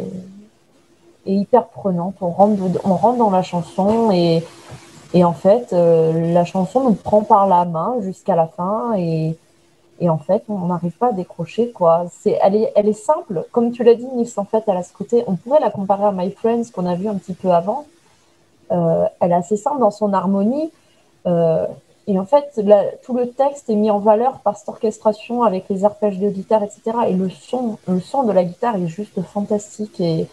[1.24, 2.16] hyper prenante.
[2.20, 4.42] On rentre, on rentre dans la chanson et,
[5.24, 9.36] en fait, euh, la chanson nous prend par la main jusqu'à la fin et,
[10.08, 11.72] en fait, on n'arrive pas à décrocher
[12.42, 14.28] elle est simple, comme tu l'as dit, Nils.
[14.36, 15.22] En fait, elle a ce côté.
[15.26, 17.86] On pourrait la comparer à My Friends qu'on a vu un petit peu avant.
[18.72, 20.70] Euh, elle est assez simple dans son harmonie.
[21.26, 21.66] Euh,
[22.06, 25.64] et en fait, la- tout le texte est mis en valeur par cette orchestration avec
[25.68, 26.98] les arpèges de guitare, etc.
[27.08, 30.00] Et le son, le son de la guitare est juste fantastique.
[30.00, 30.26] Et,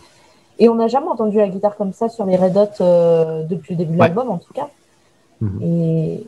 [0.60, 3.74] et on n'a jamais entendu la guitare comme ça sur les Red Hot euh, depuis
[3.74, 4.08] le début de Ouais.
[4.08, 4.70] l'album, en tout cas.
[5.42, 5.60] Mhm.
[5.64, 6.24] Et,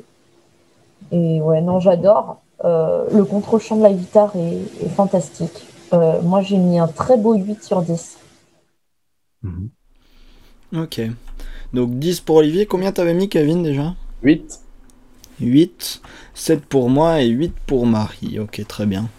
[1.11, 2.41] et ouais, non, j'adore.
[2.63, 5.67] Euh, le contre-champ de la guitare est, est fantastique.
[5.93, 8.17] Euh, moi, j'ai mis un très beau 8 sur 10.
[9.43, 9.69] Mhm.
[10.77, 11.01] Ok.
[11.73, 12.65] Donc 10 pour Olivier.
[12.65, 13.93] Combien t'avais mis, Kevin, déjà?
[14.23, 14.61] 8.
[15.39, 16.01] 8.
[16.33, 18.39] 7 pour moi et 8 pour Marie.
[18.39, 19.09] Ok, très bien.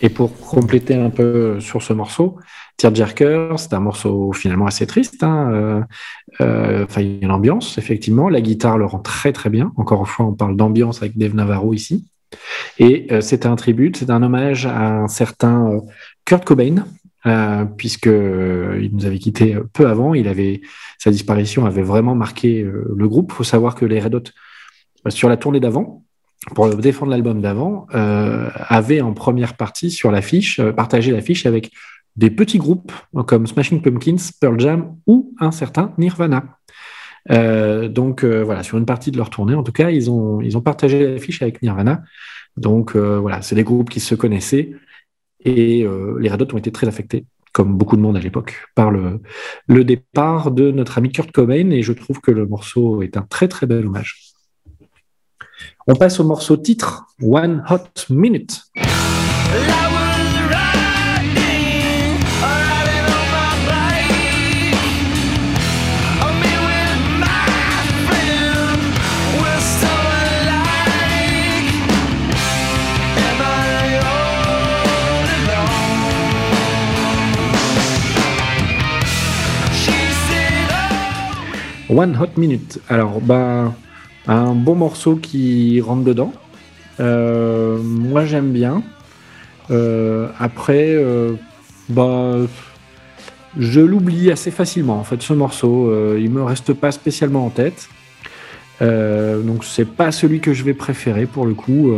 [0.00, 2.36] Et pour compléter un peu sur ce morceau,
[2.76, 5.22] Tearjerker, c'est un morceau finalement assez triste.
[5.22, 5.80] Hein, euh,
[6.40, 8.28] euh, il y a une ambiance, effectivement.
[8.28, 9.72] La guitare le rend très très bien.
[9.76, 12.08] Encore une fois, on parle d'ambiance avec Dave Navarro ici.
[12.78, 15.78] Et euh, c'est un tribut, c'est un hommage à un certain
[16.24, 16.86] Kurt Cobain,
[17.76, 20.14] puisque il nous avait quitté peu avant.
[20.14, 20.62] Il avait
[20.98, 23.30] sa disparition avait vraiment marqué le groupe.
[23.32, 24.24] Il faut savoir que les Red Hot
[25.08, 26.02] sur la tournée d'avant,
[26.54, 31.70] pour défendre l'album d'avant, euh, avaient en première partie sur l'affiche euh, partagé l'affiche avec
[32.16, 32.92] des petits groupes
[33.26, 36.58] comme Smashing Pumpkins, Pearl Jam ou un certain Nirvana.
[37.30, 40.58] Euh, donc voilà, sur une partie de leur tournée, en tout cas, ils ont, ils
[40.58, 42.02] ont partagé l'affiche avec Nirvana.
[42.58, 44.72] Donc voilà, c'est des groupes qui se connaissaient
[45.42, 45.86] et
[46.18, 47.24] les Red ont été très affectés,
[47.54, 49.22] comme beaucoup de monde à l'époque, par le,
[49.66, 53.22] le départ de notre ami Kurt Cobain et je trouve que le morceau est un
[53.22, 54.31] très très bel hommage.
[55.88, 58.62] On passe au morceau titre, One Hot Minute.
[81.90, 82.80] One Hot Minute.
[82.88, 83.72] Alors, bah,
[84.26, 86.32] un bon morceau qui rentre dedans.
[87.00, 88.82] Euh, moi, j'aime bien.
[89.70, 91.32] Euh, après, euh,
[91.88, 92.36] bah,
[93.58, 94.98] je l'oublie assez facilement.
[94.98, 97.88] En fait, ce morceau, il me reste pas spécialement en tête.
[98.80, 101.92] Donc, c'est pas celui que je vais préférer pour le coup.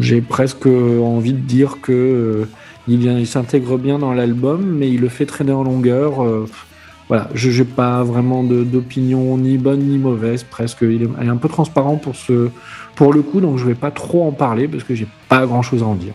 [0.00, 2.46] J'ai presque envie de dire que
[2.88, 6.24] il, vient- il s'intègre bien dans l'album, mais il le fait traîner en longueur.
[7.08, 10.78] Voilà, je n'ai pas vraiment d'opinion ni bonne ni mauvaise, presque.
[10.82, 12.50] Il est, il est un peu transparent pour, ce,
[12.96, 15.62] pour le coup, donc je vais pas trop en parler parce que j'ai pas grand
[15.62, 16.14] chose à en dire.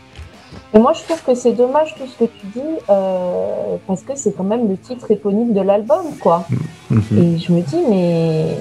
[0.74, 4.14] Et moi, je trouve que c'est dommage tout ce que tu dis, euh, parce que
[4.16, 6.46] c'est quand même le titre éponyme de l'album, quoi.
[6.90, 7.02] Mhm.
[7.18, 8.58] Et je me dis, mais.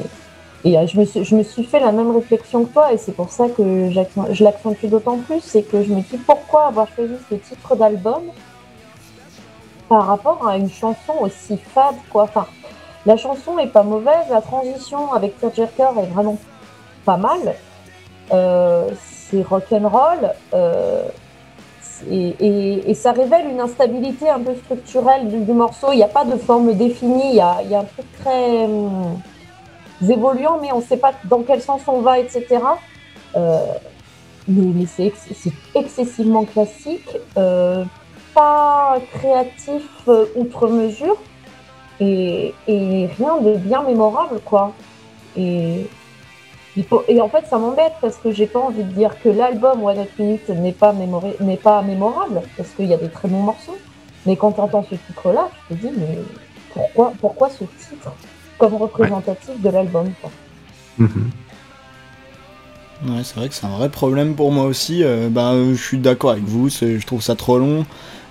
[0.62, 2.98] Et euh, je me, suis, je me suis fait la même réflexion que toi, et
[2.98, 6.86] c'est pour ça que je l'accentue d'autant plus, c'est que je me dis pourquoi avoir
[6.94, 8.20] choisi ce titre d'album
[9.90, 12.22] par rapport à une chanson aussi fade, quoi.
[12.22, 12.46] Enfin,
[13.06, 16.38] la chanson est pas mauvaise, la transition avec Tearjerker est vraiment
[17.04, 17.56] pas mal.
[18.32, 20.32] Euh, c'est rock'n'roll.
[20.54, 21.02] Euh,
[22.08, 25.88] et, et, ça révèle une instabilité un peu structurelle du, morceau.
[25.92, 29.20] Il n'y a pas de forme définie, il y a, un truc très hum,
[30.08, 32.46] évoluant, mais on ne sait pas dans quel sens on va, etc.
[33.36, 33.58] Euh,
[34.48, 35.12] mais c'est
[35.74, 37.84] excessivement classique, euh,
[38.34, 41.16] pas créatif euh, outre mesure,
[42.00, 44.72] et, et rien de bien mémorable, quoi.
[45.36, 45.86] Et,
[47.08, 49.98] et en fait, ça m'embête parce que j'ai pas envie de dire que l'album One
[49.98, 53.42] Hot Minute n'est pas, mémoré- n'est pas mémorable, parce qu'il y a des très bons
[53.42, 53.76] morceaux.
[54.26, 56.18] Mais quand tu entends ce titre-là, tu te dis, mais
[56.74, 58.12] pourquoi, pourquoi ce titre
[58.58, 60.30] comme représentatif de l'album quoi?
[60.98, 61.30] Mhm.
[63.08, 65.02] Ouais, c'est vrai que c'est un vrai problème pour moi aussi.
[65.02, 67.86] Euh, bah, euh, je suis d'accord avec vous, je trouve ça trop long.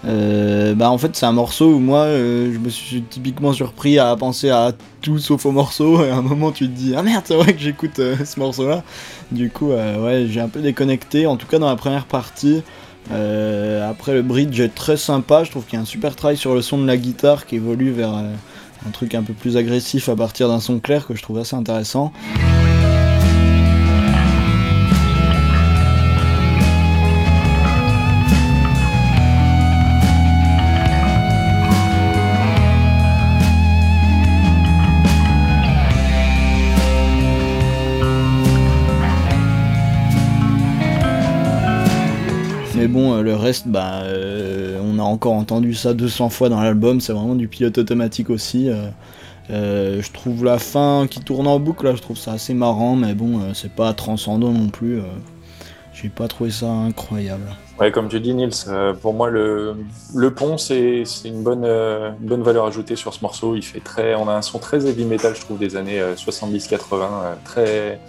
[0.06, 4.00] Euh, bah, en fait, c'est un morceau où moi, euh, je me suis typiquement surpris
[4.00, 4.72] à penser à
[5.02, 6.04] tout sauf au morceau.
[6.04, 8.40] Et à un moment, tu te dis, ah merde, c'est vrai que j'écoute euh, ce
[8.40, 8.84] morceau-là.
[9.32, 12.62] Du coup, ouais, j'ai un peu déconnecté, en tout cas dans la première partie.
[13.12, 16.54] Après le bridge est très sympa, je trouve qu'il y a un super travail sur
[16.54, 20.16] le son de la guitare qui évolue vers un truc un peu plus agressif à
[20.16, 22.14] partir d'un son clair que je trouve assez intéressant.
[42.80, 46.62] Mais bon, euh, le reste, bah, euh, on a encore entendu ça 200 fois dans
[46.62, 48.70] l'album, c'est vraiment du pilote automatique aussi.
[48.70, 50.02] euh.
[50.02, 53.16] Je trouve la fin qui tourne en boucle, là, je trouve ça assez marrant, mais
[53.16, 55.02] bon, c'est pas transcendant non plus.
[55.92, 57.44] J'ai pas trouvé ça incroyable.
[57.82, 58.54] Ouais, comme tu dis, Nils,
[59.02, 59.76] pour moi, le,
[60.16, 61.68] le pont, c'est une bonne,
[62.22, 63.56] bonne valeur ajoutée sur ce morceau.
[63.56, 66.16] Il fait très, on a un son très heavy metal, je trouve, des années euh,
[66.16, 68.00] 70-80, euh, très,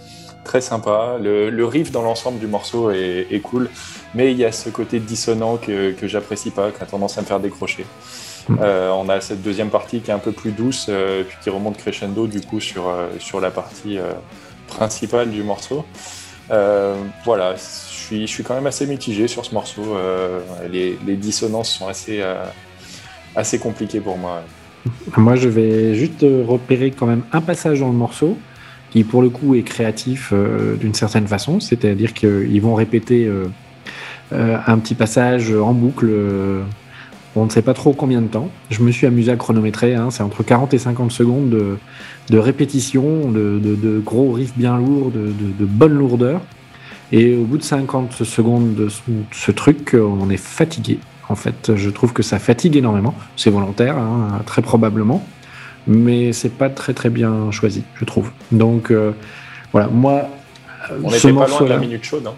[0.45, 1.17] très sympa.
[1.19, 3.67] Le, riff dans l'ensemble du morceau est cool,
[4.13, 7.21] mais il y a ce côté dissonant que, que j'apprécie pas, qui a tendance à
[7.21, 7.85] me faire décrocher.
[8.59, 11.49] Euh, on a cette deuxième partie qui est un peu plus douce, euh, puis qui
[11.49, 13.97] remonte crescendo du coup sur, euh, sur la partie
[14.67, 15.85] principale du morceau.
[16.49, 19.95] Voilà, je suis, je suis quand même assez mitigé sur ce morceau.
[20.69, 22.21] Les, dissonances sont assez,
[23.35, 24.43] assez compliquées pour moi.
[25.15, 28.37] Moi, je vais juste repérer quand même un passage dans le morceau
[28.89, 31.61] qui, pour le coup, est créatif d'une certaine façon.
[31.61, 33.29] C'est-à-dire qu'ils vont répéter
[34.31, 36.07] un petit passage en boucle.
[36.09, 36.61] euh,
[37.35, 38.49] on ne sait pas trop combien de temps.
[38.69, 39.95] Je me suis amusé à chronométrer.
[39.95, 41.77] hein, c'est entre 40 et 50 secondes de,
[42.29, 46.41] de répétition, de, de- de gros riffs bien lourds, de, de- de bonne lourdeur.
[47.13, 49.01] Et au bout de 50 secondes de ce,
[49.31, 50.99] ce truc, euh, on est fatigué.
[51.29, 53.13] En fait, je trouve que ça fatigue énormément.
[53.37, 55.25] C'est volontaire, hein, très probablement,
[55.87, 58.31] mais c'est pas très très bien choisi, je trouve.
[58.51, 59.11] Donc euh,
[59.71, 60.29] voilà, moi,
[60.91, 62.27] euh, On ce n'était pas loin de la minute chaude.
[62.27, 62.33] hein.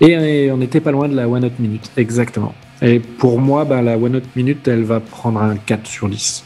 [0.00, 2.54] Et, on n'était pas loin de la One Hot Minute, exactement.
[2.80, 6.44] Et pour moi, bah, la One Hot Minute, elle va prendre un 4 sur 10.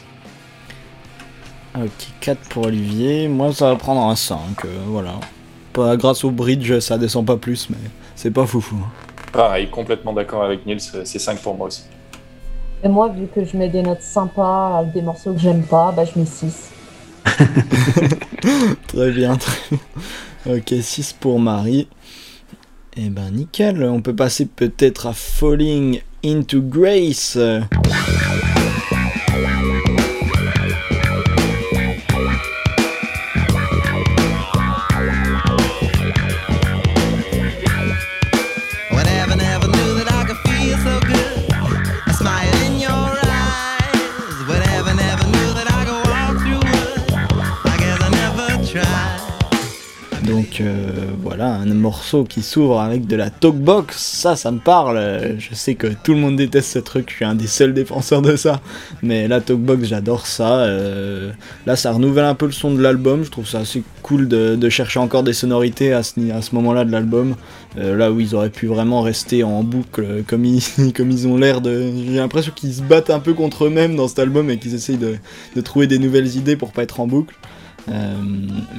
[1.75, 1.89] Ok,
[2.19, 5.13] 4 pour Olivier, moi ça va prendre un 5, euh, voilà.
[5.73, 7.77] Pas, grâce au bridge, ça descend pas plus, mais
[8.15, 8.77] c'est pas foufou.
[9.31, 11.83] Pareil, complètement d'accord avec Nils, c'est 5 pour moi aussi.
[12.83, 15.91] Et moi, vu que je mets des notes sympas avec des morceaux que j'aime pas,
[15.91, 16.69] bah, je mets 6.
[18.87, 20.55] Très bien, très bien.
[20.57, 21.87] Ok, 6 pour Marie.
[22.95, 27.39] Et ben nickel, on peut passer peut-être à Falling into Grace.
[51.45, 55.37] Un morceau qui s'ouvre avec de la talkbox, ça, ça me parle.
[55.39, 58.21] Je sais que tout le monde déteste ce truc, je suis un des seuls défenseurs
[58.21, 58.61] de ça.
[59.01, 60.59] Mais la talkbox, j'adore ça.
[60.59, 61.31] Euh,
[61.65, 63.23] là, ça renouvelle un peu le son de l'album.
[63.23, 66.19] Je trouve ça assez cool de, chercher encore des sonorités à ce,
[66.53, 67.35] moment-là de l'album.
[67.77, 70.61] Euh, là où ils auraient pu vraiment rester en boucle, euh, comme ils,
[70.95, 71.91] comme ils ont l'air de.
[72.07, 74.97] J'ai l'impression qu'ils se battent un peu contre eux-mêmes dans cet album et qu'ils essayent
[74.97, 75.15] de,
[75.55, 77.35] de trouver des nouvelles idées pour pas être en boucle.
[77.89, 78.13] Euh,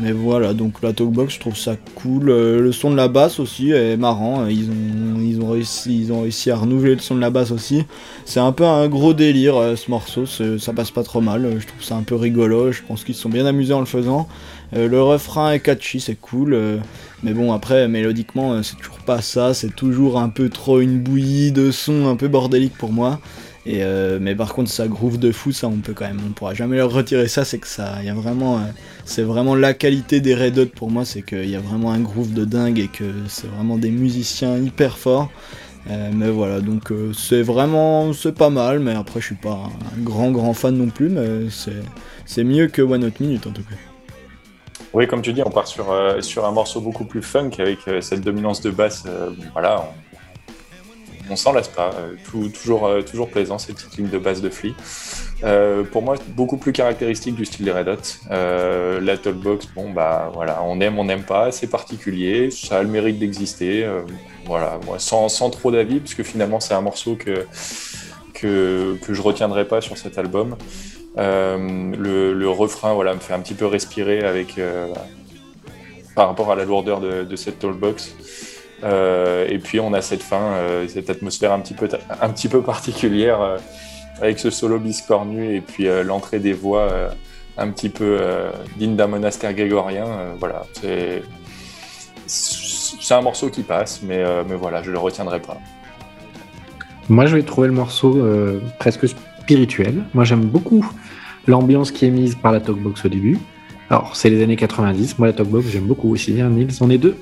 [0.01, 2.31] mais voilà, donc la talkbox, je trouve ça cool.
[2.31, 4.43] Euh, le son de la basse aussi est marrant.
[4.43, 7.31] Euh, Ils ont, ils ont, réussi, ils ont réussi à renouveler le son de la
[7.31, 7.85] basse aussi.
[8.25, 11.57] C'est un peu un gros délire ce morceau, ça passe pas trop mal.
[11.59, 12.73] Je trouve ça un peu rigolo.
[12.73, 14.29] Je pense qu'ils se sont bien amusés en le faisant.
[14.73, 16.59] Le refrain est catchy, c'est cool.
[17.23, 19.55] mais bon, après, mélodiquement, c'est toujours pas ça.
[19.55, 23.21] C'est toujours un peu trop une bouillie de son un peu bordélique pour moi.
[23.67, 26.77] Mais par contre, ça groove de fou, ça on peut quand même, on pourra jamais
[26.77, 27.45] leur retirer ça.
[27.45, 28.61] C'est que ça, il y a vraiment,
[29.05, 32.01] c'est vraiment la qualité des Red Hot pour moi, c'est qu'il y a vraiment un
[32.01, 35.31] groove de dingue et que c'est vraiment des musiciens hyper forts.
[35.91, 40.01] Euh, mais voilà, donc euh, c'est vraiment, pas mal, mais après je suis pas un
[40.01, 41.49] grand grand fan non plus, mais
[42.25, 43.77] c'est, mieux que One Hot Minute en tout cas.
[44.95, 48.23] Oui, comme tu dis, on part sur, euh, un morceau beaucoup plus funk avec cette
[48.23, 49.05] dominance de basse.
[49.53, 49.93] voilà,
[51.29, 51.91] on, s'en lasse pas.
[52.33, 54.75] toujours, toujours plaisant, ces petites lignes de basse de Flea.
[55.43, 57.97] Euh, pour moi, beaucoup plus caractéristique du style des Red Hot.
[58.31, 62.83] Euh, la talkbox, bon, bah voilà, on aime, on n'aime pas, c'est particulier, ça a
[62.83, 63.85] le mérite d'exister.
[63.85, 64.03] euh,
[64.47, 67.47] voilà, moi, sans, trop d'avis, parce que finalement, c'est un morceau que,
[68.33, 70.57] que, que je retiendrai pas sur cet album.
[71.17, 74.61] Euh, le, refrain voilà, me fait un petit peu respirer avec,
[76.15, 78.15] par rapport à la lourdeur de, de cette talkbox.
[78.83, 80.59] Et puis on a cette fin,
[80.89, 81.89] cette atmosphère un petit peu,
[82.21, 83.57] un petit peu particulière
[84.21, 87.09] avec ce solo biscornu et puis euh, l'entrée des voix euh,
[87.57, 90.07] un petit peu euh, digne d'un monastère grégorien.
[90.39, 90.65] voilà,
[92.27, 95.59] c'est un morceau qui passe, mais, euh, mais voilà, je le retiendrai pas.
[97.09, 98.19] Moi, je vais trouver le morceau
[98.79, 100.05] presque spirituel.
[100.15, 100.91] Moi, j'aime beaucoup
[101.47, 103.39] l'ambiance qui est mise par la talkbox au début.
[103.91, 105.19] Alors, c'est les années 90.
[105.19, 106.41] Moi, la talkbox, j'aime beaucoup aussi.
[106.41, 107.19] Hein, Nils, on est deux.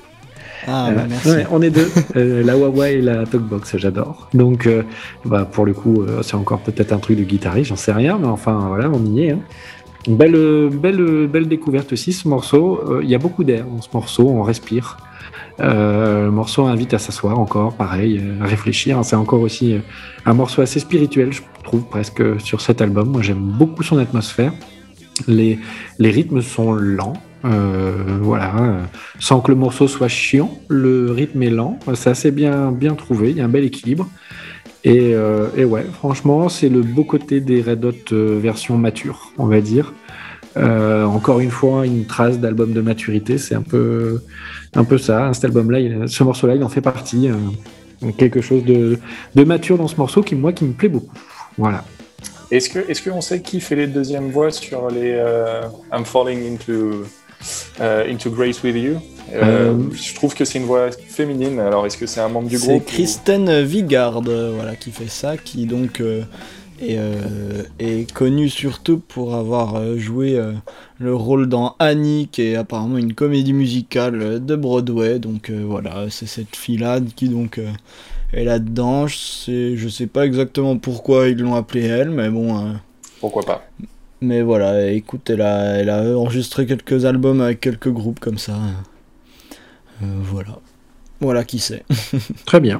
[0.67, 1.29] Ah, Euh, bah, merci.
[1.29, 1.87] ouais, on est deux.
[2.15, 4.29] Euh, la Wawa et la Talkbox, j'adore.
[4.33, 4.83] Donc, euh,
[5.25, 8.27] bah, pour le coup, c'est encore peut-être un truc de guitariste, j'en sais rien, mais
[8.27, 9.31] enfin, voilà, on y est.
[9.31, 9.39] hein.
[10.07, 12.81] Belle, belle, belle découverte aussi, ce morceau.
[12.89, 14.97] Euh, Il y a beaucoup d'air dans ce morceau, on respire.
[15.59, 18.99] Euh, le morceau invite à s'asseoir encore, pareil, à réfléchir.
[19.03, 19.77] C'est encore aussi
[20.25, 23.09] un morceau assez spirituel, je trouve, presque sur cet album.
[23.09, 24.51] Moi, j'aime beaucoup son atmosphère.
[25.27, 25.57] Les,
[25.99, 27.13] les rythmes sont lents,
[27.45, 28.81] euh, voilà, euh,
[29.19, 30.57] sans que le morceau soit chiant.
[30.69, 33.31] Le rythme est lent, c'est assez bien, bien trouvé.
[33.31, 34.07] Il y a un bel équilibre.
[34.85, 39.31] Et, euh, et ouais, franchement, c'est le beau côté des Red Hot euh, version mature,
[39.37, 39.93] on va dire.
[40.55, 44.21] Encore une fois, une trace d'album de maturité, c'est un peu,
[44.75, 45.25] un peu ça.
[45.25, 47.27] hein, Cet album-là, ce morceau-là, il en fait partie.
[48.17, 48.99] quelque chose de,
[49.33, 51.15] de mature dans ce morceau qui, moi, qui me plaît beaucoup.
[51.57, 51.83] Voilà.
[52.51, 55.17] Est-ce est-ce qu'on sait qui fait les deuxièmes voix sur les
[55.91, 57.05] I'm falling into
[57.79, 58.97] euh, into grace with you
[59.33, 61.59] Euh, Euh, Je trouve que c'est une voix féminine.
[61.59, 64.91] Alors est-ce que c'est un membre du C'est groupe ou- Kristen Vigard euh, voilà, qui
[64.91, 66.01] fait ça, qui donc
[66.81, 66.97] est,
[67.79, 70.39] est connue surtout pour avoir joué
[70.99, 75.19] le rôle dans Annie, qui est apparemment une comédie musicale de Broadway.
[75.19, 77.59] Donc voilà, c'est cette fille-là qui donc
[78.33, 79.07] est là-dedans.
[79.07, 82.73] Je sais, je sais pas exactement pourquoi ils l'ont appelée elle, mais bon.
[83.21, 83.65] Pourquoi pas
[84.23, 88.53] mais voilà, écoute, elle a, elle a enregistré quelques albums avec quelques groupes comme ça.
[90.01, 90.59] Euh, voilà.
[91.19, 91.83] Voilà qui c'est.
[92.45, 92.77] Très bien.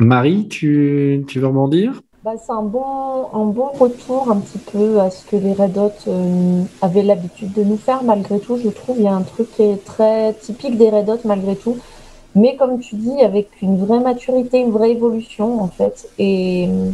[0.00, 2.02] Marie, tu, tu veux rebondir?
[2.24, 5.76] Bah, c'est un bon, un bon retour un petit peu à ce que les Red
[5.76, 8.58] Hot euh, avaient l'habitude de nous faire malgré tout.
[8.62, 11.56] Je trouve il y a un truc qui est très typique des Red Hot malgré
[11.56, 11.78] tout.
[12.34, 16.08] Mais comme tu dis, avec une vraie maturité, une vraie évolution en fait.
[16.18, 16.90] Et euh,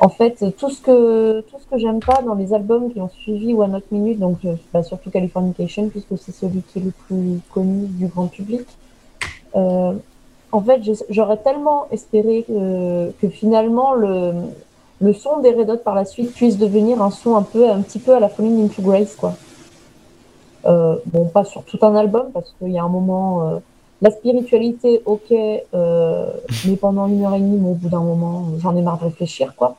[0.00, 3.10] en fait, tout ce que, tout ce que j'aime pas dans les albums qui ont
[3.10, 4.38] suivi One Hot Minute, donc
[4.72, 8.66] bah, surtout Californication, puisque c'est celui qui est le plus connu du grand public,
[9.54, 9.92] euh,
[10.52, 14.32] en fait, j'aurais tellement espéré que, finalement le,
[15.00, 17.80] le son des Red Hot par la suite puisse devenir un son un peu, un
[17.82, 19.34] petit peu à la Falling into Grace, quoi.
[20.66, 23.58] Euh, bon, pas sur tout un album parce qu'il y a un moment, euh,
[24.00, 28.82] la spiritualité, ok, mais pendant une heure et demie, au bout d'un moment, j'en ai
[28.82, 29.76] marre de réfléchir, quoi.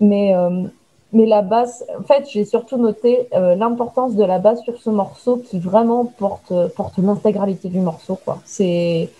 [0.00, 0.64] Mais, euh,
[1.12, 4.90] mais la basse, en fait, j'ai surtout noté euh, l'importance de la basse sur ce
[4.90, 8.38] morceau qui vraiment porte, porte l'intégralité du morceau, quoi.
[8.44, 9.10] C'est,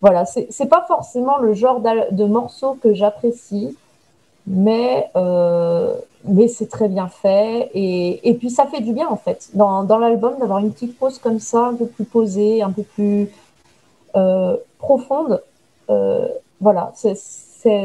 [0.00, 3.76] voilà, c'est c'est pas forcément le genre de morceau que j'apprécie,
[4.46, 5.94] mais, euh,
[6.24, 7.70] mais c'est très bien fait.
[7.74, 10.98] Et, et puis ça fait du bien, en fait, dans, dans l'album, d'avoir une petite
[10.98, 13.30] pause comme ça, un peu plus posée, un peu plus
[14.16, 15.42] euh, profonde.
[15.90, 16.28] Euh,
[16.60, 17.16] voilà, c'est,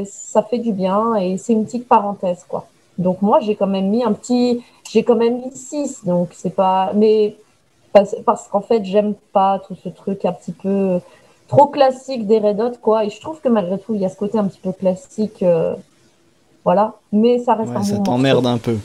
[0.06, 2.68] ça fait du bien et c'est une petite parenthèse, quoi.
[2.98, 4.64] Donc moi, j'ai quand même mis un petit...
[4.90, 6.92] J'ai quand même mis 6, donc c'est pas...
[6.96, 7.36] Mais
[7.94, 11.00] parce, parce qu'en fait, j'aime pas tout ce truc un petit peu
[11.48, 13.06] trop classique des Red Hot, quoi.
[13.06, 15.44] Et je trouve que malgré tout, il y a ce côté un petit peu classique,
[15.44, 15.76] euh,
[16.64, 16.94] voilà.
[17.12, 18.78] Mais ça reste Ouais, un ça bon t'emmerde un peu.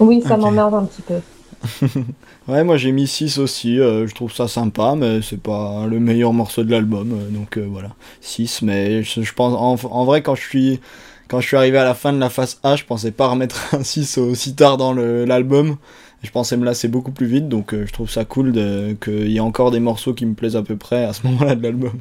[0.00, 1.20] Oui, ça m'emmerde un petit peu.
[2.48, 6.00] Ouais, moi j'ai mis 6 aussi, euh, je trouve ça sympa, mais c'est pas le
[6.00, 10.34] meilleur morceau de l'album, euh, donc euh, voilà, 6, mais je, pense, en, vrai, quand
[10.34, 10.80] je suis
[11.28, 13.74] quand je suis arrivé à la fin de la phase A, je pensais pas remettre
[13.74, 15.76] un 6 aussi tard dans l'album,
[16.22, 18.52] je pensais me lasser beaucoup plus vite, donc je trouve ça cool
[19.00, 21.54] qu'il y ait encore des morceaux qui me plaisent à peu près à ce moment-là
[21.54, 21.94] de l'album.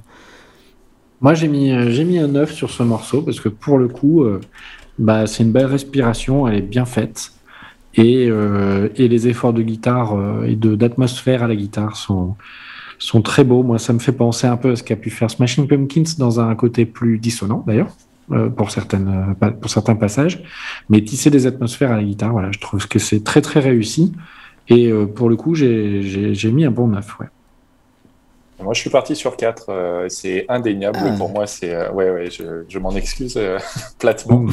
[1.22, 4.26] Moi, j'ai mis, mis un 9 sur ce morceau parce que pour le coup,
[4.98, 7.32] bah, c'est une belle respiration, elle est bien faite.
[7.96, 12.36] Et, euh, et les efforts de guitare euh, et de- d'atmosphère à la guitare sont,
[13.00, 13.64] sont très beaux.
[13.64, 16.40] Moi, ça me fait penser un peu à ce qu'a pu faire Smashing Pumpkins dans
[16.40, 17.90] un côté plus dissonant, d'ailleurs,
[18.32, 20.42] euh, pour, certaines, euh, pour certains passages.
[20.90, 24.14] Mais tisser des atmosphères à la guitare, voilà, je trouve que c'est très, très réussi.
[24.70, 27.20] Et pour le coup, j'ai mis un bon 9.
[27.20, 27.26] Ouais.
[28.62, 30.06] Moi, je suis parti sur 4.
[30.10, 31.00] c'est indéniable.
[31.02, 31.16] Ah.
[31.18, 31.74] Pour moi, c'est.
[31.74, 33.58] euh, ouais, ouais, je, je m'en excuse euh,
[34.00, 34.40] platement.
[34.40, 34.52] Mhm.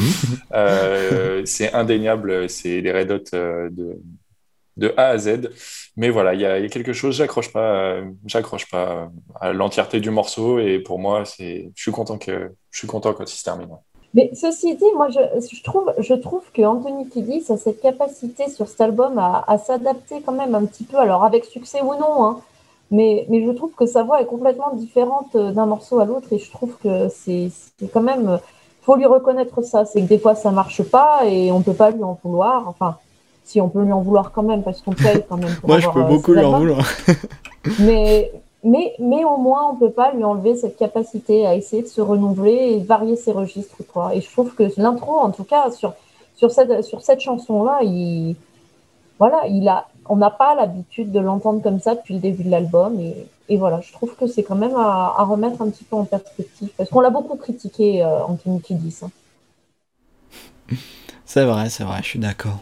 [0.54, 2.48] Euh, c'est indéniable.
[2.48, 3.98] C'est les Red Hot euh, de,
[4.76, 5.50] de A à Z.
[5.96, 8.88] Mais voilà, il y, a il y a quelque chose, j'accroche pas, euh, j'accroche pas
[8.90, 9.06] euh,
[9.40, 10.58] à l'entièreté du morceau.
[10.58, 13.68] Et pour moi, c'est, je suis content que, je suis content quand il se termine.
[14.14, 15.20] Mais ceci dit, moi, je,
[15.52, 19.58] je trouve, je trouve que Anthony Kiddis a cette capacité sur cet album à, à
[19.58, 22.40] s'adapter quand même un petit peu, alors avec succès ou non, hein,
[22.90, 26.32] mais, mais je trouve que sa voix est complètement différente euh, d'un morceau à l'autre
[26.32, 27.50] et je trouve que c'est
[27.92, 28.38] quand même,
[28.82, 31.90] faut lui reconnaître ça, c'est que des fois ça marche pas et on peut pas
[31.90, 32.96] lui en vouloir, enfin,
[33.44, 35.54] si on peut lui en vouloir quand même parce qu'on paye quand même.
[35.56, 36.86] Pour Moi je peux euh, beaucoup lui en vouloir.
[37.80, 38.30] Mais,
[38.64, 42.00] mais, mais au moins, on peut pas lui enlever cette capacité à essayer de se
[42.00, 43.76] renouveler et varier ses registres.
[43.92, 44.14] Quoi.
[44.14, 45.92] Et je trouve que l'intro, en tout cas, sur,
[46.34, 48.36] sur cette, sur cette chanson-là, il,
[49.18, 52.50] voilà, il a, on n'a pas l'habitude de l'entendre comme ça depuis le début de
[52.50, 52.98] l'album.
[53.00, 55.96] Et, et voilà, je trouve que c'est quand même à, à remettre un petit peu
[55.96, 56.70] en perspective.
[56.76, 58.98] Parce qu'on l'a beaucoup critiqué, euh, Anthony Kiddis.
[59.02, 59.10] hein.
[61.24, 62.60] C'est vrai, c'est vrai, je suis d'accord.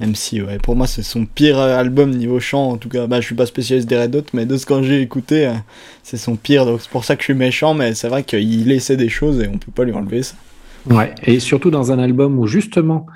[0.00, 2.70] Même si, ouais, pour moi, c'est son pire euh, album niveau chant.
[2.70, 4.80] En tout cas, bah, je suis pas spécialiste des Red Hot, mais de ce que
[4.82, 5.54] j'ai écouté, euh,
[6.02, 6.66] c'est son pire.
[6.66, 9.40] Donc c'est pour ça que je suis méchant, mais c'est vrai qu'il essaie des choses
[9.42, 10.36] et on peut pas lui enlever ça.
[10.86, 13.06] Ouais, et surtout dans un album où justement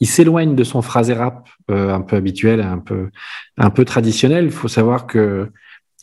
[0.00, 3.08] il s'éloigne de son phrasé rap euh, un peu habituel, un peu,
[3.58, 4.44] un peu traditionnel.
[4.46, 5.50] Il faut savoir que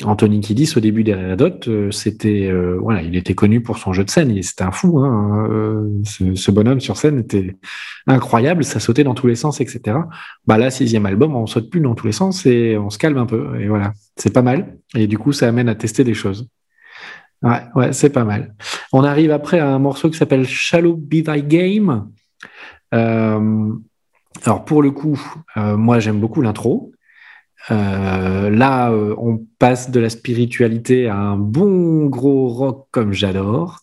[0.04, 3.94] Anthony Kiddis, au début des Hot, euh, c'était, euh, voilà, il était connu pour son
[3.94, 4.32] jeu de scène.
[4.32, 4.98] Il- C'était un fou.
[5.00, 7.56] Hein, euh, ce, ce bonhomme sur scène était
[8.08, 8.64] incroyable.
[8.64, 10.08] Ça sautait dans tous les sens, etc.
[10.48, 13.18] Bah là, sixième album, on saute plus dans tous les sens et on se calme
[13.20, 13.60] un peu.
[13.62, 14.78] Et voilà, c'est pas mal.
[14.96, 16.48] Et du coup, ça amène à tester des choses.
[17.44, 18.56] Ouais, ouais, c'est pas mal.
[18.94, 22.10] On arrive après à un morceau qui s'appelle Shallow Be Thy Game.
[22.94, 23.74] Euh,
[24.46, 25.20] alors pour le coup,
[25.58, 26.94] euh, moi j'aime beaucoup l'intro.
[27.72, 33.80] Euh, là, euh, on passe de la spiritualité à un bon gros rock comme j'adore.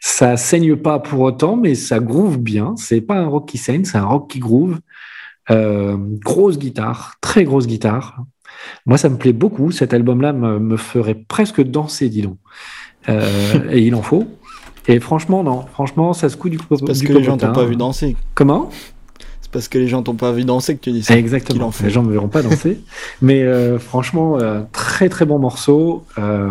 [0.00, 2.74] Ça saigne pas pour autant, mais ça groove bien.
[2.76, 4.80] C'est pas un rock qui saigne, c'est un rock qui groove.
[5.50, 8.24] Euh, grosse guitare, très grosse guitare.
[8.86, 9.70] Moi, ça me plaît beaucoup.
[9.70, 12.38] Cet album-là me, me ferait presque danser, dis donc.
[13.08, 14.26] Et il en faut.
[14.88, 15.64] Et franchement, non.
[15.72, 18.16] Franchement, ça se coud du, C'est parce du que les gens t'ont pas vu danser.
[18.34, 18.70] Comment?
[19.40, 21.16] C'est parce que les gens t'ont pas vu danser que tu dis ça.
[21.16, 21.66] Exactement.
[21.66, 21.84] en fait.
[21.84, 22.80] Les gens ne me verront pas danser.
[23.22, 26.04] Mais euh, franchement, euh, très très bon morceau.
[26.18, 26.50] Euh,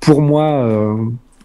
[0.00, 0.96] pour moi,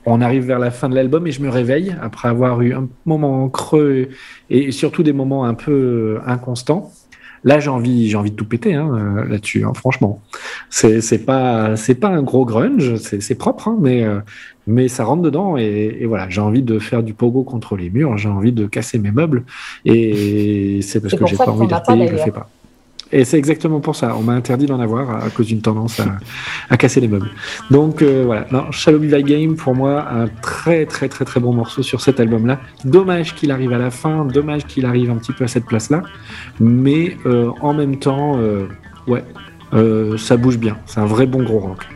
[0.06, 2.88] on arrive vers la fin de l'album et je me réveille après avoir eu un
[3.06, 4.10] moment creux
[4.50, 6.92] et surtout des moments un peu inconstants.
[7.44, 9.66] Là, j'ai envie, j'ai envie de tout péter hein, euh, là-dessus.
[9.66, 10.22] hein, franchement,
[10.70, 14.20] c'est c'est pas c'est pas un gros grunge, c'est c'est propre, hein, mais euh,
[14.66, 17.90] mais ça rentre dedans et, et voilà, j'ai envie de faire du pogo contre les
[17.90, 19.44] murs, j'ai envie de casser mes meubles
[19.86, 22.50] et c'est parce que j'ai pas envie payer que je le fais pas.
[23.14, 24.16] Et c'est exactement pour ça.
[24.18, 26.02] On m'a interdit d'en avoir à cause d'une tendance
[26.70, 27.30] à, casser les meubles.
[27.70, 31.54] Donc euh, voilà, non, Shallow Be Game, pour moi, un très très très très bon
[31.54, 32.60] morceau sur cet album-là.
[32.86, 36.02] Dommage qu'il arrive à la fin, dommage qu'il arrive un petit peu à cette place-là.
[36.60, 38.68] Mais euh, en même temps, euh,
[39.06, 39.24] ouais,
[40.18, 40.78] ça bouge bien.
[40.88, 41.88] C'est un vrai bon gros rock.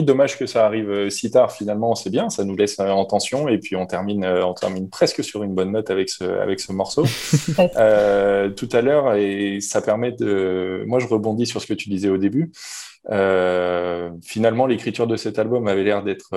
[0.00, 3.04] Dommage que ça arrive euh, si tard, finalement, c'est bien, ça nous laisse euh, en
[3.04, 6.24] tension et puis on termine, euh, on termine presque sur une bonne note avec ce,
[6.24, 7.04] avec ce morceau.
[7.76, 10.84] Euh, tout à l'heure, et ça permet de.
[10.86, 12.52] Moi, je rebondis sur ce que tu disais au début.
[13.10, 16.30] Euh, finalement, l'écriture de cet album avait l'air d'être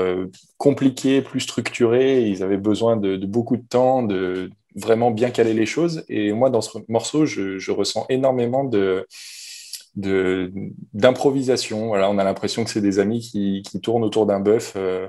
[0.58, 2.24] compliquée, plus structurée.
[2.24, 6.04] Ils avaient besoin de, de beaucoup de temps, de vraiment bien caler les choses.
[6.10, 9.06] Et moi, dans ce morceau, je, je ressens énormément de
[9.96, 10.52] de-
[10.94, 11.88] d'improvisation.
[11.88, 14.74] Voilà, on a l'impression que c'est des amis qui, qui tournent autour d'un bœuf.
[14.76, 15.08] euh,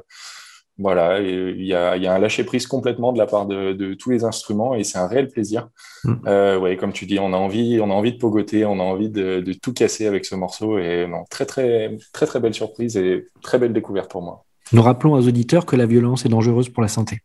[0.79, 3.95] voilà, il y a, il y a un lâcher-prise complètement de la part de, de
[3.95, 5.69] tous les instruments et c'est un réel plaisir.
[6.05, 6.15] Mm.
[6.27, 8.83] Euh, ouais, comme tu dis, on a envie, on a envie de pogoter, on a
[8.83, 12.53] envie de, de tout casser avec ce morceau et non, très très très très belle
[12.53, 14.45] surprise et très belle découverte pour moi.
[14.73, 17.21] Nous rappelons aux auditeurs que la violence est dangereuse pour la santé.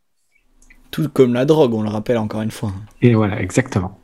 [0.89, 2.71] Tout comme la drogue, on le rappelle encore une fois.
[3.01, 3.97] Et voilà, exactement.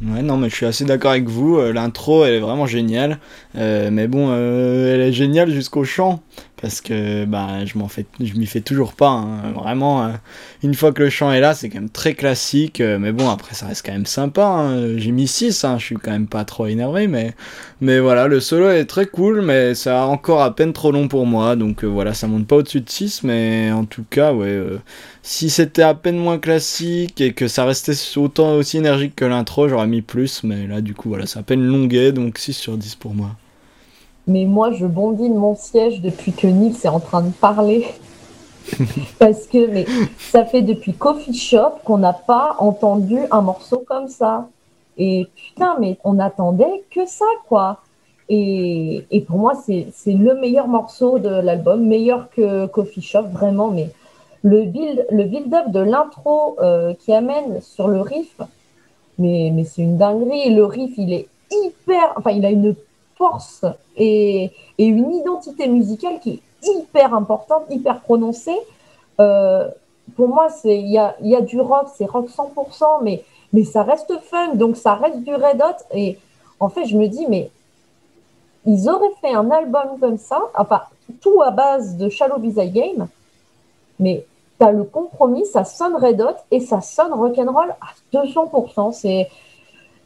[0.00, 1.56] Ouais, non, mais je suis assez d'accord avec vous.
[1.58, 3.18] euh, L'intro, elle est vraiment géniale.
[3.56, 6.22] Euh, mais bon, euh, elle est géniale jusqu'au chant.
[6.60, 9.10] Parce que bah, je m'en fais, je m'y fais toujours pas.
[9.10, 9.52] hein.
[9.54, 10.08] Vraiment, euh,
[10.62, 12.80] une fois que le chant est là, c'est quand même très classique.
[12.80, 14.44] euh, mais bon, après, ça reste quand même sympa.
[14.44, 14.98] hein.
[14.98, 17.06] J'ai mis 6, hein, je suis quand même pas trop énervé.
[17.06, 17.34] Mais,
[17.80, 19.40] mais voilà, le solo est très cool.
[19.42, 21.54] Mais ça a encore à peine trop long pour moi.
[21.56, 23.22] Donc euh, voilà, ça monte pas au-dessus de 6.
[23.22, 24.60] Mais en tout cas, ouais.
[25.22, 29.68] si c'était à peine moins classique et que ça restait autant aussi énergique que l'intro,
[29.68, 32.76] j'aurais mis plus, mais là du coup voilà, c'est à peine longuet, donc 6 sur
[32.76, 33.36] 10 pour moi.
[34.28, 37.86] Mais moi, je bondis de mon siège depuis que Nils est en train de parler.
[39.18, 39.86] Parce que mais
[40.18, 44.48] ça fait depuis Coffee Shop qu'on n'a pas entendu un morceau comme ça.
[44.98, 47.80] Et putain, mais on attendait que ça, quoi.
[48.28, 53.68] Et, et pour moi, c'est le meilleur morceau de l'album, meilleur que Coffee Shop, vraiment.
[53.68, 53.88] Mais
[54.42, 58.40] le build, le build-up de l'intro euh, qui amène sur le riff,
[59.18, 60.54] mais, mais c'est une dinguerie.
[60.54, 62.74] Le riff, il est hyper, enfin, il a une
[63.18, 63.64] force
[63.96, 66.30] et, une identité musicale qui
[66.62, 68.56] est hyper importante, hyper prononcée.
[69.20, 69.68] Euh,
[70.16, 73.24] pour moi, c'est il y a, il y a du rock, c'est rock 100%, mais,
[73.52, 75.84] mais ça reste fun, donc ça reste du Red Hot.
[75.92, 76.16] Et
[76.60, 77.50] en fait, je me dis, mais
[78.64, 80.82] ils auraient fait un album comme ça, enfin,
[81.20, 83.08] tout à base de Shallow Bizarre Game,
[83.98, 84.24] mais
[84.58, 88.92] tu as le compromis, ça sonne Red Hot et ça sonne rock'n'roll à 200%.
[88.92, 89.28] C'est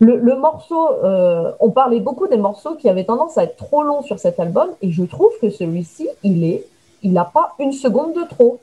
[0.03, 3.85] le, le morceau, euh, on parlait beaucoup des morceaux qui avaient tendance à être trop
[3.85, 6.67] longs sur cet album, et je trouve que celui-ci, il est,
[7.05, 8.59] il n'a pas une seconde de trop.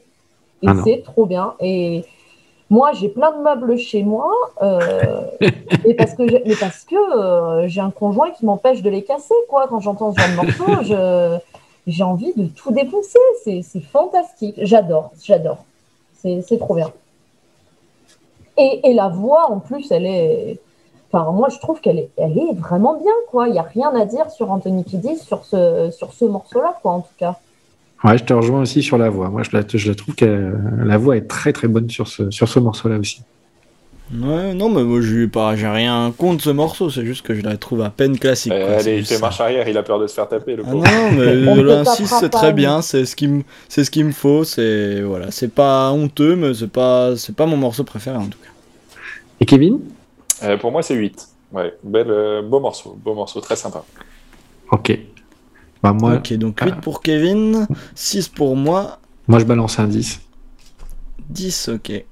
[0.62, 1.54] Et Ah c'est trop bien.
[1.62, 2.04] Et
[2.70, 5.22] moi, j'ai plein de meubles chez moi, euh,
[5.86, 9.04] et parce que j'ai, mais parce que euh, j'ai un conjoint qui m'empêche de les
[9.04, 9.68] casser, quoi.
[9.70, 11.38] Quand j'entends ce genre de morceau, je,
[11.88, 13.18] j'ai envie de tout défoncer.
[13.46, 14.56] C'est, fantastique.
[14.62, 15.64] J'adore, j'adore.
[16.22, 16.92] C'est, c'est trop bien.
[18.58, 20.60] Et, et la voix, en plus, elle est.
[21.12, 23.48] Enfin, moi, je trouve qu'elle est, elle est vraiment bien, quoi.
[23.48, 26.92] Il n'y a rien à dire sur Anthony Kiddis, sur ce, sur ce morceau-là, quoi,
[26.92, 27.36] en tout cas.
[28.04, 29.30] Ouais, je te rejoins aussi sur la voix.
[29.30, 30.54] Moi, je la, je la trouve que
[30.86, 33.22] la voix est très très bonne sur ce, sur ce morceau-là aussi.
[34.12, 37.42] Ouais, non, mais moi j'ai pas, j'ai rien contre ce morceau, c'est juste que je
[37.42, 38.52] la trouve à peine classique.
[38.60, 39.22] quoi, Euh, allez, il fait ça.
[39.22, 41.84] marche arrière, il a peur de se faire taper, le Ah non, mais le te
[41.84, 45.02] 1-6 tapera c'est très bien, c'est ce qu'il me, c'est ce qu'il me faut, c'est
[45.02, 48.50] voilà, c'est pas honteux, mais c'est pas, c'est pas mon morceau préféré en tout cas.
[49.40, 49.80] Et Kevin?
[50.44, 51.28] Euh, pour moi, c'est 8.
[51.52, 53.84] Ouais, bel, euh, beau morceau, beau morceau, très sympa.
[54.72, 54.98] Ok.
[55.82, 60.22] Bah, moi, Ok, donc 8 pour Kevin, 6 pour moi, moi, je balance un 10.
[61.30, 62.04] 10, ok.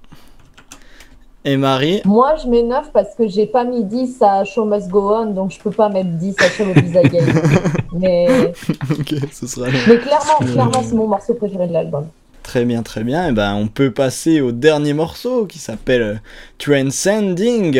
[1.45, 4.89] Et Marie, Moi, je mets 9 parce que j'ai pas mis 10 à Show Must
[4.89, 7.25] Go On, donc je peux pas mettre 10 à Show Bizarre Game.
[7.93, 8.53] mais,
[8.91, 12.07] ok, ce sera mais clairement, clairement, c'est mon morceau préféré de l'album.
[12.43, 13.29] Très bien, très bien.
[13.29, 16.21] Et ben, on peut passer au dernier morceau qui s'appelle
[16.59, 17.79] Transcending.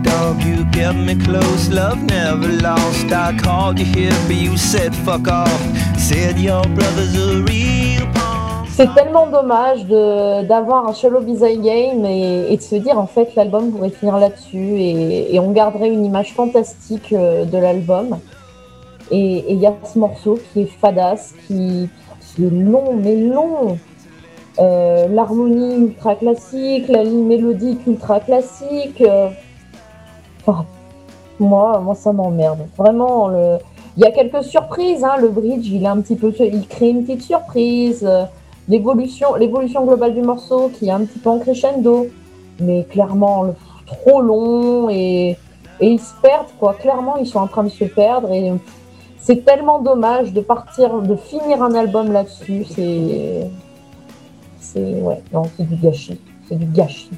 [0.75, 3.11] me close, love never lost.
[3.11, 3.33] I
[3.77, 5.61] you here, you said fuck off.
[5.97, 8.07] Said your brother's a real.
[8.69, 13.71] C'est tellement dommage d'avoir un Shallow Bizarre Game et, de se dire en fait l'album
[13.71, 18.17] pourrait finir là-dessus et, on garderait une image fantastique euh, de l'album.
[19.11, 21.89] Et il y a ce morceau qui est fadasse, qui,
[22.19, 23.77] qui est long, mais long.
[24.59, 29.01] Euh, L'harmonie ultra classique, la ligne mélodique ultra classique.
[29.01, 29.29] euh,
[30.45, 30.65] enfin,
[31.39, 32.59] moi, moi, ça m'emmerde.
[32.77, 33.31] Vraiment,
[33.97, 35.03] il y a quelques surprises.
[35.03, 38.07] Hein, le bridge, il est un petit peu, il crée une petite surprise.
[38.69, 42.07] l'évolution, l'évolution globale du morceau qui est un petit peu en crescendo.
[42.59, 43.55] mais clairement le-
[43.87, 45.35] trop long et,
[45.79, 46.73] et ils se perdent quoi.
[46.75, 48.53] Clairement, ils sont en train de se perdre et
[49.17, 52.65] c'est tellement dommage de partir, de finir un album là-dessus.
[52.69, 53.47] C'est,
[54.59, 57.09] c'est ouais, non, c'est du gâchis, c'est du gâchis.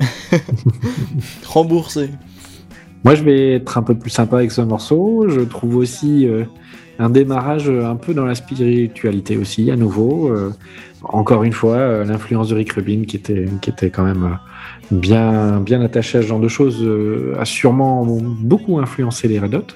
[1.46, 2.10] Remboursé.
[3.04, 5.26] Moi, je vais être un peu plus sympa avec ce morceau.
[5.28, 6.44] Je trouve aussi euh,
[6.98, 10.28] un démarrage un peu dans la spiritualité aussi, à nouveau.
[10.28, 10.50] Euh,
[11.02, 14.96] encore une fois, euh, l'influence de Rick Rubin, qui était, qui était quand même euh,
[14.96, 19.54] bien, bien attaché à ce genre de choses, euh, a sûrement beaucoup influencé les Red
[19.54, 19.66] Hot.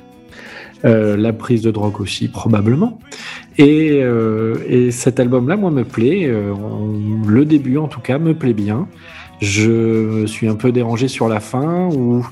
[0.84, 2.98] Euh, la prise de drogue aussi, probablement.
[3.56, 6.26] Et, euh, et cet album-là, moi, me plaît.
[6.26, 6.52] Euh,
[7.26, 8.86] le début, en tout cas, me plaît bien.
[9.45, 12.27] Je suis un peu dérangé sur la fin où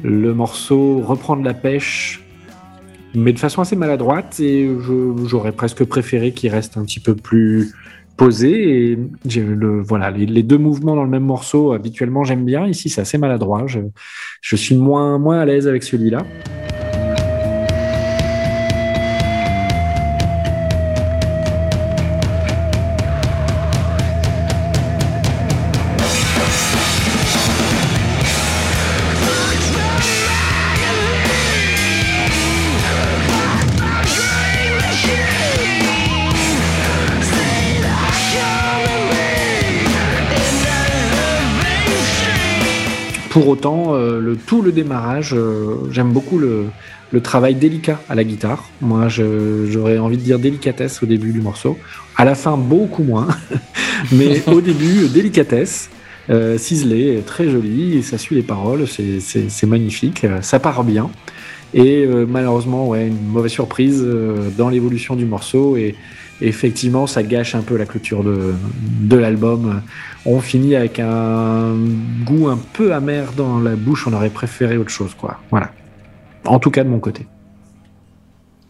[0.00, 2.22] le morceau reprend de la pêche,
[3.16, 4.38] mais de façon assez maladroite.
[4.38, 4.70] Et
[5.26, 7.72] j'aurais presque préféré qu'il reste un petit peu plus
[8.16, 8.92] posé.
[8.92, 8.98] Et
[9.40, 12.68] le, voilà, les, les deux mouvements dans le même morceau, habituellement, j'aime bien.
[12.68, 13.64] Ici, c'est assez maladroit.
[13.66, 13.80] Je,
[14.40, 16.24] je suis moins, moins à l'aise avec celui-là.
[43.32, 46.66] Pour autant, euh, le, tout le démarrage, euh, j'aime beaucoup le,
[47.12, 48.68] le travail délicat à la guitare.
[48.82, 51.78] Moi, j'aurais envie de dire délicatesse au début du morceau.
[52.16, 53.28] À la fin, beaucoup moins.
[54.12, 55.88] Mais au début, délicatesse,
[56.28, 61.08] euh, ciselé, très joli, ça suit les paroles, c'est- magnifique, euh, ça part bien.
[61.72, 64.06] Et euh, malheureusement, ouais, une mauvaise surprise
[64.58, 65.78] dans l'évolution du morceau.
[65.78, 65.94] Et
[66.42, 69.82] effectivement, ça gâche un peu la clôture de, l'album.
[70.26, 71.74] On finit avec un
[72.24, 74.06] goût un peu amer dans la bouche.
[74.06, 75.38] On aurait préféré autre chose, quoi.
[75.50, 75.70] Voilà.
[76.44, 77.26] En tout cas, de mon côté.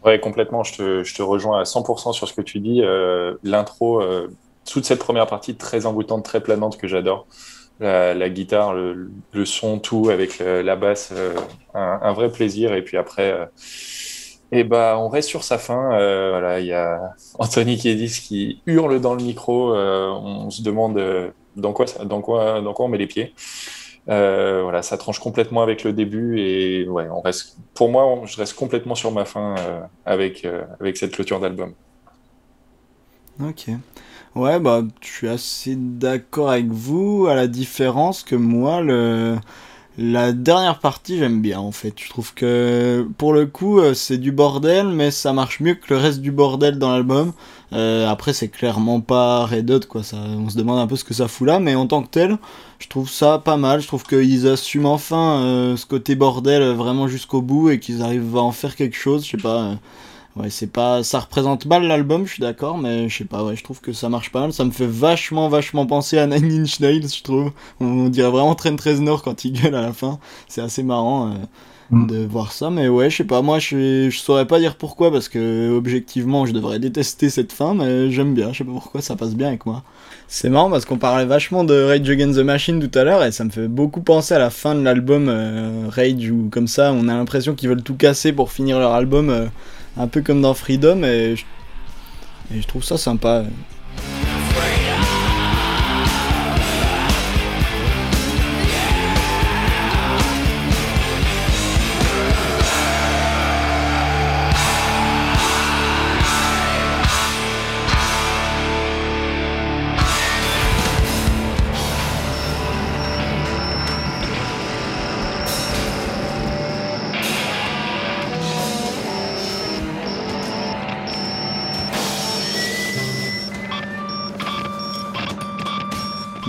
[0.04, 0.64] Ouais, complètement.
[0.64, 2.82] Je te, rejoins à 100% sur ce que tu dis.
[2.82, 4.28] Euh, L'intro, euh,
[4.70, 7.26] toute cette première partie très envoûtante, très planante que j'adore.
[7.80, 9.10] La, guitare, le,
[9.44, 11.34] son, tout avec le- la basse, euh,
[11.74, 12.74] un, vrai plaisir.
[12.74, 13.46] Et puis après, euh,
[14.52, 15.94] et bah, on reste sur sa fin.
[15.94, 19.74] Euh, voilà, il y a Anthony Kiedis qui hurle dans le micro.
[19.74, 23.34] Euh, on se demande euh, dans quoi, dans quoi, dans quoi on met les pieds.
[24.06, 27.56] Voilà, ça tranche complètement avec le début et ouais, on reste.
[27.72, 29.54] Pour moi, je reste complètement sur ma fin
[30.04, 30.46] avec
[30.80, 31.72] avec cette clôture d'album.
[33.42, 33.68] Ok.
[34.34, 39.36] Ouais, bah, je suis assez d'accord avec vous, à la différence que moi, le...
[39.98, 41.94] la dernière partie, j'aime bien, en fait.
[41.96, 45.92] Je trouve que, pour le coup, euh, c'est du bordel, mais ça marche mieux que
[45.92, 47.32] le reste du bordel dans l'album.
[47.74, 50.00] Euh, après, c'est clairement pas Red Hot, quoi.
[50.14, 52.38] On se demande un peu ce que ça fout là, mais en tant que tel,
[52.78, 53.80] je trouve ça pas mal.
[53.82, 58.36] Je trouve qu'ils assument enfin euh, ce côté bordel vraiment jusqu'au bout et qu'ils arrivent
[58.36, 59.24] à en faire quelque chose.
[59.24, 59.76] Je sais pas.
[60.34, 63.54] Ouais, c'est pas, ça représente mal l'album, je suis d'accord, mais je sais pas, ouais,
[63.54, 64.52] je trouve que ça marche pas mal.
[64.54, 67.52] Ça me fait vachement, vachement penser à Nine Inch Nails, je trouve.
[67.80, 70.18] On dirait vraiment Trent Reznor quand il gueule à la fin.
[70.48, 71.34] C'est assez marrant euh,
[71.90, 72.06] Mm.
[72.06, 75.12] de voir ça, mais ouais, je sais pas, moi je, je saurais pas dire pourquoi,
[75.12, 79.02] parce que objectivement, je devrais détester cette fin, mais j'aime bien, je sais pas pourquoi,
[79.02, 79.82] ça passe bien avec moi.
[80.26, 83.30] C'est marrant parce qu'on parlait vachement de Rage Against the Machine tout à l'heure, et
[83.32, 86.94] ça me fait beaucoup penser à la fin de l'album euh, Rage, où comme ça,
[86.94, 89.28] on a l'impression qu'ils veulent tout casser pour finir leur album.
[89.28, 89.46] euh,
[89.96, 91.36] un peu comme dans Freedom et
[92.50, 93.44] je, trouve ça sympa.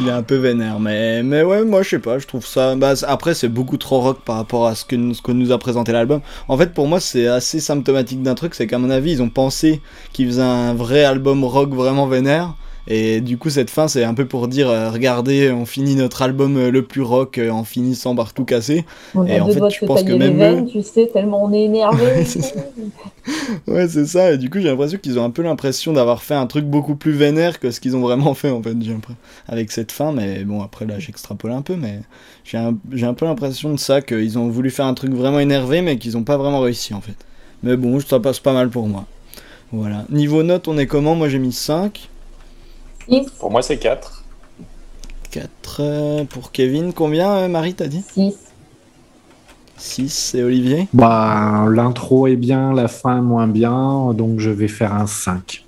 [0.04, 2.76] Il est un peu vénère, mais, mais ouais, moi je sais pas, je trouve ça.
[2.76, 5.58] Bah, après, c'est beaucoup trop rock par rapport à ce que, ce que nous a
[5.58, 6.20] présenté l'album.
[6.50, 9.30] En fait, pour moi, c'est assez symptomatique d'un truc, c'est qu'à mon avis, ils ont
[9.30, 9.82] pensé
[10.12, 12.54] qu'ils faisaient un vrai album rock vraiment vénère.
[12.88, 16.22] Et du coup, cette fin, c'est un peu pour dire euh, regardez, on finit notre
[16.22, 18.86] album euh, le plus rock euh, en finissant par tout casser.
[19.16, 21.64] On Et en fait, je pense que même veines, eux- tu sais, tellement on est
[21.64, 22.04] énervé.
[22.18, 22.60] Ouais, c'est ça.
[23.68, 24.34] Ouais, c'est ça.
[24.34, 26.96] Et du coup, j'ai l'impression qu'ils ont un peu l'impression d'avoir fait un truc beaucoup
[26.96, 28.76] plus vénère que ce qu'ils ont vraiment fait, en fait,
[29.48, 30.12] avec cette fin.
[30.12, 32.00] Mais bon, après, là, j'extrapole un peu, mais
[32.44, 35.82] j'ai un, un peu l'impression de ça, qu'ils ont voulu faire un truc vraiment énervé,
[35.82, 37.16] mais qu'ils ont pas vraiment réussi, en fait.
[37.64, 39.06] Mais bon, ça passe pas mal pour moi.
[39.72, 40.06] Voilà.
[40.10, 41.16] Niveau note, on est comment?
[41.16, 42.10] Moi, j'ai mis 5.
[43.40, 44.24] Pour moi, c'est 4.
[45.32, 45.50] 4.
[45.74, 46.94] 4 euh, pour Kevin.
[46.94, 48.36] Combien, euh, Marie, t'as dit 6.
[49.78, 54.68] 6 et Olivier Bah, l'intro est bien, la fin est moins bien, donc je vais
[54.68, 55.66] faire un 5.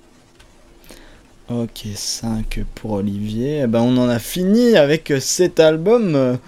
[1.50, 3.62] Ok, 5 pour Olivier.
[3.64, 6.38] Eh ben, on en a fini avec euh, cet album.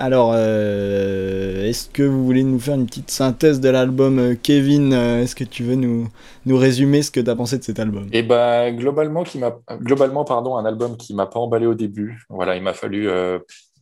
[0.00, 4.92] Alors, euh, est-ce que vous voulez nous faire une petite synthèse de l'album euh, Kevin
[4.92, 6.06] euh, Est-ce que tu veux nous,
[6.46, 8.08] nous résumer ce que tu as pensé de cet album?
[8.12, 9.40] Et ben globalement, qui
[9.80, 12.22] globalement pardon, un album qui m'a pas emballé au début.
[12.28, 13.08] Voilà, il m'a fallu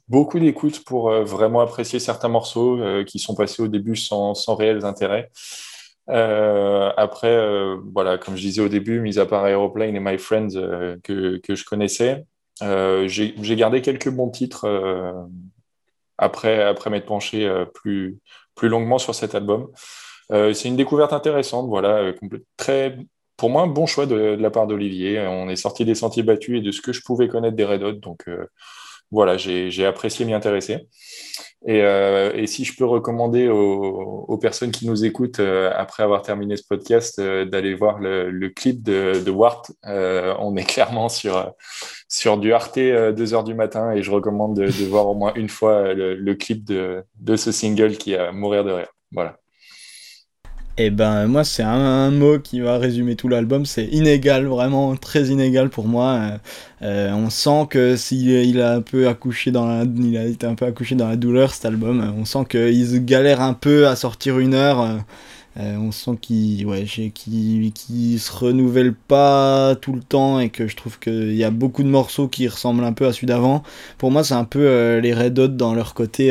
[0.08, 4.86] beaucoup d'écoute pour vraiment apprécier certains morceaux qui sont passés au début sans, sans réels
[4.86, 5.30] intérêts.
[6.08, 7.38] Après,
[7.92, 10.54] voilà, comme je disais au début, mis à part Aeroplane et My Friends
[11.02, 12.24] que, que je connaissais,
[12.62, 14.66] j'ai gardé quelques bons titres
[16.18, 18.18] après, après m'être penché euh, plus,
[18.54, 19.68] plus longuement sur cet album.
[20.32, 22.14] Euh, c'est une découverte intéressante, voilà, euh,
[22.56, 22.98] très,
[23.36, 25.20] pour moi, un bon choix de, de la part d'Olivier.
[25.20, 27.82] On est sorti des sentiers battus et de ce que je pouvais connaître des Red
[27.82, 28.24] Hot, donc
[29.12, 30.88] voilà, j'ai apprécié m'y intéresser.
[31.68, 36.04] Et, euh, et si je peux recommander aux, aux personnes qui nous écoutent euh, après
[36.04, 40.56] avoir terminé ce podcast euh, d'aller voir le, le clip de, de Warped, euh, on
[40.56, 41.52] est clairement sur,
[42.08, 45.48] sur du Arte 2h du matin et je recommande de, de voir au moins une
[45.48, 48.92] fois le, le clip de, de ce single qui à mourir de rire.
[49.10, 49.36] Voilà.
[50.78, 53.64] Eh ben, moi, c'est un, mot qui va résumer tout l'album.
[53.64, 56.12] C'est inégal, vraiment très inégal pour moi.
[56.12, 56.38] Euh,
[56.82, 60.46] euh, on sent que s'il il a un peu accouché dans la, il a été
[60.46, 62.00] un peu accouché dans la douleur cet album.
[62.02, 65.02] Euh, On sent qu'il galère un peu à sortir une heure.
[65.56, 71.34] On sent qu'il ouais, se renouvelle pas tout le temps et que je trouve qu'il
[71.34, 73.62] y a beaucoup de morceaux qui ressemblent un peu à celui d'avant.
[73.96, 76.30] Pour moi, c'est un peu les Red Hot dans leur côté.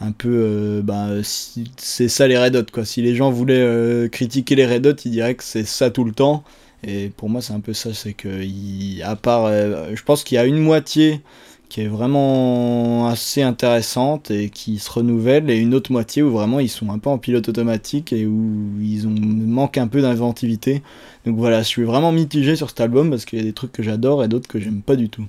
[0.00, 2.84] Un peu euh, bah, si- c'est ça les Red Hot quoi.
[2.84, 6.04] Si les gens voulaient euh, critiquer les Red Hot ils diraient que c'est ça tout
[6.04, 6.42] le temps.
[6.84, 10.24] Et pour moi c'est un peu ça c'est que il- à part euh, je pense
[10.24, 11.20] qu'il y a une moitié
[11.68, 16.58] qui est vraiment assez intéressante et qui se renouvelle et une autre moitié où vraiment
[16.60, 20.82] ils sont un peu en pilote automatique et où ils ont manquent un peu d'inventivité.
[21.26, 23.72] Donc voilà je suis vraiment mitigé sur cet album parce qu'il y a des trucs
[23.72, 25.26] que j'adore et d'autres que j'aime pas du tout.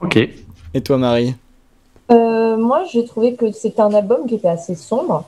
[0.00, 0.16] Ok.
[0.74, 1.34] et toi Marie?
[2.10, 5.24] Euh, moi, j'ai trouvé que c'était un album qui était assez sombre,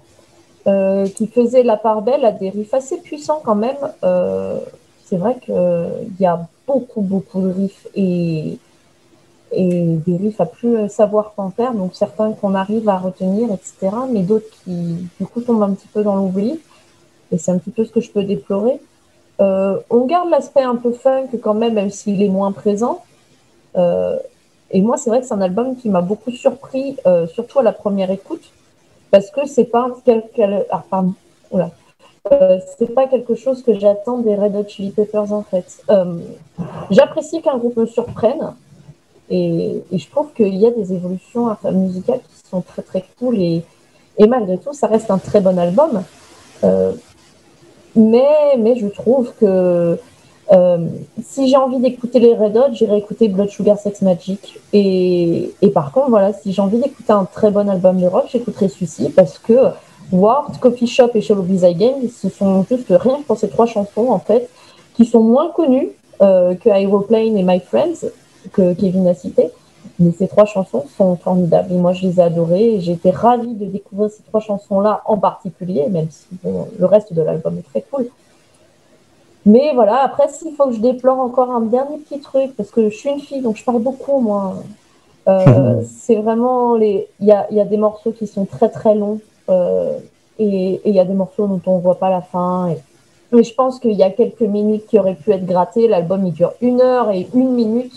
[0.66, 3.76] euh, qui faisait la part belle à des riffs assez puissants quand même.
[4.02, 4.58] Euh,
[5.04, 8.58] c'est vrai qu'il y a beaucoup, beaucoup de riffs et,
[9.52, 11.74] des riffs à plus savoir qu'en faire.
[11.74, 13.96] Donc certains qu'on arrive à retenir, etc.
[14.10, 16.60] Mais d'autres qui, du coup, tombent un petit peu dans l'oubli.
[17.32, 18.80] Et c'est un petit peu ce que je peux déplorer.
[19.40, 23.02] On garde l'aspect un peu funk quand même, même s'il est moins présent.
[24.70, 27.62] Et moi, c'est vrai que c'est un album qui m'a beaucoup surpris, euh, surtout à
[27.62, 28.42] la première écoute,
[29.10, 29.88] parce que c'est pas
[30.70, 30.84] ah.
[32.32, 32.58] Euh,
[32.94, 35.82] pas quelque chose que j'attends des Red Hot Chili Peppers en fait.
[35.88, 36.18] Euh,
[36.90, 38.54] J'apprécie qu'un groupe me surprenne,
[39.30, 43.64] et, je trouve qu'il y a des évolutions musicales qui sont très très cool, et,
[44.28, 46.02] malgré tout, ça reste un très bon album.
[47.96, 49.98] Mais, mais je trouve que
[50.52, 50.78] euh,
[51.22, 54.58] si j'ai envie d'écouter les Red Hot, j'irai écouter Blood Sugar Sex Magic.
[54.72, 58.68] Et, par contre, voilà, si j'ai envie d'écouter un très bon album de rock, j'écouterai
[58.68, 59.54] celui-ci parce que
[60.12, 63.66] Ward, Coffee Shop et Shallow Bliss Again, ce sont juste rien que pour ces trois
[63.66, 64.48] chansons, en fait,
[64.94, 65.90] qui sont moins connues
[66.20, 68.08] euh, que Aeroplane et My Friends,
[68.52, 69.50] que Kevin a cité.
[70.00, 73.10] Mais ces trois chansons sont formidables et moi je les ai adorées et j'ai été
[73.10, 77.70] ravie de découvrir ces trois chansons-là en particulier, même si le reste de l'album est
[77.70, 78.08] très cool.
[79.46, 82.90] Mais voilà, après, s'il faut que je déplore encore un dernier petit truc, parce que
[82.90, 84.56] je suis une fille, donc je parle beaucoup, moi.
[85.28, 87.08] Euh, c'est vraiment les.
[87.20, 89.98] Il y a, il y a des morceaux qui sont très très longs, euh,
[90.38, 92.68] et il y a des morceaux dont on voit pas la fin.
[92.68, 92.78] Et...
[93.32, 95.88] Mais je pense qu'il y a quelques minutes qui auraient pu être grattées.
[95.88, 97.94] L'album, il dure une heure et une minute.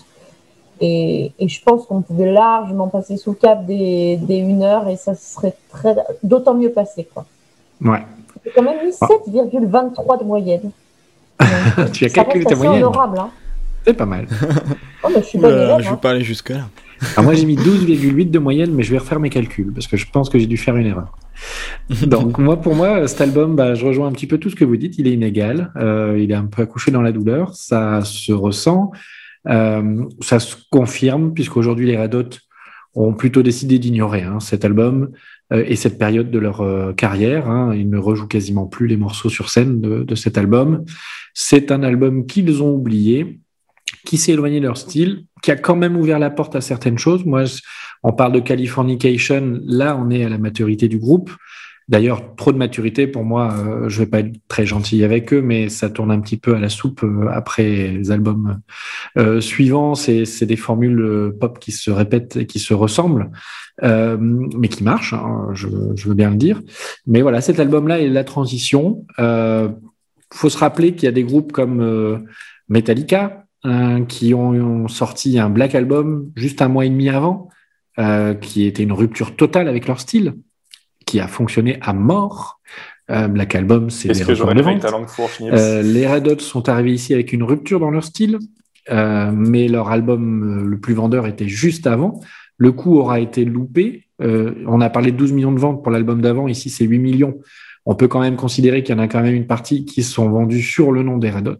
[0.79, 4.87] Et, et je pense qu'on pouvait largement passer sous le cap des, des une heure,
[4.87, 7.25] et ça serait très d'autant mieux passé, quoi.
[7.81, 8.01] Ouais.
[8.43, 10.71] J'ai quand même mis 7,23 de moyenne.
[11.93, 12.83] Tu as ça calculé ta moyenne.
[12.83, 13.29] honorable, hein.
[13.85, 14.27] C'est pas mal.
[15.03, 15.91] Oh, mais je suis bonne Oula, élève, je hein.
[15.91, 16.69] vais pas aller jusque là
[17.17, 19.97] Alors moi j'ai mis 12,8 de moyenne, mais je vais refaire mes calculs parce que
[19.97, 21.17] je pense que j'ai dû faire une erreur.
[22.03, 24.63] Donc moi pour moi cet album, bah, je rejoins un petit peu tout ce que
[24.63, 24.97] vous dites.
[24.97, 28.91] Il est inégal, euh, il est un peu accouché dans la douleur, ça se ressent,
[29.49, 32.29] euh, ça se confirme puisqu'aujourd'hui les Red Hot
[32.95, 35.17] ont plutôt décidé d'ignorer hein, cet album euh,
[35.61, 37.49] et cette période de leur euh, carrière.
[37.49, 37.73] hein.
[37.75, 40.83] Ils ne rejouent quasiment plus les morceaux sur scène de, de cet album.
[41.33, 43.39] C'est un album qu'ils ont oublié,
[44.05, 46.97] qui s'est éloigné de leur style, qui a quand même ouvert la porte à certaines
[46.97, 47.25] choses.
[47.25, 47.43] Moi,
[48.01, 51.31] on parle de Californication, là, on est à la maturité du groupe.
[51.89, 55.41] D'ailleurs, trop de maturité pour moi, euh, je vais pas être très gentil avec eux,
[55.41, 58.61] mais ça tourne un petit peu à la soupe euh, après les albums
[59.17, 59.93] euh, suivants.
[59.95, 63.31] C'est des formules euh, pop qui se répètent et qui se ressemblent,
[63.81, 65.13] mais qui marchent.
[65.13, 66.61] hein, je, veux bien le dire.
[67.05, 69.05] Mais voilà, cet album-là est la transition.
[69.19, 69.69] Euh,
[70.33, 72.25] faut se rappeler qu'il y a des groupes comme
[72.69, 77.49] Metallica hein, qui ont, sorti un Black Album juste un mois et demi avant,
[78.41, 80.33] qui était une rupture totale avec leur style,
[81.05, 82.59] qui a fonctionné à mort.
[83.11, 84.85] Euh, Black Album, c'est des que de vente.
[85.41, 88.39] Euh, les Red Hot sont arrivés ici avec une rupture dans leur style,
[88.89, 92.21] euh, mais leur album euh, le plus vendeur était juste avant.
[92.57, 94.07] Le coup aura été loupé.
[94.21, 96.47] Euh, on a parlé de 12 millions de ventes pour l'album d'avant.
[96.47, 97.39] Ici, c'est 8 millions.
[97.85, 100.29] On peut quand même considérer qu'il y en a quand même une partie qui sont
[100.29, 101.57] vendus sur le nom des Red Hot,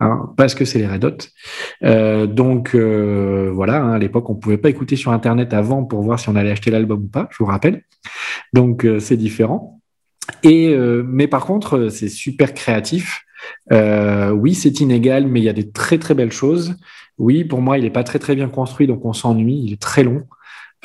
[0.00, 1.18] hein, parce que c'est les Red Hot.
[1.84, 6.02] Euh, donc euh, voilà, hein, à l'époque, on pouvait pas écouter sur Internet avant pour
[6.02, 7.28] voir si on allait acheter l'album ou pas.
[7.30, 7.84] Je vous rappelle.
[8.52, 9.80] Donc euh, c'est différent.
[10.44, 13.22] Et mais par contre, c'est super créatif.
[13.70, 16.76] Oui, c'est inégal, mais il y a des très très belles choses.
[17.18, 19.62] Oui, pour moi, il n'est pas très très bien construit, donc on s'ennuie.
[19.64, 20.24] Il est très long.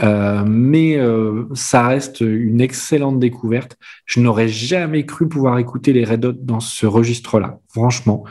[0.04, 3.78] Euh, mais euh, ça reste une excellente découverte.
[4.06, 8.24] Je n'aurais jamais cru pouvoir écouter les Red Hot dans ce registre-là, franchement.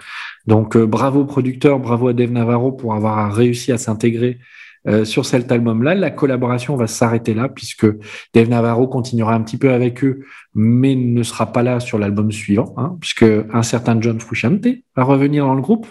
[0.46, 4.38] Donc euh, bravo producteur, bravo à Dave Navarro pour avoir réussi à s'intégrer
[4.86, 5.96] euh, sur cet album-là.
[5.96, 7.86] La collaboration va s'arrêter là puisque
[8.32, 10.20] Dave Navarro continuera un petit peu avec eux,
[10.54, 15.02] mais ne sera pas là sur l'album suivant, hein, puisque un certain John Frusciante va
[15.02, 15.88] revenir dans le groupe.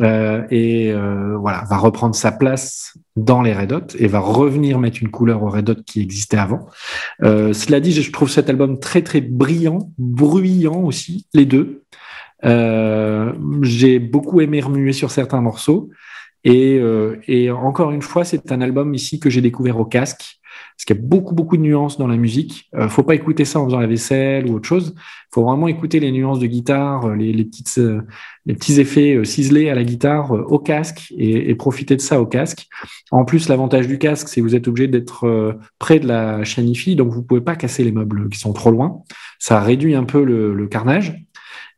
[0.00, 5.10] et voilà, va reprendre sa place dans les Red Hot et va revenir mettre une
[5.10, 6.66] couleur aux Red Hot qui existait avant.
[7.22, 11.82] Euh, cela dit, je trouve cet album très très brillant, bruyant aussi, les deux.
[12.44, 13.32] Euh,
[13.62, 15.90] J'ai beaucoup aimé remuer sur certains morceaux.
[16.46, 20.38] Euh, et encore une fois, c'est un album ici que j'ai découvert au casque,
[20.78, 22.70] parce qu'il y a beaucoup beaucoup de nuances dans la musique.
[22.76, 24.94] Euh, faut pas écouter ça en faisant la vaisselle ou autre chose.
[25.34, 28.00] Faut vraiment écouter les nuances de guitare, euh, les, les euh,
[28.46, 32.26] les petits effets euh, ciselés à la guitare au casque et, profiter de ça au
[32.26, 32.68] casque.
[33.10, 36.68] En plus, l'avantage du casque, c'est que vous êtes obligé d'être près de la chaîne
[36.68, 39.02] hi donc vous pouvez pas casser les meubles qui sont trop loin.
[39.40, 41.26] Ça réduit un peu le carnage.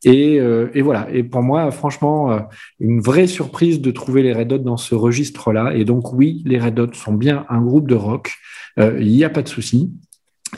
[0.04, 1.08] Et, euh, et voilà.
[1.12, 2.38] Et pour moi, franchement, euh,
[2.78, 5.74] une vraie surprise de trouver les Red Hot dans ce registre-là.
[5.74, 8.32] Et donc, oui, les Red Hot sont bien un groupe de rock.
[8.78, 9.92] Euh, Il n'y a pas de souci.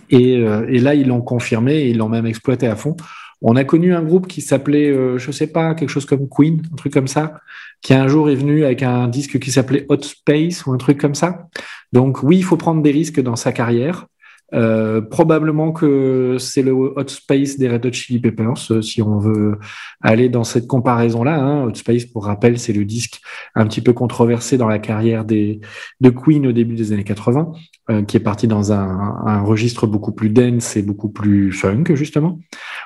[0.09, 2.97] Et, et là, ils l'ont confirmé et ils l'ont même exploité à fond.
[3.43, 6.62] On a connu un groupe qui s'appelait, euh, je sais pas, quelque chose comme Queen,
[6.73, 7.40] un truc comme ça,
[7.82, 10.98] qui un jour est venu avec un disque qui s'appelait Hot Space ou un truc
[10.98, 11.48] comme ça.
[11.93, 14.06] Donc oui, il faut prendre des risques dans sa carrière.
[14.54, 19.18] Euh, probablement que c'est le Hot Space des Red Hot Chili Peppers, euh, si on
[19.18, 19.58] veut
[20.02, 21.38] aller dans cette comparaison-là.
[21.38, 21.64] Hein.
[21.64, 23.20] Hot Space, pour rappel, c'est le disque
[23.54, 25.60] un petit peu controversé dans la carrière des,
[26.00, 27.52] de Queen au début des années 80,
[27.90, 31.84] euh, qui est parti dans un, un registre beaucoup plus dense et beaucoup plus funk,
[31.94, 32.38] justement.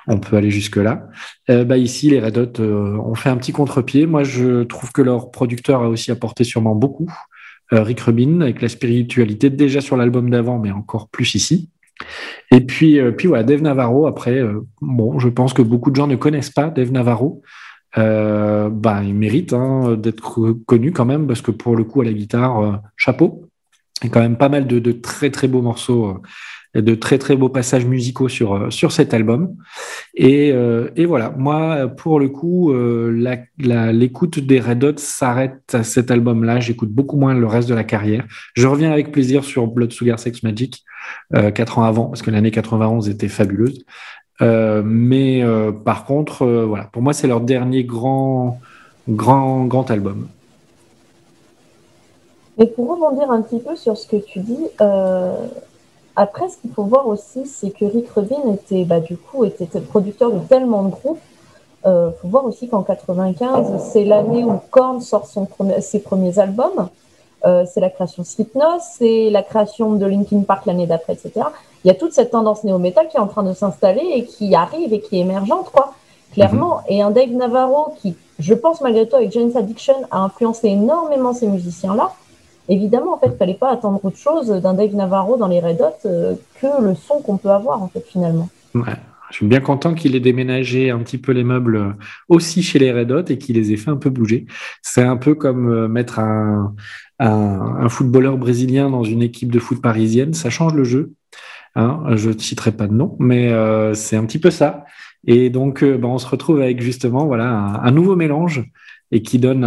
[0.07, 1.09] On peut aller jusque-là.
[1.51, 4.07] Euh, bah ici, les Red Hot euh, ont fait un petit contre-pied.
[4.07, 7.07] Moi, je trouve que leur producteur a aussi apporté sûrement beaucoup.
[7.73, 11.69] Euh, Rick Rubin avec la spiritualité déjà sur l'album d'avant, mais encore plus ici.
[12.51, 14.07] Et puis, euh, puis voilà, Dave Navarro.
[14.07, 17.43] Après, euh, bon, je pense que beaucoup de gens ne connaissent pas Dave Navarro.
[17.99, 22.03] Euh, ben, il mérite hein, d'être co- connu quand même parce que pour le coup,
[22.03, 23.49] à la guitare, chapeau.
[24.03, 26.21] Il y a quand même pas mal de très très beaux morceaux
[26.83, 29.57] de très très beaux passages musicaux sur euh, sur cet album.
[30.15, 35.83] Et, euh, et voilà, moi, pour le coup, euh, l'écoute des Red Hot s'arrête à
[35.83, 36.61] cet album-là.
[36.61, 38.25] J'écoute beaucoup moins le reste de la carrière.
[38.55, 40.85] Je reviens avec plaisir sur Blood Sugar Sex Magic,
[41.55, 43.85] quatre ans avant, parce que l'année 91 était fabuleuse.
[44.41, 45.45] Mais
[45.85, 48.61] par contre, voilà, pour moi, c'est leur dernier grand,
[49.09, 50.29] grand, grand album.
[52.59, 54.67] Et pour rebondir un petit peu sur ce que tu dis,
[56.17, 59.67] après, ce qu'il faut voir aussi, c'est que Rick Rubin était, bah, du coup, était
[59.81, 61.21] producteur de tellement de groupes.
[61.85, 66.01] Il euh, faut voir aussi qu'en 95, c'est l'année où Korn sort son premier- ses
[66.01, 66.89] premiers albums.
[67.45, 71.33] Euh, c'est la création de Slipknot, c'est la création de Linkin Park l'année d'après, etc.
[71.85, 74.55] Il y a toute cette tendance néo-metal qui est en train de s'installer et qui
[74.55, 75.93] arrive et qui est émergente, quoi,
[76.33, 76.81] clairement.
[76.89, 81.35] Et un Dave Navarro qui, je pense malgré tout, avec James Addiction, a influencé énormément
[81.35, 82.11] ces musiciens-là.
[82.69, 85.81] Évidemment, en fait, il fallait pas attendre autre chose d'un Dave Navarro dans les Red
[85.81, 88.49] Hot euh, que le son qu'on peut avoir, en fait, finalement.
[89.31, 91.93] Je suis bien content qu'il ait déménagé un petit peu les meubles euh,
[92.29, 94.47] aussi chez les Red Hot et qu'il les ait fait un peu bouger.
[94.83, 96.75] C'est un peu comme euh, mettre un,
[97.89, 100.35] footballeur brésilien dans une équipe de foot parisienne.
[100.35, 101.13] Ça change le jeu.
[101.75, 103.53] Hein, je ne citerai pas de nom, mais
[103.95, 104.85] c'est un petit peu ça.
[105.27, 107.49] Et donc, euh, ben, on se retrouve avec justement voilà
[107.83, 108.65] un nouveau mélange
[109.13, 109.63] et qui donne,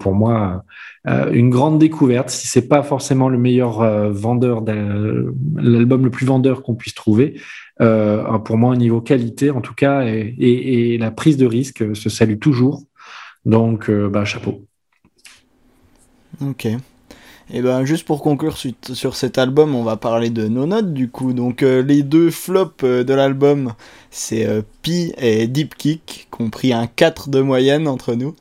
[0.00, 0.64] pour moi,
[1.06, 2.30] euh, une grande découverte.
[2.30, 7.40] Si c'est pas forcément le meilleur euh, vendeur, l'album le plus vendeur qu'on puisse trouver,
[7.80, 12.08] euh, pour moi, au niveau qualité, en tout cas, et, la prise de risque se
[12.08, 12.82] salue toujours.
[13.44, 14.64] Donc, bah, chapeau.
[16.40, 16.66] Ok.
[17.48, 18.56] Et ben juste pour conclure
[18.92, 21.32] sur, cet album, on va parler de nos notes du coup.
[21.32, 23.74] Donc les deux flops de l'album,
[24.10, 28.34] c'est Pi et Deep Kick, qui ont pris un 4 de moyenne entre nous.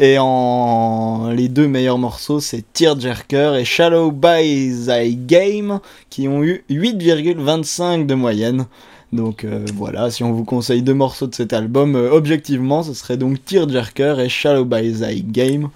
[0.00, 6.44] Et en les deux meilleurs morceaux, c'est Tearjerker et Shallow by Thy Game, qui ont
[6.44, 8.66] eu 8,25 de moyenne.
[9.12, 12.94] Donc euh, voilà, si on vous conseille deux morceaux de cet album, euh, objectivement, ce
[12.94, 15.68] serait donc Tearjerker et Shallow by Thy Game.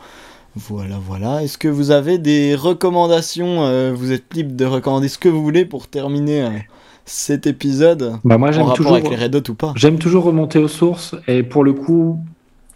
[0.54, 1.42] Voilà, voilà.
[1.42, 5.42] Est-ce que vous avez des recommandations euh, Vous êtes libre de recommander ce que vous
[5.42, 6.66] voulez pour terminer
[7.06, 9.72] cet épisode Bah, moi, j'aime toujours, avec les Red Hot ou pas?
[9.76, 12.18] J'aime toujours remonter aux sources et pour le coup,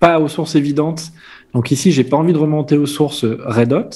[0.01, 1.13] pas aux sources évidentes.
[1.57, 3.89] Donc ici, j'ai pas envie de remonter aux sources Red Hot.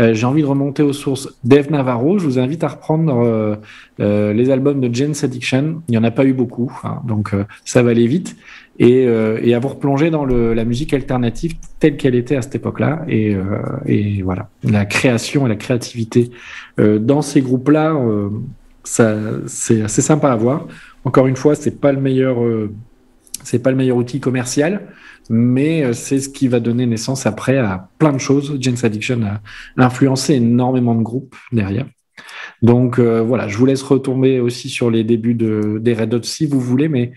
[0.00, 2.18] Euh, j'ai envie de remonter aux sources Dave Navarro.
[2.18, 3.54] Je vous invite à reprendre euh,
[4.00, 5.82] euh, les albums de Jane's Addiction.
[5.86, 7.32] Il n'y en a pas eu beaucoup, hein, donc
[7.64, 8.36] ça va aller vite.
[8.80, 13.04] Et, et à vous replonger dans la musique alternative telle qu'elle était à cette époque-là.
[13.08, 13.36] Et,
[13.84, 16.30] et voilà, la création et la créativité
[16.78, 17.94] dans ces groupes-là,
[18.84, 20.66] c'est assez sympa à voir.
[21.04, 22.38] Encore une fois, c'est pas le meilleur,
[23.44, 24.88] c'est pas le meilleur outil commercial,
[25.28, 28.56] mais euh, c'est ce qui va donner naissance après à plein de choses.
[28.60, 29.40] Jane's Addiction a
[29.76, 31.86] influencé énormément de groupes derrière.
[32.62, 36.22] Donc euh, voilà, je vous laisse retomber aussi sur les débuts de, des Red Hot
[36.22, 37.12] si vous voulez, mais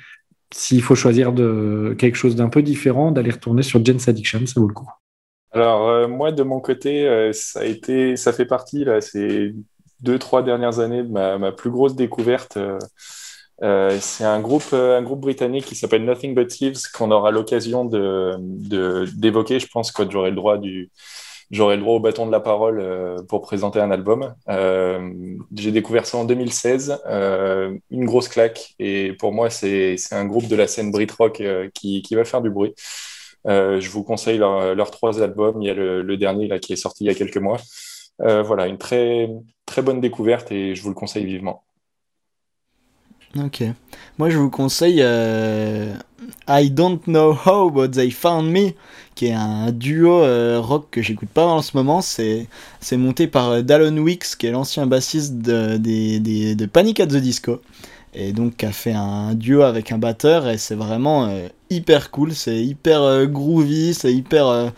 [0.53, 4.59] s'il faut choisir de quelque chose d'un peu différent, d'aller retourner sur Jane's Addiction, ça
[4.59, 4.89] vaut le coup.
[5.51, 9.53] Alors, euh, moi, de mon côté, ça a été, ça fait partie, là, ces
[9.99, 12.57] deux, trois dernières années de ma plus grosse découverte.
[13.63, 17.31] Euh, c'est un groupe, euh, un groupe britannique qui s'appelle Nothing But Thieves qu'on aura
[17.31, 20.91] l'occasion de, de, d'évoquer, je pense, quand j'aurai le droit du,
[21.49, 24.33] j'aurai le droit au bâton de la parole euh, pour présenter un album.
[25.55, 30.47] J'ai découvert ça en 2016, euh, une grosse claque, et pour moi, c'est, un groupe
[30.47, 31.41] de la scène Brit Rock
[31.73, 32.73] qui, qui va faire du bruit.
[33.45, 35.61] Je vous conseille leurs leurs trois albums.
[35.61, 37.59] Il y a le, le dernier là, qui est sorti il y a quelques mois.
[38.19, 39.29] Voilà, une très,
[39.65, 41.62] très bonne découverte et je vous le conseille vivement.
[43.39, 43.63] Ok.
[44.19, 45.93] Moi, je vous conseille euh,
[46.47, 48.73] I Don't Know How But They Found Me,
[49.15, 52.01] qui est un duo euh, rock que j'écoute pas en ce moment.
[52.01, 52.47] C'est
[52.91, 57.07] monté par euh, Dallon Weeks, qui est l'ancien bassiste de, des- des- de Panic at
[57.07, 57.61] the Disco.
[58.13, 60.47] Et donc, qui a fait un duo avec un batteur.
[60.47, 61.35] Et c'est vraiment
[61.71, 62.33] hyper cool.
[62.35, 63.95] C'est hyper groovy.
[63.95, 64.71] C'est hyper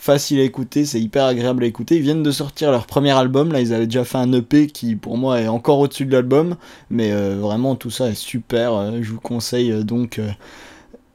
[0.00, 0.86] facile à écouter.
[0.86, 1.96] C'est hyper agréable à écouter.
[1.96, 3.52] Ils viennent de sortir leur premier album.
[3.52, 6.56] Là, ils avaient déjà fait un EP qui, pour moi, est encore au-dessus de l'album.
[6.88, 8.74] Mais euh, vraiment, tout ça est super.
[8.74, 10.18] Euh, je vous conseille euh, donc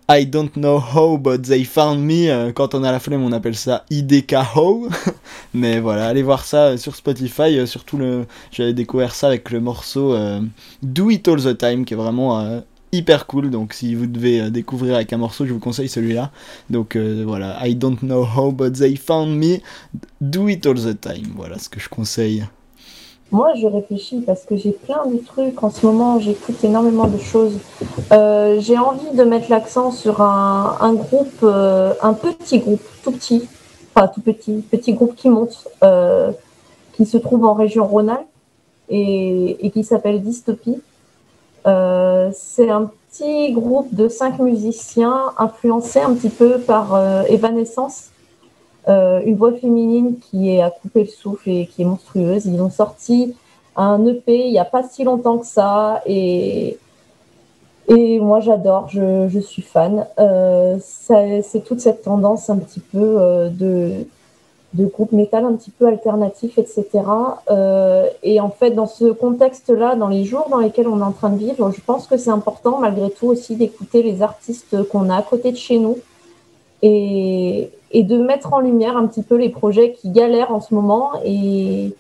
[0.08, 2.52] I Don't Know How, But They Found Me.
[2.52, 4.88] Quand on a la flemme, on appelle ça IDK How.
[5.56, 7.66] Mais voilà, allez voir ça sur Spotify.
[7.66, 8.28] surtout, le...
[8.52, 10.16] j'avais découvert ça avec le morceau
[10.84, 12.62] Do It All the Time, qui est vraiment
[12.98, 13.50] hyper cool.
[13.50, 16.32] Donc, si vous devez euh, découvrir avec un morceau, je vous conseille celui-là.
[16.70, 19.58] Donc, euh, voilà, I Don't Know How, But They Found Me.
[20.22, 21.34] Do It All the Time.
[21.36, 22.46] Voilà ce que je conseille.
[23.32, 26.20] Moi, je réfléchis parce que j'ai plein de trucs en ce moment.
[26.20, 27.58] J'écoute énormément de choses.
[28.12, 33.44] Euh, j'ai envie de mettre l'accent sur un, un groupe, un petit groupe, tout petit,
[33.94, 35.68] enfin tout petit, petit groupe qui monte,
[36.94, 38.28] qui se trouve en région Rhône-Alpes
[38.90, 40.82] et qui s'appelle Dystopie.
[41.68, 48.10] Euh, c'est un petit groupe de cinq musiciens influencés un petit peu par euh, Evanescence
[48.88, 52.46] euh, une voix féminine qui est à couper le souffle et qui est monstrueuse.
[52.46, 53.36] Ils ont sorti
[53.76, 56.78] un EP il n'y a pas si longtemps que ça et,
[57.88, 60.06] et moi j'adore, je, je suis fan.
[60.82, 64.06] C'est toute cette tendance un petit peu de,
[64.76, 66.86] de groupe métal un petit peu alternatif, etc.
[67.50, 71.12] Euh, et en fait, dans ce contexte-là, dans les jours dans lesquels on est en
[71.12, 75.10] train de vivre, je pense que c'est important malgré tout aussi d'écouter les artistes qu'on
[75.10, 75.98] a à côté de chez nous
[76.82, 80.74] et, et de mettre en lumière un petit peu les projets qui galèrent en ce
[80.74, 81.96] moment et,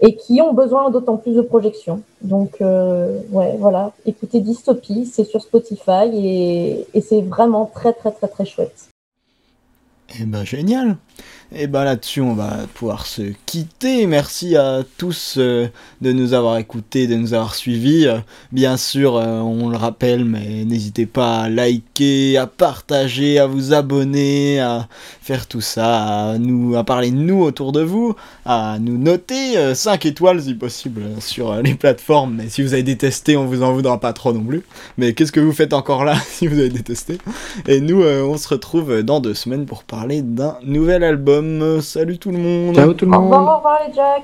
[0.00, 2.02] et qui ont besoin d'autant plus de projections.
[2.20, 8.12] Donc, euh, ouais, voilà, écoutez Dystopie, c'est sur Spotify et, et c'est vraiment très, très,
[8.12, 8.90] très, très chouette.
[10.20, 10.96] Eh ben génial
[11.52, 14.06] Et ben là-dessus on va pouvoir se quitter.
[14.06, 15.68] Merci à tous euh,
[16.00, 18.06] de nous avoir écoutés, de nous avoir suivis.
[18.06, 18.18] Euh,
[18.50, 23.72] bien sûr, euh, on le rappelle, mais n'hésitez pas à liker, à partager, à vous
[23.72, 24.88] abonner, à
[25.22, 28.16] faire tout ça, à nous à parler de nous autour de vous,
[28.46, 32.34] à nous noter 5 étoiles si possible sur les plateformes.
[32.36, 34.62] Mais si vous avez détesté, on vous en voudra pas trop non plus.
[34.98, 37.18] Mais qu'est-ce que vous faites encore là si vous avez détesté?
[37.68, 41.33] Et nous, on se retrouve dans deux semaines pour parler d'un nouvel album.
[41.80, 43.32] Salut tout le monde Ciao tout le Au monde.
[43.32, 44.22] revoir, au revoir les Jack.